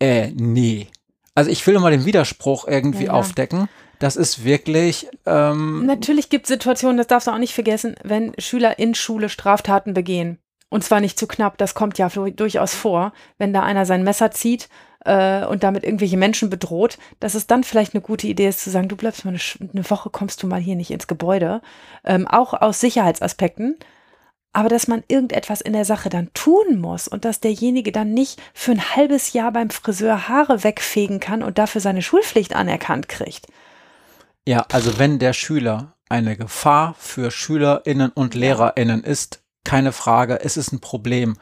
[0.00, 0.88] äh, nee.
[1.34, 3.12] Also ich will mal den Widerspruch irgendwie ja, ja.
[3.12, 3.68] aufdecken.
[3.98, 5.08] Das ist wirklich.
[5.26, 9.28] Ähm Natürlich gibt es Situationen, das darfst du auch nicht vergessen, wenn Schüler in Schule
[9.28, 10.38] Straftaten begehen.
[10.70, 14.30] Und zwar nicht zu knapp, das kommt ja durchaus vor, wenn da einer sein Messer
[14.30, 14.68] zieht
[15.04, 18.70] äh, und damit irgendwelche Menschen bedroht, dass es dann vielleicht eine gute Idee ist zu
[18.70, 21.62] sagen, du bleibst mal eine, eine Woche, kommst du mal hier nicht ins Gebäude.
[22.04, 23.76] Ähm, auch aus Sicherheitsaspekten.
[24.52, 28.40] Aber dass man irgendetwas in der Sache dann tun muss und dass derjenige dann nicht
[28.54, 33.46] für ein halbes Jahr beim Friseur Haare wegfegen kann und dafür seine Schulpflicht anerkannt kriegt.
[34.46, 40.56] Ja, also wenn der Schüler eine Gefahr für SchülerInnen und LehrerInnen ist, keine Frage, es
[40.56, 41.36] ist ein Problem.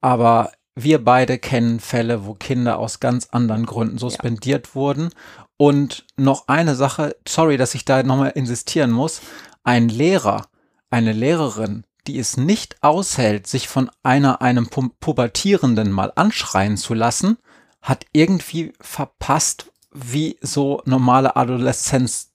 [0.00, 4.74] Aber wir beide kennen Fälle, wo Kinder aus ganz anderen Gründen suspendiert ja.
[4.74, 5.10] wurden.
[5.56, 9.20] Und noch eine Sache, sorry, dass ich da nochmal insistieren muss.
[9.62, 10.46] Ein Lehrer,
[10.90, 16.92] eine Lehrerin, die es nicht aushält, sich von einer, einem Pu Pubertierenden mal anschreien zu
[16.92, 17.38] lassen,
[17.80, 22.32] hat irgendwie verpasst, wie so normale Adoleszenz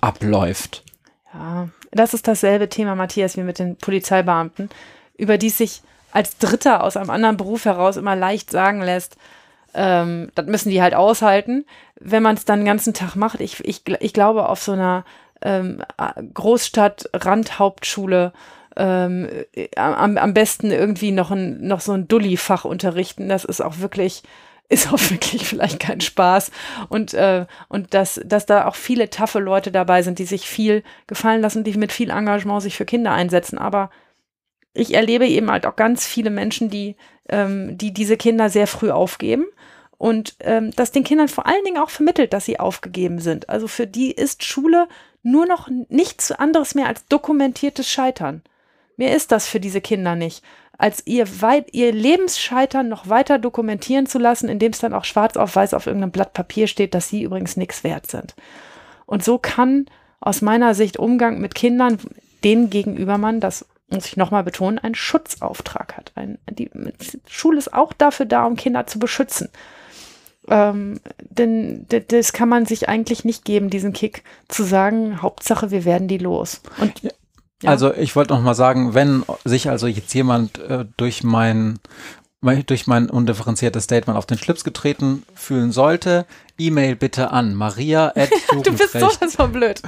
[0.00, 0.84] abläuft.
[1.32, 4.68] Ja, das ist dasselbe Thema, Matthias, wie mit den Polizeibeamten,
[5.16, 5.82] über die sich
[6.12, 9.16] als Dritter aus einem anderen Beruf heraus immer leicht sagen lässt,
[9.74, 11.66] ähm, das müssen die halt aushalten,
[12.00, 13.40] wenn man es dann den ganzen Tag macht.
[13.40, 15.04] Ich, ich, ich glaube, auf so einer
[15.42, 15.82] ähm,
[16.34, 18.32] Großstadt-Randhauptschule
[18.76, 19.28] ähm,
[19.76, 23.28] am, am besten irgendwie noch, ein, noch so ein Dulli-Fach unterrichten.
[23.28, 24.22] Das ist auch wirklich
[24.68, 26.50] ist auch wirklich vielleicht kein Spaß.
[26.88, 30.82] Und, äh, und dass, dass da auch viele taffe Leute dabei sind, die sich viel
[31.06, 33.58] gefallen lassen, die mit viel Engagement sich für Kinder einsetzen.
[33.58, 33.90] Aber
[34.74, 36.96] ich erlebe eben halt auch ganz viele Menschen, die,
[37.28, 39.46] ähm, die diese Kinder sehr früh aufgeben
[39.98, 43.48] und ähm, das den Kindern vor allen Dingen auch vermittelt, dass sie aufgegeben sind.
[43.48, 44.88] Also für die ist Schule
[45.22, 48.42] nur noch nichts anderes mehr als dokumentiertes Scheitern.
[48.96, 50.42] Mehr ist das für diese Kinder nicht,
[50.78, 51.26] als ihr,
[51.72, 55.86] ihr Lebensscheitern noch weiter dokumentieren zu lassen, indem es dann auch schwarz auf weiß auf
[55.86, 58.34] irgendeinem Blatt Papier steht, dass sie übrigens nichts wert sind.
[59.06, 59.86] Und so kann
[60.20, 61.98] aus meiner Sicht Umgang mit Kindern,
[62.44, 66.12] denen gegenüber man, das muss ich nochmal betonen, einen Schutzauftrag hat.
[66.16, 66.70] Ein, die
[67.28, 69.48] Schule ist auch dafür da, um Kinder zu beschützen.
[70.48, 75.84] Ähm, denn das kann man sich eigentlich nicht geben, diesen Kick zu sagen, Hauptsache, wir
[75.84, 76.60] werden die los.
[76.78, 77.10] Und ja.
[77.62, 77.70] Ja.
[77.70, 81.78] Also ich wollte noch mal sagen, wenn sich also jetzt jemand äh, durch mein
[82.66, 86.26] durch mein undifferenziertes Statement auf den Schlips getreten fühlen sollte,
[86.58, 88.12] E-Mail bitte an maria
[88.62, 89.82] Du bist sowas von blöd.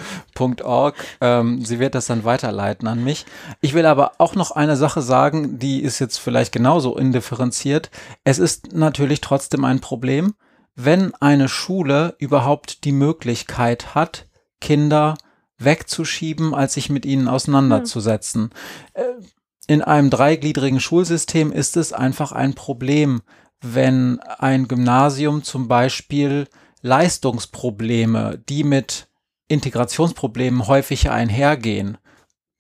[0.65, 0.97] .org.
[1.21, 3.27] Ähm, sie wird das dann weiterleiten an mich.
[3.61, 7.91] Ich will aber auch noch eine Sache sagen, die ist jetzt vielleicht genauso indifferenziert.
[8.25, 10.35] Es ist natürlich trotzdem ein Problem,
[10.75, 14.27] wenn eine Schule überhaupt die Möglichkeit hat,
[14.61, 15.17] Kinder
[15.59, 18.51] wegzuschieben, als sich mit ihnen auseinanderzusetzen.
[18.95, 19.05] Hm.
[19.67, 23.21] In einem dreigliedrigen Schulsystem ist es einfach ein Problem,
[23.61, 26.49] wenn ein Gymnasium zum Beispiel
[26.81, 29.09] Leistungsprobleme, die mit
[29.49, 31.99] Integrationsproblemen häufig einhergehen,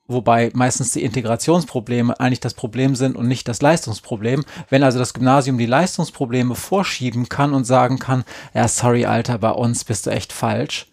[0.06, 4.44] wobei meistens die Integrationsprobleme eigentlich das Problem sind und nicht das Leistungsproblem.
[4.68, 9.50] Wenn also das Gymnasium die Leistungsprobleme vorschieben kann und sagen kann, ja, sorry, Alter, bei
[9.50, 10.88] uns bist du echt falsch,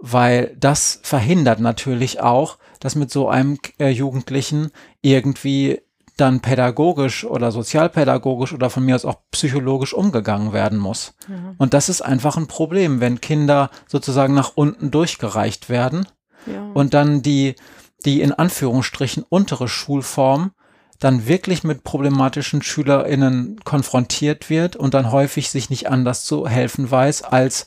[0.00, 4.70] weil das verhindert natürlich auch, dass mit so einem äh, Jugendlichen
[5.02, 5.80] irgendwie
[6.16, 11.14] dann pädagogisch oder sozialpädagogisch oder von mir aus auch psychologisch umgegangen werden muss.
[11.28, 11.54] Ja.
[11.56, 16.06] Und das ist einfach ein Problem, wenn Kinder sozusagen nach unten durchgereicht werden
[16.46, 16.70] Ja.
[16.74, 17.54] und dann die,
[18.04, 20.52] die in Anführungsstrichen untere Schulform
[20.98, 26.90] dann wirklich mit problematischen SchülerInnen konfrontiert wird und dann häufig sich nicht anders zu helfen
[26.90, 27.66] weiß, als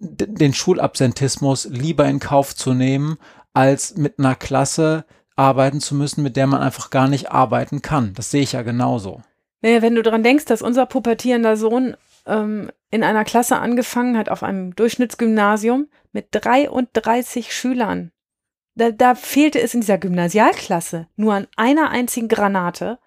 [0.00, 3.18] den Schulabsentismus lieber in Kauf zu nehmen,
[3.52, 5.04] als mit einer Klasse
[5.36, 8.14] arbeiten zu müssen, mit der man einfach gar nicht arbeiten kann.
[8.14, 9.22] Das sehe ich ja genauso.
[9.62, 11.96] Naja, wenn du dran denkst, dass unser pubertierender Sohn
[12.26, 18.10] ähm, in einer Klasse angefangen hat, auf einem Durchschnittsgymnasium mit 33 Schülern.
[18.74, 22.98] Da, da fehlte es in dieser Gymnasialklasse nur an einer einzigen Granate.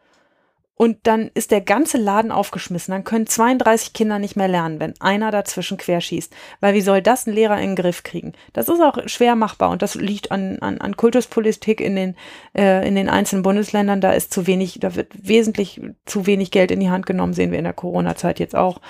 [0.75, 2.91] Und dann ist der ganze Laden aufgeschmissen.
[2.91, 6.33] Dann können 32 Kinder nicht mehr lernen, wenn einer dazwischen querschießt.
[6.61, 8.33] Weil wie soll das ein Lehrer in den Griff kriegen?
[8.53, 12.15] Das ist auch schwer machbar und das liegt an, an, an Kultuspolitik in den,
[12.57, 14.01] äh, in den einzelnen Bundesländern.
[14.01, 17.51] Da ist zu wenig, da wird wesentlich zu wenig Geld in die Hand genommen, sehen
[17.51, 18.81] wir in der Corona-Zeit jetzt auch,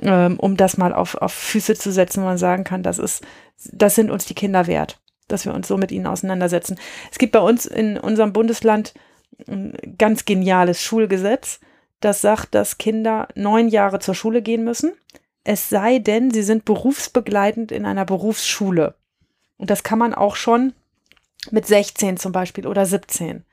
[0.00, 3.24] ähm, um das mal auf, auf Füße zu setzen, wo man sagen kann, das ist,
[3.72, 6.78] das sind uns die Kinder wert, dass wir uns so mit ihnen auseinandersetzen.
[7.10, 8.94] Es gibt bei uns in unserem Bundesland
[9.48, 11.60] ein ganz geniales Schulgesetz,
[12.00, 14.92] das sagt, dass Kinder neun Jahre zur Schule gehen müssen,
[15.44, 18.94] es sei denn, sie sind berufsbegleitend in einer Berufsschule.
[19.58, 20.72] Und das kann man auch schon
[21.50, 23.44] mit 16 zum Beispiel oder 17.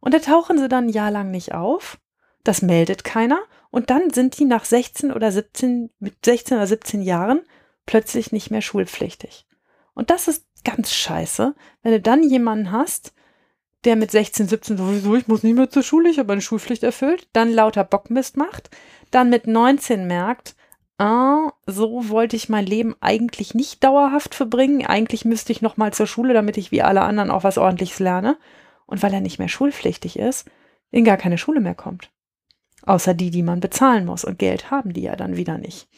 [0.00, 1.98] Und da tauchen sie dann ein Jahr lang nicht auf.
[2.44, 3.40] Das meldet keiner.
[3.70, 7.40] Und dann sind die nach 16 oder 17, mit 16 oder 17 Jahren
[7.86, 9.46] plötzlich nicht mehr schulpflichtig.
[9.94, 13.14] Und das ist ganz scheiße, wenn du dann jemanden hast,
[13.84, 16.82] der mit 16, 17 sowieso, ich muss nicht mehr zur Schule, ich habe meine Schulpflicht
[16.82, 18.70] erfüllt, dann lauter Bockmist macht,
[19.10, 20.54] dann mit 19 merkt,
[20.98, 25.92] ah, so wollte ich mein Leben eigentlich nicht dauerhaft verbringen, eigentlich müsste ich noch mal
[25.92, 28.38] zur Schule, damit ich wie alle anderen auch was ordentliches lerne.
[28.86, 30.46] Und weil er nicht mehr schulpflichtig ist,
[30.90, 32.10] in gar keine Schule mehr kommt.
[32.84, 34.24] Außer die, die man bezahlen muss.
[34.24, 35.88] Und Geld haben die ja dann wieder nicht.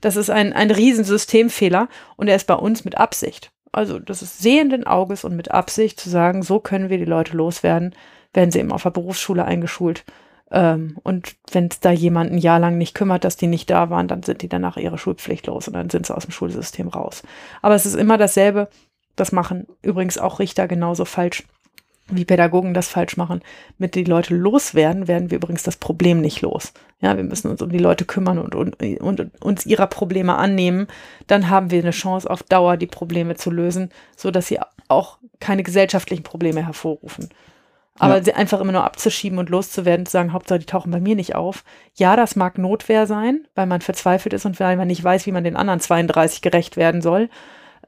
[0.00, 3.52] Das ist ein, ein Riesensystemfehler und er ist bei uns mit Absicht.
[3.72, 7.36] Also das ist sehenden Auges und mit Absicht zu sagen, so können wir die Leute
[7.36, 7.94] loswerden,
[8.32, 10.04] werden sie eben auf der Berufsschule eingeschult.
[10.50, 13.90] Ähm, und wenn es da jemand ein Jahr lang nicht kümmert, dass die nicht da
[13.90, 16.88] waren, dann sind die danach ihre Schulpflicht los und dann sind sie aus dem Schulsystem
[16.88, 17.22] raus.
[17.62, 18.68] Aber es ist immer dasselbe.
[19.16, 21.44] Das machen übrigens auch Richter genauso falsch,
[22.08, 23.40] wie Pädagogen das falsch machen.
[23.78, 26.72] Mit die Leute loswerden, werden wir übrigens das Problem nicht los.
[27.00, 30.86] Ja, wir müssen uns um die Leute kümmern und, und, und uns ihrer Probleme annehmen.
[31.26, 34.58] Dann haben wir eine Chance, auf Dauer die Probleme zu lösen, so dass sie
[34.88, 37.28] auch keine gesellschaftlichen Probleme hervorrufen.
[37.98, 38.22] Aber Ja.
[38.24, 41.34] sie einfach immer nur abzuschieben und loszuwerden, zu sagen, Hauptsache, die tauchen bei mir nicht
[41.34, 41.64] auf.
[41.94, 45.32] Ja, das mag Notwehr sein, weil man verzweifelt ist und weil man nicht weiß, wie
[45.32, 47.28] man den anderen 32 gerecht werden soll.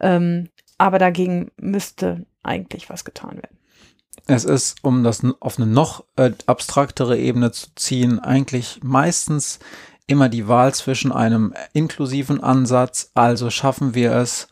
[0.01, 0.49] Ähm,
[0.79, 3.58] aber dagegen müsste eigentlich was getan werden.
[4.31, 9.59] Es ist, um das auf eine noch äh, abstraktere Ebene zu ziehen, eigentlich meistens
[10.07, 14.49] immer die Wahl zwischen einem inklusiven Ansatz, also schaffen wir es,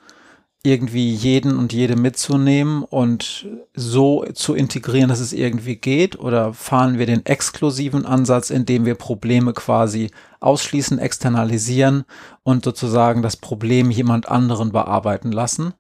[0.63, 6.99] irgendwie jeden und jede mitzunehmen und so zu integrieren, dass es irgendwie geht, oder fahren
[6.99, 12.05] wir den exklusiven Ansatz, indem wir Probleme quasi ausschließen, externalisieren
[12.43, 15.75] und sozusagen das Problem jemand anderen bearbeiten lassen.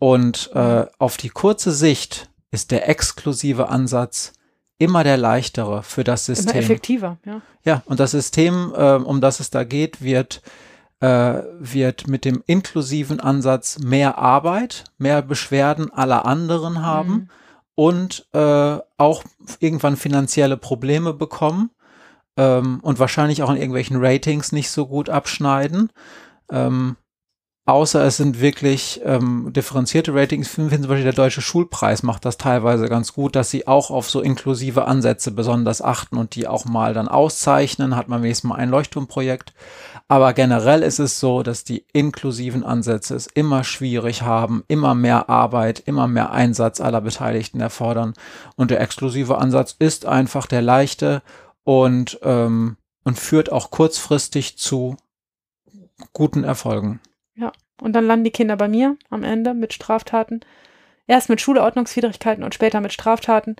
[0.00, 4.32] Und äh, auf die kurze Sicht ist der exklusive Ansatz
[4.78, 6.56] immer der leichtere für das Immer System.
[6.60, 7.40] effektiver, ja.
[7.64, 10.40] Ja, und das System, äh, um das es da geht, wird,
[11.00, 17.30] äh, wird mit dem inklusiven Ansatz mehr Arbeit, mehr Beschwerden aller anderen haben Mhm.
[17.74, 19.24] und äh, auch
[19.60, 21.70] irgendwann finanzielle Probleme bekommen
[22.36, 25.90] ähm, und wahrscheinlich auch in irgendwelchen Ratings nicht so gut abschneiden.
[26.50, 26.96] Ähm,
[27.68, 30.54] außer es sind wirklich ähm, differenzierte Ratings.
[30.54, 34.22] Zum Beispiel der Deutsche Schulpreis macht das teilweise ganz gut, dass sie auch auf so
[34.22, 37.94] inklusive Ansätze besonders achten und die auch mal dann auszeichnen.
[37.94, 39.52] Hat man wenigstens mal ein Leuchtturmprojekt.
[40.08, 45.28] Aber generell ist es so, dass die inklusiven Ansätze es immer schwierig haben, immer mehr
[45.28, 48.14] Arbeit, immer mehr Einsatz aller Beteiligten erfordern.
[48.56, 51.20] Und der exklusive Ansatz ist einfach der leichte
[51.64, 54.96] und, ähm, und führt auch kurzfristig zu
[56.14, 57.00] guten Erfolgen.
[57.80, 60.40] Und dann landen die Kinder bei mir am Ende mit Straftaten.
[61.06, 63.56] Erst mit Schulordnungswidrigkeiten und später mit Straftaten.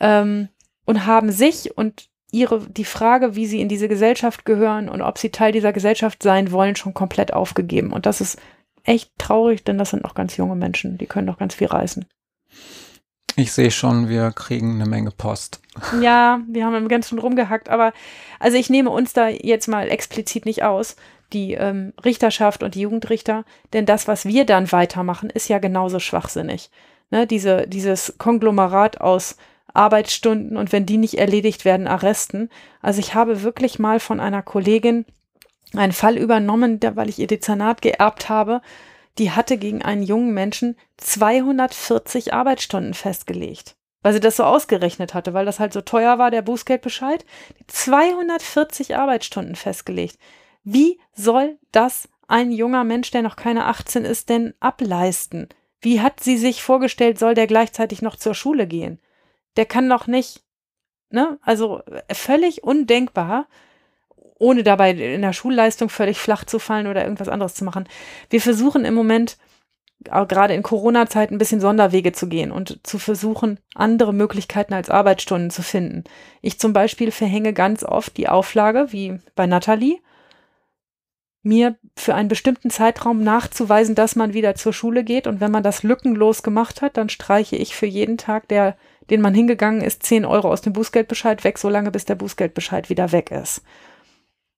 [0.00, 0.48] Ähm,
[0.84, 5.18] und haben sich und ihre, die Frage, wie sie in diese Gesellschaft gehören und ob
[5.18, 7.92] sie Teil dieser Gesellschaft sein wollen, schon komplett aufgegeben.
[7.92, 8.40] Und das ist
[8.84, 12.06] echt traurig, denn das sind noch ganz junge Menschen, die können noch ganz viel reißen.
[13.36, 15.60] Ich sehe schon, wir kriegen eine Menge Post.
[16.00, 17.92] Ja, wir haben ganz schön rumgehackt, aber
[18.38, 20.96] also ich nehme uns da jetzt mal explizit nicht aus,
[21.32, 25.98] die ähm, Richterschaft und die Jugendrichter, denn das, was wir dann weitermachen, ist ja genauso
[25.98, 26.70] schwachsinnig.
[27.10, 29.36] Ne, diese, dieses Konglomerat aus
[29.74, 32.50] Arbeitsstunden und wenn die nicht erledigt werden, Arresten.
[32.80, 35.06] Also ich habe wirklich mal von einer Kollegin
[35.74, 38.60] einen Fall übernommen, weil ich ihr Dezernat geerbt habe,
[39.18, 43.76] die hatte gegen einen jungen Menschen 240 Arbeitsstunden festgelegt.
[44.02, 47.24] Weil sie das so ausgerechnet hatte, weil das halt so teuer war, der Bußgeldbescheid.
[47.68, 50.18] 240 Arbeitsstunden festgelegt.
[50.64, 55.48] Wie soll das ein junger Mensch, der noch keine 18 ist, denn ableisten?
[55.80, 59.00] Wie hat sie sich vorgestellt, soll der gleichzeitig noch zur Schule gehen?
[59.56, 60.42] Der kann doch nicht,
[61.10, 61.38] ne?
[61.42, 63.46] Also völlig undenkbar
[64.38, 67.88] ohne dabei in der Schulleistung völlig flach zu fallen oder irgendwas anderes zu machen.
[68.28, 69.38] Wir versuchen im Moment,
[70.00, 75.50] gerade in Corona-Zeit, ein bisschen Sonderwege zu gehen und zu versuchen, andere Möglichkeiten als Arbeitsstunden
[75.50, 76.02] zu finden.
[76.40, 80.00] Ich zum Beispiel verhänge ganz oft die Auflage, wie bei Nathalie,
[81.42, 85.26] mir für einen bestimmten Zeitraum nachzuweisen, dass man wieder zur Schule geht.
[85.26, 88.76] Und wenn man das lückenlos gemacht hat, dann streiche ich für jeden Tag, der,
[89.10, 93.12] den man hingegangen ist, 10 Euro aus dem Bußgeldbescheid weg, solange bis der Bußgeldbescheid wieder
[93.12, 93.62] weg ist.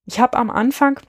[0.07, 1.01] Ich habe am Anfang,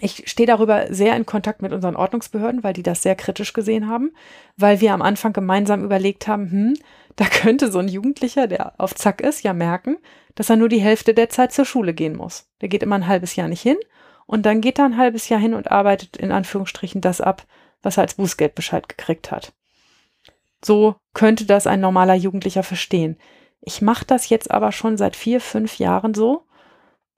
[0.00, 3.88] ich stehe darüber sehr in Kontakt mit unseren Ordnungsbehörden, weil die das sehr kritisch gesehen
[3.88, 4.12] haben,
[4.58, 6.74] weil wir am Anfang gemeinsam überlegt haben, hm,
[7.16, 9.96] da könnte so ein Jugendlicher, der auf Zack ist, ja merken,
[10.34, 12.50] dass er nur die Hälfte der Zeit zur Schule gehen muss.
[12.60, 13.78] Der geht immer ein halbes Jahr nicht hin
[14.26, 17.44] und dann geht er ein halbes Jahr hin und arbeitet in Anführungsstrichen das ab,
[17.82, 19.52] was er als Bußgeldbescheid gekriegt hat.
[20.64, 23.18] So könnte das ein normaler Jugendlicher verstehen.
[23.60, 26.46] Ich mache das jetzt aber schon seit vier, fünf Jahren so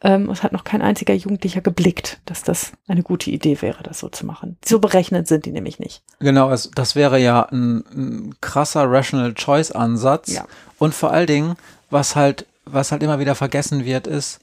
[0.01, 3.99] ähm, es hat noch kein einziger Jugendlicher geblickt, dass das eine gute Idee wäre, das
[3.99, 4.57] so zu machen.
[4.65, 6.03] So berechnet sind die nämlich nicht.
[6.21, 10.33] Genau, also das wäre ja ein, ein krasser Rational Choice Ansatz.
[10.33, 10.47] Ja.
[10.79, 11.57] Und vor allen Dingen,
[11.91, 14.39] was halt, was halt immer wieder vergessen wird, ist,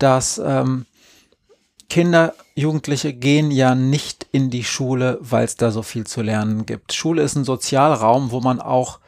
[0.00, 0.86] dass ähm,
[1.88, 6.66] Kinder, Jugendliche gehen ja nicht in die Schule, weil es da so viel zu lernen
[6.66, 6.92] gibt.
[6.92, 8.98] Schule ist ein Sozialraum, wo man auch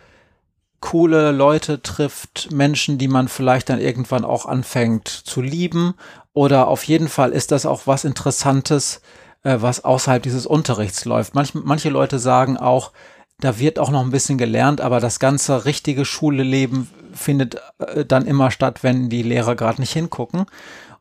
[0.80, 5.94] coole Leute trifft, Menschen, die man vielleicht dann irgendwann auch anfängt zu lieben.
[6.32, 9.02] Oder auf jeden Fall ist das auch was Interessantes,
[9.42, 11.34] äh, was außerhalb dieses Unterrichts läuft.
[11.34, 12.92] Manch, manche Leute sagen auch,
[13.40, 18.26] da wird auch noch ein bisschen gelernt, aber das ganze richtige Schuleleben findet äh, dann
[18.26, 20.46] immer statt, wenn die Lehrer gerade nicht hingucken.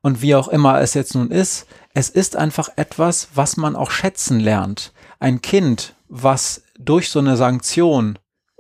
[0.02, 3.92] Und wie auch immer es jetzt nun ist, es ist einfach etwas, was man auch
[3.92, 4.94] schätzen lernt.
[5.20, 8.18] Ein Kind, was durch so eine Sanktion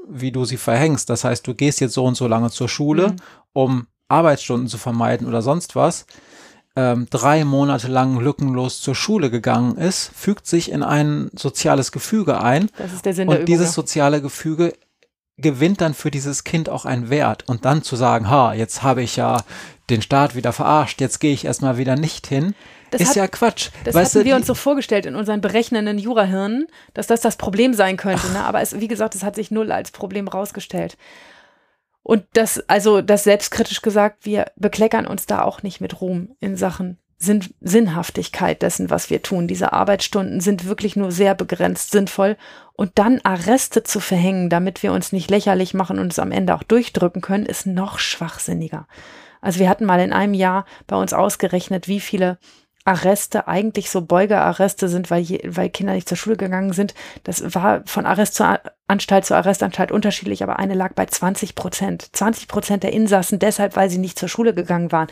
[0.09, 1.09] wie du sie verhängst.
[1.09, 3.15] Das heißt, du gehst jetzt so und so lange zur Schule, mhm.
[3.53, 6.05] um Arbeitsstunden zu vermeiden oder sonst was,
[6.75, 12.41] ähm, drei Monate lang lückenlos zur Schule gegangen ist, fügt sich in ein soziales Gefüge
[12.41, 12.69] ein.
[12.77, 14.73] Das ist der Sinn und der dieses soziale Gefüge
[15.37, 17.47] gewinnt dann für dieses Kind auch einen Wert.
[17.47, 19.41] Und dann zu sagen, ha, jetzt habe ich ja
[19.89, 22.55] den Staat wieder verarscht, jetzt gehe ich erstmal wieder nicht hin.
[22.91, 23.69] Das ist hat, ja Quatsch.
[23.83, 27.35] Das weißt hatten du, wir uns so vorgestellt in unseren berechnenden Jurahirnen, dass das das
[27.35, 28.31] Problem sein könnte.
[28.31, 28.43] Ne?
[28.43, 30.97] Aber es, wie gesagt, es hat sich null als Problem rausgestellt.
[32.01, 36.55] Und das, also das selbstkritisch gesagt, wir bekleckern uns da auch nicht mit Ruhm in
[36.55, 39.47] Sachen Sinn, Sinnhaftigkeit dessen, was wir tun.
[39.47, 42.37] Diese Arbeitsstunden sind wirklich nur sehr begrenzt sinnvoll.
[42.73, 46.55] Und dann Arreste zu verhängen, damit wir uns nicht lächerlich machen und es am Ende
[46.55, 48.87] auch durchdrücken können, ist noch schwachsinniger.
[49.41, 52.37] Also wir hatten mal in einem Jahr bei uns ausgerechnet, wie viele
[52.85, 56.95] Arreste eigentlich so Beugearreste sind, weil, je, weil Kinder nicht zur Schule gegangen sind.
[57.23, 62.09] Das war von Arrest zur Anstalt zu Arrestanstalt unterschiedlich, aber eine lag bei 20 Prozent.
[62.13, 65.07] 20 Prozent der Insassen deshalb, weil sie nicht zur Schule gegangen waren.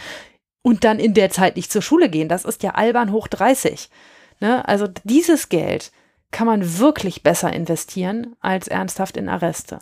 [0.64, 2.30] Und dann in der Zeit nicht zur Schule gehen.
[2.30, 3.90] Das ist ja albern hoch 30.
[4.40, 4.68] Ne?
[4.68, 5.92] Also dieses Geld
[6.32, 9.80] kann man wirklich besser investieren als ernsthaft in Arreste.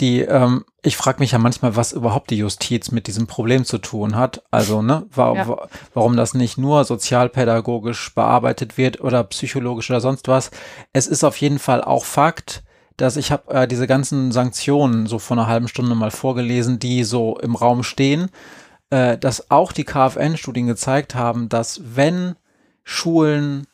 [0.00, 3.78] Die, ähm, ich frage mich ja manchmal, was überhaupt die Justiz mit diesem Problem zu
[3.78, 4.42] tun hat.
[4.50, 5.68] Also, ne, wa ja.
[5.94, 10.50] warum das nicht nur sozialpädagogisch bearbeitet wird oder psychologisch oder sonst was.
[10.92, 12.64] Es ist auf jeden Fall auch Fakt,
[12.96, 17.04] dass ich habe äh, diese ganzen Sanktionen so vor einer halben Stunde mal vorgelesen, die
[17.04, 18.30] so im Raum stehen,
[18.90, 22.34] äh, dass auch die KfN-Studien gezeigt haben, dass wenn
[22.82, 23.66] Schulen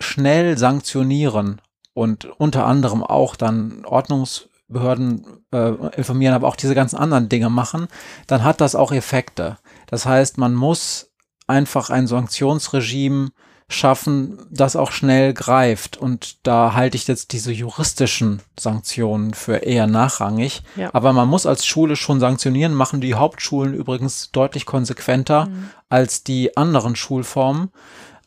[0.00, 1.60] schnell sanktionieren
[1.94, 7.88] und unter anderem auch dann Ordnungsbehörden äh, informieren, aber auch diese ganzen anderen Dinge machen,
[8.26, 9.58] dann hat das auch Effekte.
[9.86, 11.10] Das heißt, man muss
[11.46, 13.30] einfach ein Sanktionsregime
[13.70, 15.96] schaffen, das auch schnell greift.
[15.98, 20.62] Und da halte ich jetzt diese juristischen Sanktionen für eher nachrangig.
[20.76, 20.90] Ja.
[20.94, 25.70] Aber man muss als Schule schon sanktionieren, machen die Hauptschulen übrigens deutlich konsequenter mhm.
[25.90, 27.70] als die anderen Schulformen.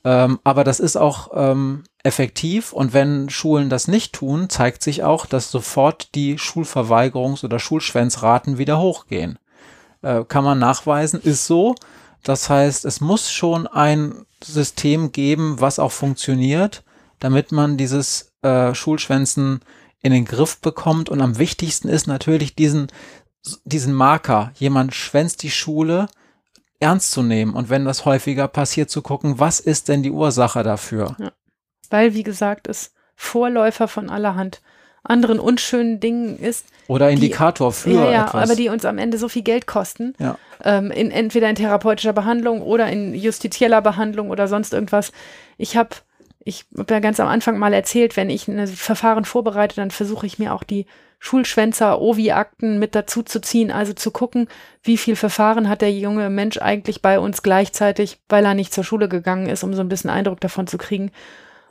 [0.04, 5.04] Ähm, aber das ist auch ähm, effektiv und wenn Schulen das nicht tun, zeigt sich
[5.04, 9.38] auch, dass sofort die Schulverweigerungs- oder Schulschwänzraten wieder hochgehen.
[10.02, 11.76] Äh, kann man nachweisen, ist so.
[12.24, 16.84] Das heißt, es muss schon ein System geben, was auch funktioniert,
[17.20, 19.62] damit man dieses äh, Schulschwänzen
[20.02, 21.10] in den Griff bekommt.
[21.10, 22.88] Und am wichtigsten ist natürlich diesen,
[23.66, 24.52] diesen Marker.
[24.56, 26.08] Jemand schwänzt die Schule
[26.82, 30.64] ernst zu nehmen und wenn das häufiger passiert, zu gucken, was ist denn die Ursache
[30.64, 31.16] dafür?
[31.20, 31.32] Ja.
[31.90, 34.62] Weil, wie gesagt, es Vorläufer von allerhand
[35.04, 36.66] anderen unschönen Dingen ist.
[36.88, 38.44] Oder Indikator die, für ja, ja, etwas.
[38.44, 40.14] aber die uns am Ende so viel Geld kosten.
[40.20, 40.38] Ja.
[40.64, 45.12] Ähm, in, entweder in therapeutischer Behandlung oder in justizieller Behandlung oder sonst irgendwas.
[45.58, 45.90] Ich habe
[46.44, 50.26] ich habe ja ganz am Anfang mal erzählt, wenn ich ein Verfahren vorbereite, dann versuche
[50.26, 50.88] ich mir auch die
[51.24, 54.48] Schulschwänzer, Ovi-Akten mit dazu zu ziehen, also zu gucken,
[54.82, 58.84] wie viel Verfahren hat der junge Mensch eigentlich bei uns gleichzeitig, weil er nicht zur
[58.84, 61.12] Schule gegangen ist, um so ein bisschen Eindruck davon zu kriegen.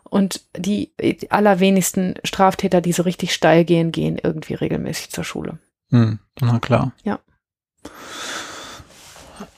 [0.04, 0.92] Und die,
[1.30, 5.58] allerwenigsten Straftäter, die so richtig steil gehen, gehen irgendwie regelmäßig zur Schule.
[5.90, 6.92] Hm, na klar.
[7.02, 7.18] Ja.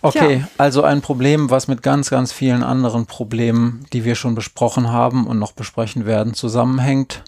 [0.00, 0.48] Okay, Tja.
[0.56, 5.26] also ein Problem, was mit ganz, ganz vielen anderen Problemen, die wir schon besprochen haben
[5.26, 7.24] und noch besprechen werden, zusammenhängt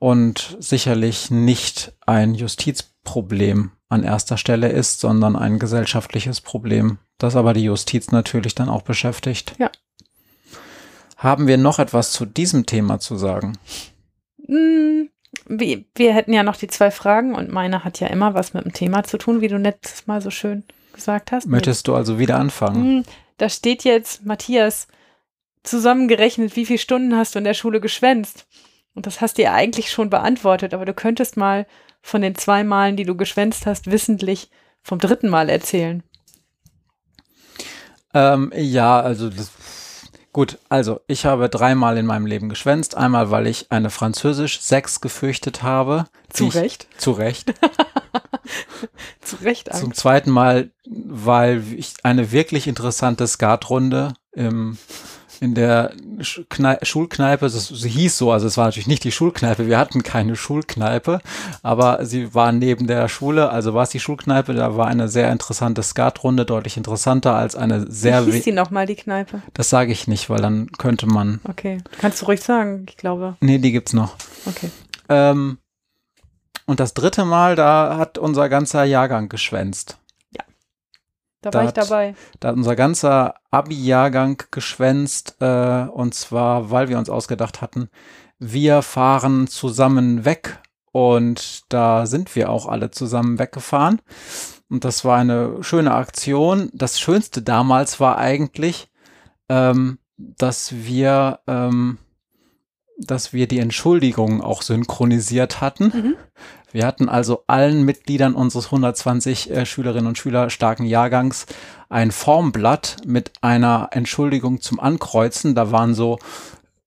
[0.00, 7.52] und sicherlich nicht ein Justizproblem an erster Stelle ist, sondern ein gesellschaftliches Problem, das aber
[7.52, 9.54] die Justiz natürlich dann auch beschäftigt.
[9.58, 9.70] Ja.
[11.16, 13.58] Haben wir noch etwas zu diesem Thema zu sagen?
[14.46, 15.10] Hm,
[15.46, 18.64] wir, wir hätten ja noch die zwei Fragen und meine hat ja immer was mit
[18.64, 20.64] dem Thema zu tun, wie du letztes Mal so schön
[20.94, 21.46] gesagt hast.
[21.46, 22.82] Möchtest du also wieder anfangen?
[22.82, 23.04] Hm,
[23.36, 24.88] Da steht jetzt, Matthias,
[25.62, 28.46] zusammengerechnet, wie viele Stunden hast du in der Schule geschwänzt?
[28.94, 31.66] Und das hast du ja eigentlich schon beantwortet, aber du könntest mal
[32.02, 34.50] von den zwei Malen, die du geschwänzt hast, wissentlich
[34.82, 36.02] vom dritten Mal erzählen.
[38.12, 39.50] Ähm, ja, also das,
[40.32, 42.96] gut, also ich habe dreimal in meinem Leben geschwänzt.
[42.96, 46.06] Einmal, weil ich eine Französisch 6 gefürchtet habe.
[46.28, 46.88] Zu ich- Recht.
[46.98, 47.54] Zu Recht.
[49.20, 50.00] Zu Recht Zum Angst.
[50.00, 54.76] zweiten Mal, weil ich eine wirklich interessante Skatrunde im,
[55.40, 59.12] in der Sch- Knei- Schulkneipe, das, sie hieß so, also es war natürlich nicht die
[59.12, 61.20] Schulkneipe, wir hatten keine Schulkneipe,
[61.62, 65.32] aber sie war neben der Schule, also war es die Schulkneipe, da war eine sehr
[65.32, 69.40] interessante Skatrunde, deutlich interessanter als eine sehr, Wie hieß die nochmal, die Kneipe?
[69.54, 71.78] das sage ich nicht, weil dann könnte man, Okay.
[71.98, 73.36] Kannst du ruhig sagen, ich glaube.
[73.40, 74.16] nee, die gibt's noch.
[74.46, 74.70] Okay.
[75.08, 75.56] Ähm,
[76.66, 79.96] und das dritte Mal, da hat unser ganzer Jahrgang geschwänzt.
[81.42, 82.14] Da Da war ich hat- dabei.
[82.40, 87.88] Da hat unser ganzer Abi-Jahrgang geschwänzt, äh, und zwar, weil wir uns ausgedacht hatten,
[88.38, 90.58] wir fahren zusammen weg.
[90.92, 94.00] Und da sind wir auch alle zusammen weggefahren.
[94.68, 96.68] Und das war eine schöne Aktion.
[96.72, 98.90] Das Schönste damals war eigentlich,
[99.48, 101.98] ähm, dass wir, ähm,
[102.98, 105.84] dass wir die Entschuldigungen auch synchronisiert hatten.
[105.94, 106.16] Mhm.
[106.72, 111.46] Wir hatten also allen Mitgliedern unseres 120 äh, Schülerinnen und Schüler starken Jahrgangs
[111.88, 115.54] ein Formblatt mit einer Entschuldigung zum Ankreuzen.
[115.54, 116.18] Da waren so,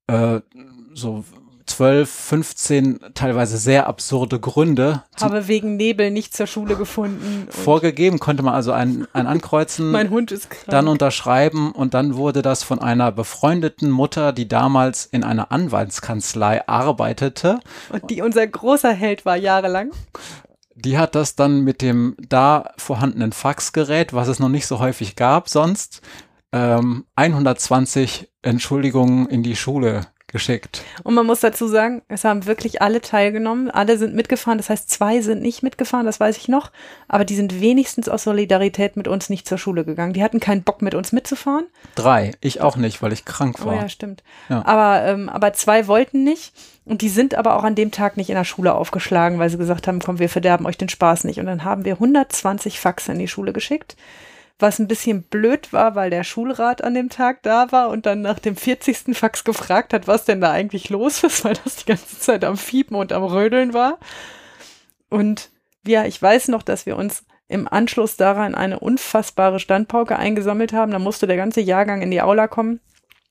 [0.07, 0.39] äh,
[0.93, 1.25] so
[1.65, 7.47] 12, 15 teilweise sehr absurde Gründe Habe wegen Nebel nicht zur Schule gefunden.
[7.47, 8.19] und vorgegeben.
[8.19, 10.65] Konnte man also ein, ein Ankreuzen Mein Hund ist krank.
[10.67, 16.67] dann unterschreiben und dann wurde das von einer befreundeten Mutter, die damals in einer Anwaltskanzlei
[16.67, 17.59] arbeitete,
[17.89, 19.91] und die unser großer Held war jahrelang.
[20.75, 25.15] Die hat das dann mit dem da vorhandenen Faxgerät, was es noch nicht so häufig
[25.15, 26.01] gab, sonst
[26.51, 30.83] ähm, 120 Entschuldigungen in die Schule geschickt.
[31.03, 33.71] Und man muss dazu sagen, es haben wirklich alle teilgenommen.
[33.71, 34.57] Alle sind mitgefahren.
[34.57, 36.71] Das heißt, zwei sind nicht mitgefahren, das weiß ich noch.
[37.07, 40.11] Aber die sind wenigstens aus Solidarität mit uns nicht zur Schule gegangen.
[40.11, 41.65] Die hatten keinen Bock, mit uns mitzufahren.
[41.95, 42.31] Drei.
[42.41, 43.75] Ich auch nicht, weil ich krank Oh war.
[43.75, 44.23] ja, stimmt.
[44.49, 44.65] Ja.
[44.65, 46.51] Aber, ähm, aber zwei wollten nicht.
[46.83, 49.57] Und die sind aber auch an dem Tag nicht in der Schule aufgeschlagen, weil sie
[49.57, 51.39] gesagt haben, komm, wir verderben euch den Spaß nicht.
[51.39, 53.95] Und dann haben wir 120 Faxe in die Schule geschickt.
[54.59, 58.21] Was ein bisschen blöd war, weil der Schulrat an dem Tag da war und dann
[58.21, 59.17] nach dem 40.
[59.17, 62.57] Fax gefragt hat, was denn da eigentlich los ist, weil das die ganze Zeit am
[62.57, 63.99] Fiepen und am Rödeln war.
[65.09, 65.49] Und
[65.85, 70.91] ja, ich weiß noch, dass wir uns im Anschluss daran eine unfassbare Standpauke eingesammelt haben.
[70.91, 72.79] Da musste der ganze Jahrgang in die Aula kommen.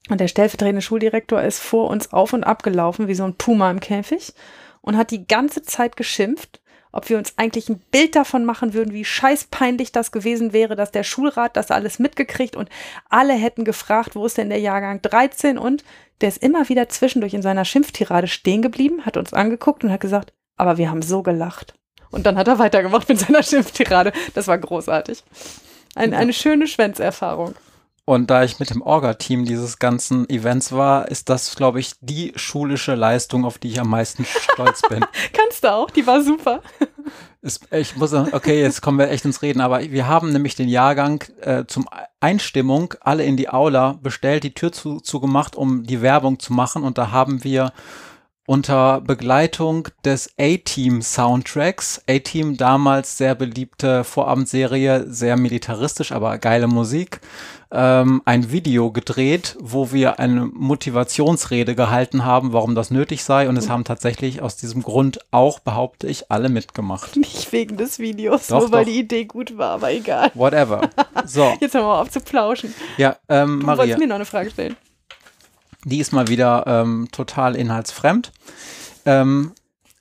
[0.08, 3.70] Und der stellvertretende Schuldirektor ist vor uns auf und ab gelaufen, wie so ein Puma
[3.70, 4.34] im Käfig,
[4.80, 6.60] und hat die ganze Zeit geschimpft,
[6.92, 10.92] ob wir uns eigentlich ein Bild davon machen würden, wie scheißpeinlich das gewesen wäre, dass
[10.92, 12.68] der Schulrat das alles mitgekriegt und
[13.08, 15.84] alle hätten gefragt, wo ist denn der Jahrgang 13 und
[16.20, 20.00] der ist immer wieder zwischendurch in seiner Schimpftirade stehen geblieben, hat uns angeguckt und hat
[20.00, 21.74] gesagt, aber wir haben so gelacht.
[22.10, 24.12] Und dann hat er weitergemacht mit seiner Schimpftirade.
[24.34, 25.24] Das war großartig.
[25.94, 27.54] Ein, eine schöne Schwänzerfahrung.
[28.04, 32.32] Und da ich mit dem Orga-Team dieses ganzen Events war, ist das, glaube ich, die
[32.34, 35.04] schulische Leistung, auf die ich am meisten stolz bin.
[35.32, 36.62] Kannst du auch, die war super.
[37.42, 40.68] Ist, ich muss, okay, jetzt kommen wir echt ins Reden, aber wir haben nämlich den
[40.68, 41.88] Jahrgang äh, zum
[42.18, 46.82] Einstimmung alle in die Aula bestellt, die Tür zu, zugemacht, um die Werbung zu machen.
[46.82, 47.72] Und da haben wir
[48.46, 52.02] unter Begleitung des A-Team-Soundtracks.
[52.08, 57.20] A-Team damals sehr beliebte Vorabendserie, sehr militaristisch, aber geile Musik.
[57.74, 63.48] Ähm, ein Video gedreht, wo wir eine Motivationsrede gehalten haben, warum das nötig sei.
[63.48, 67.16] Und es haben tatsächlich aus diesem Grund auch, behaupte ich, alle mitgemacht.
[67.16, 68.92] Nicht wegen des Videos, Doch, nur weil doch.
[68.92, 70.30] die Idee gut war, aber egal.
[70.34, 70.90] Whatever.
[71.24, 72.74] So, Jetzt hören wir auf zu plauschen.
[72.98, 73.78] ja, ähm, Du Maria.
[73.78, 74.76] wolltest mir noch eine Frage stellen.
[75.84, 78.32] Die ist mal wieder ähm, total inhaltsfremd.
[79.06, 79.52] Ähm,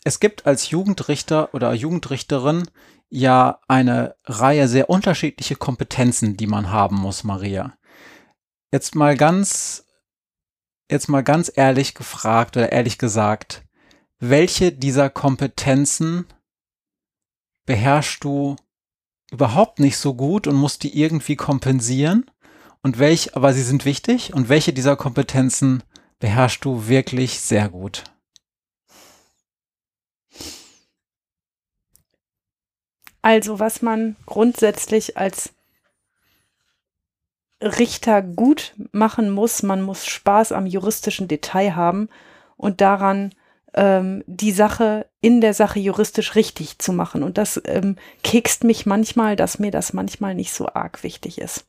[0.04, 2.64] es gibt als Jugendrichter oder Jugendrichterin
[3.12, 7.78] ja eine Reihe sehr unterschiedliche Kompetenzen, die man haben muss, Maria.
[8.72, 9.86] Jetzt mal ganz,
[10.90, 13.64] jetzt mal ganz ehrlich gefragt oder ehrlich gesagt,
[14.20, 16.26] welche dieser Kompetenzen
[17.66, 18.56] beherrschst du
[19.32, 22.30] überhaupt nicht so gut und musst die irgendwie kompensieren?
[22.84, 25.84] Und welch, aber sie sind wichtig und welche dieser Kompetenzen
[26.20, 28.06] beherrschst du wirklich sehr gut?
[33.22, 35.54] Also, was man grundsätzlich als
[37.62, 42.10] Richter gut machen muss, man muss Spaß am juristischen Detail haben
[42.58, 43.36] und daran,
[43.74, 47.24] ähm, die Sache in der Sache juristisch richtig zu machen.
[47.24, 51.66] Und das ähm, kekst mich manchmal, dass mir das manchmal nicht so arg wichtig ist.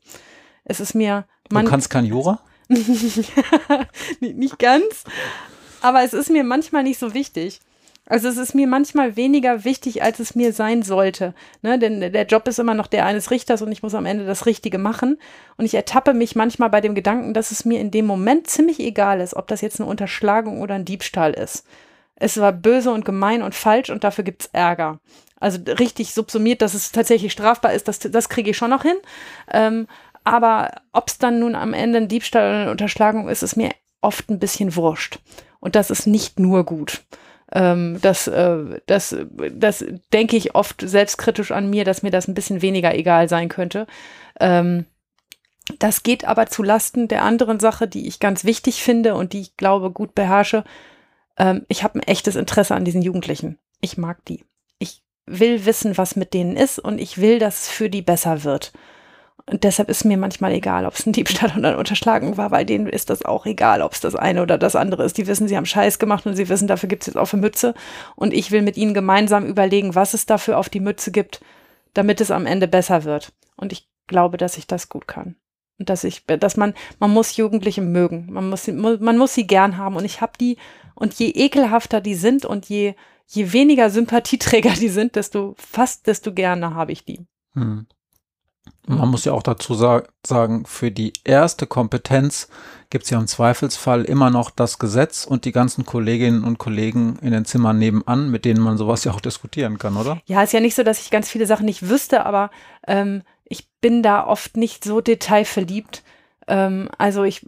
[0.65, 2.39] Es ist mir Du man kannst kein Jura?
[4.19, 5.03] nicht ganz,
[5.81, 7.59] aber es ist mir manchmal nicht so wichtig.
[8.13, 11.33] Also es ist mir manchmal weniger wichtig, als es mir sein sollte.
[11.63, 11.79] Ne?
[11.79, 14.45] Denn der Job ist immer noch der eines Richters und ich muss am Ende das
[14.45, 15.17] Richtige machen.
[15.57, 18.79] Und ich ertappe mich manchmal bei dem Gedanken, dass es mir in dem Moment ziemlich
[18.79, 21.65] egal ist, ob das jetzt eine Unterschlagung oder ein Diebstahl ist.
[22.13, 24.99] Es war böse und gemein und falsch und dafür gibt's Ärger.
[25.39, 28.97] Also richtig subsumiert, dass es tatsächlich strafbar ist, das, das kriege ich schon noch hin.
[29.51, 29.87] Ähm,
[30.23, 33.71] aber ob es dann nun am Ende ein Diebstahl oder eine Unterschlagung ist, ist mir
[34.01, 35.17] oft ein bisschen wurscht.
[35.59, 37.01] Und das ist nicht nur gut.
[37.53, 39.15] Ähm, das, äh, das,
[39.51, 43.47] das denke ich oft selbstkritisch an mir, dass mir das ein bisschen weniger egal sein
[43.47, 43.85] könnte.
[44.39, 44.85] Ähm,
[45.79, 49.41] das geht aber zu Lasten der anderen Sache, die ich ganz wichtig finde und die
[49.41, 50.63] ich glaube gut beherrsche.
[51.37, 53.59] Ähm, ich habe ein echtes Interesse an diesen Jugendlichen.
[53.81, 54.43] Ich mag die.
[54.79, 58.43] Ich will wissen, was mit denen ist und ich will, dass es für die besser
[58.43, 58.73] wird.
[59.45, 62.65] Und deshalb ist mir manchmal egal, ob es ein Diebstahl oder eine Unterschlagung war, weil
[62.65, 65.17] denen ist das auch egal, ob es das eine oder das andere ist.
[65.17, 67.41] Die wissen, sie haben Scheiß gemacht und sie wissen, dafür gibt es jetzt auf eine
[67.41, 67.73] Mütze.
[68.15, 71.41] Und ich will mit ihnen gemeinsam überlegen, was es dafür auf die Mütze gibt,
[71.93, 73.33] damit es am Ende besser wird.
[73.57, 75.35] Und ich glaube, dass ich das gut kann.
[75.77, 78.27] Und dass ich, dass man, man muss Jugendliche mögen.
[78.31, 79.97] Man muss, sie- man muss sie gern haben.
[79.97, 80.55] Und ich habe die,
[80.95, 82.93] und je ekelhafter die sind und je,
[83.27, 87.25] je weniger Sympathieträger die sind, desto fast, desto gerne habe ich die.
[87.55, 87.87] Hm.
[88.85, 92.49] Man muss ja auch dazu sa sagen, für die erste Kompetenz
[92.89, 97.17] gibt es ja im Zweifelsfall immer noch das Gesetz und die ganzen Kolleginnen und Kollegen
[97.21, 100.21] in den Zimmern nebenan, mit denen man sowas ja auch diskutieren kann, oder?
[100.25, 102.51] Ja, ist ja nicht so, dass ich ganz viele Sachen nicht wüsste, aber
[102.85, 106.03] ähm, ich bin da oft nicht so detailverliebt.
[106.47, 107.45] Ähm, also ich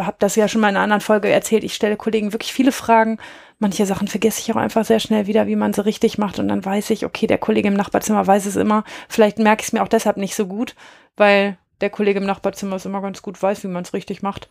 [0.00, 1.64] habe das ja schon mal in einer anderen Folge erzählt.
[1.64, 3.18] Ich stelle Kollegen wirklich viele Fragen.
[3.58, 6.38] Manche Sachen vergesse ich auch einfach sehr schnell wieder, wie man sie richtig macht.
[6.38, 8.84] Und dann weiß ich, okay, der Kollege im Nachbarzimmer weiß es immer.
[9.08, 10.76] Vielleicht merke ich es mir auch deshalb nicht so gut,
[11.16, 14.48] weil der Kollege im Nachbarzimmer es immer ganz gut weiß, wie man es richtig macht.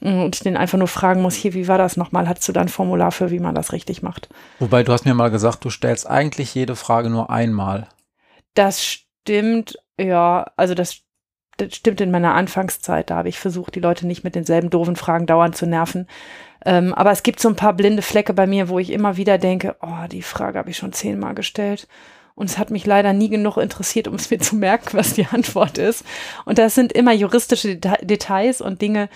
[0.00, 2.28] Und ich den einfach nur fragen muss, hier, wie war das nochmal?
[2.28, 4.28] Hattest du da ein Formular für, wie man das richtig macht?
[4.58, 7.88] Wobei du hast mir mal gesagt, du stellst eigentlich jede Frage nur einmal.
[8.54, 11.00] Das stimmt, ja, also das,
[11.58, 13.10] das stimmt in meiner Anfangszeit.
[13.10, 16.08] Da habe ich versucht, die Leute nicht mit denselben doofen Fragen dauernd zu nerven.
[16.64, 19.38] Ähm, aber es gibt so ein paar blinde Flecke bei mir, wo ich immer wieder
[19.38, 21.88] denke, oh, die Frage habe ich schon zehnmal gestellt.
[22.34, 25.26] Und es hat mich leider nie genug interessiert, um es mir zu merken, was die
[25.26, 26.04] Antwort ist.
[26.44, 29.08] Und das sind immer juristische Deta Details und Dinge,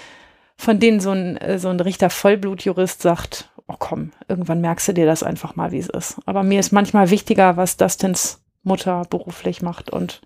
[0.57, 4.93] von denen so ein, äh, so ein Richter Vollblutjurist sagt, oh komm, irgendwann merkst du
[4.93, 6.17] dir das einfach mal, wie es ist.
[6.27, 10.23] Aber mir ist manchmal wichtiger, was Dustins Mutter beruflich macht und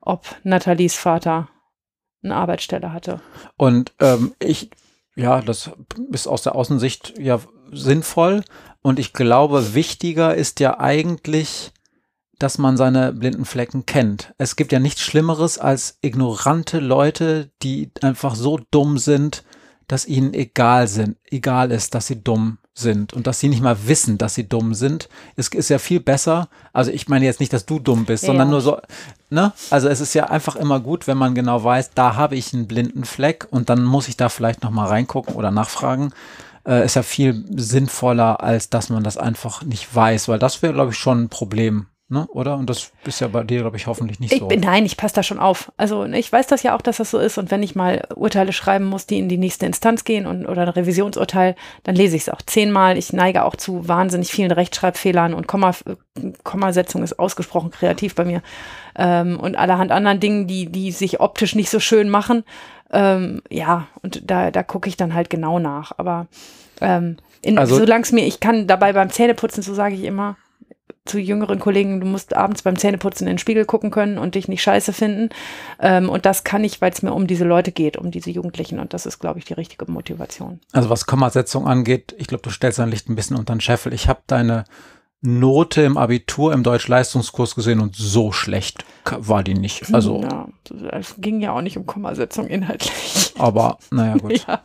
[0.00, 1.48] ob Nathalies Vater
[2.22, 3.20] eine Arbeitsstelle hatte.
[3.56, 4.70] Und ähm, ich,
[5.16, 5.70] ja, das
[6.12, 7.40] ist aus der Außensicht ja
[7.72, 8.44] sinnvoll.
[8.82, 11.72] Und ich glaube, wichtiger ist ja eigentlich,
[12.38, 14.34] dass man seine blinden Flecken kennt.
[14.38, 19.42] Es gibt ja nichts Schlimmeres als ignorante Leute, die einfach so dumm sind,
[19.88, 23.76] dass ihnen egal sind, egal ist, dass sie dumm sind und dass sie nicht mal
[23.86, 26.48] wissen, dass sie dumm sind, ist, ist ja viel besser.
[26.72, 28.28] Also ich meine jetzt nicht, dass du dumm bist, Ja.
[28.28, 28.78] sondern nur so,
[29.30, 29.52] ne?
[29.70, 32.66] Also es ist ja einfach immer gut, wenn man genau weiß, da habe ich einen
[32.66, 36.12] blinden Fleck und dann muss ich da vielleicht nochmal reingucken oder nachfragen.
[36.66, 40.74] Äh, ist ja viel sinnvoller, als dass man das einfach nicht weiß, weil das wäre,
[40.74, 42.26] glaube ich, schon ein Problem, ne?
[42.28, 42.56] Oder?
[42.56, 44.48] Und das ist ja bei dir, glaube ich, hoffentlich nicht Ich so.
[44.48, 45.72] nein, ich passe da schon auf.
[45.76, 47.38] Also ne, ich weiß das ja auch, dass das so ist.
[47.38, 50.62] Und wenn ich mal Urteile schreiben muss, die in die nächste Instanz gehen und, oder
[50.62, 52.96] ein Revisionsurteil, dann lese ich es auch zehnmal.
[52.96, 55.72] Ich neige auch zu wahnsinnig vielen Rechtschreibfehlern und Komma,
[56.44, 58.42] Kommasetzung ist ausgesprochen kreativ bei mir.
[58.96, 62.44] Ähm, und allerhand anderen Dingen, die, die sich optisch nicht so schön machen.
[62.90, 65.92] Ähm, ja, und da, da gucke ich dann halt genau nach.
[65.98, 66.26] Aber
[66.80, 70.36] ähm, in, Also- solange es mir, ich kann dabei beim Zähneputzen, so sage ich immer,
[71.06, 74.48] zu jüngeren Kollegen, du musst abends beim Zähneputzen in den Spiegel gucken können und dich
[74.48, 75.30] nicht scheiße finden.
[75.80, 78.78] Ähm, und das kann ich, weil es mir um diese Leute geht, um diese Jugendlichen.
[78.78, 80.60] Und das ist, glaube ich, die richtige Motivation.
[80.72, 83.92] Also was Kommasetzung angeht, ich glaube, du stellst dein Licht ein bisschen unter den Scheffel.
[83.92, 84.64] Ich habe deine
[85.22, 89.92] Note im Abitur im Deutsch-Leistungskurs gesehen und so schlecht war die nicht.
[89.94, 90.48] Also, Ja,
[90.92, 93.32] es ging ja auch nicht um Kommasetzung inhaltlich.
[93.38, 94.44] aber naja, gut.
[94.48, 94.60] Ja.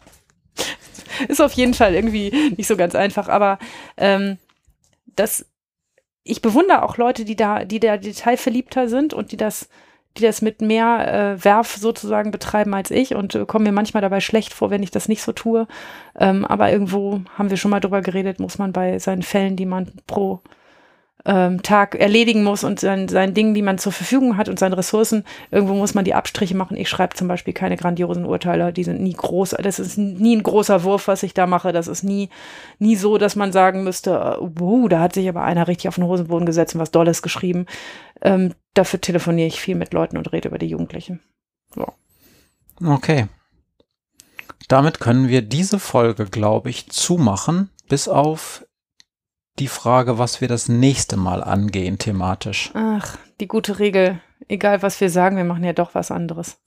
[1.28, 3.60] Ist auf jeden Fall irgendwie nicht so ganz einfach, aber
[3.98, 4.38] ähm,
[5.16, 5.46] das,
[6.24, 9.70] ich bewundere auch Leute, die da, die da detailverliebter sind und die das,
[10.18, 14.02] die das mit mehr äh, Werf sozusagen betreiben als ich und äh, komme mir manchmal
[14.02, 15.68] dabei schlecht vor, wenn ich das nicht so tue.
[16.20, 19.66] Ähm, aber irgendwo haben wir schon mal drüber geredet, muss man bei seinen Fällen, die
[19.66, 20.42] man pro
[21.26, 24.74] ähm, Tag erledigen muss und sein, seinen Dingen, die man zur Verfügung hat und seinen
[24.74, 26.78] Ressourcen, irgendwo muss man die Abstriche machen.
[26.78, 30.44] Ich schreibe zum Beispiel keine grandiosen Urteile, die sind nie groß, das ist nie ein
[30.44, 31.72] großer Wurf, was ich da mache.
[31.72, 32.30] Das ist nie,
[32.80, 35.96] nie so, dass man sagen müsste, äh, wow, da hat sich aber einer richtig auf
[35.96, 37.66] den Hosenboden gesetzt und was Dolles geschrieben.
[38.22, 41.20] Ähm, dafür telefoniere ich viel mit Leuten und rede über die Jugendlichen.
[42.84, 43.28] Okay.
[44.68, 48.66] Damit können wir diese Folge, glaube ich, zumachen, bis auf
[49.62, 52.72] die Frage, was wir das nächste Mal angehen thematisch.
[52.74, 54.20] Ach, die gute Regel.
[54.48, 56.58] Egal, was wir sagen, wir machen ja doch was anderes.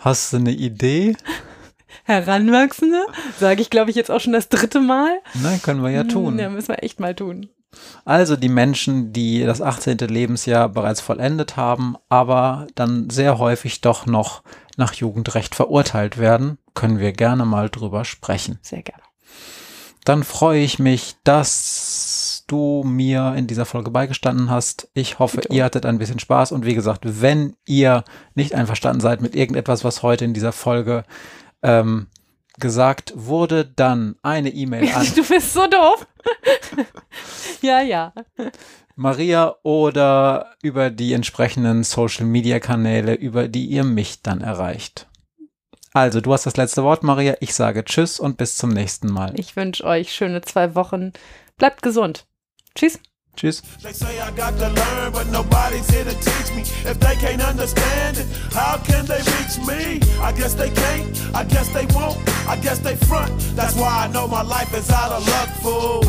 [0.00, 1.14] Hast du eine Idee?
[2.04, 3.04] Heranwachsende,
[3.38, 5.18] sage ich, glaube ich, jetzt auch schon das dritte Mal.
[5.34, 6.32] Nein, können wir ja tun.
[6.34, 7.50] Hm, Ja, müssen wir echt mal tun.
[8.04, 9.98] Also die Menschen, die das 18.
[9.98, 14.42] Lebensjahr bereits vollendet haben, aber dann sehr häufig doch noch
[14.76, 18.58] nach Jugendrecht verurteilt werden, können wir gerne mal drüber sprechen.
[18.62, 19.02] Sehr gerne.
[20.04, 24.88] Dann freue ich mich, dass du mir in dieser Folge beigestanden hast.
[24.94, 28.04] Ich hoffe, ihr hattet ein bisschen Spaß und wie gesagt, wenn ihr
[28.34, 31.04] nicht einverstanden seid mit irgendetwas, was heute in dieser Folge
[31.62, 32.08] ähm,
[32.58, 36.06] gesagt wurde, dann eine E-Mail an Du bist so doof.
[37.62, 38.12] ja, ja.
[38.96, 45.09] Maria oder über die entsprechenden Social Media Kanäle, über die ihr mich dann erreicht.
[45.92, 47.34] Also, du hast das letzte Wort, Maria.
[47.40, 49.32] Ich sage Tschüss und bis zum nächsten Mal.
[49.38, 51.12] Ich wünsche euch schöne zwei Wochen.
[51.58, 52.26] Bleibt gesund.
[52.74, 53.00] Tschüss.
[53.36, 53.62] Tschüss.
[53.82, 56.62] They say I got to learn, but nobody's here to teach me.
[56.84, 60.00] If they can't understand it, how can they reach me?
[60.20, 62.18] I guess they can't, I guess they won't,
[62.48, 63.32] I guess they front.
[63.56, 66.00] That's why I know my life is out of luck, fool.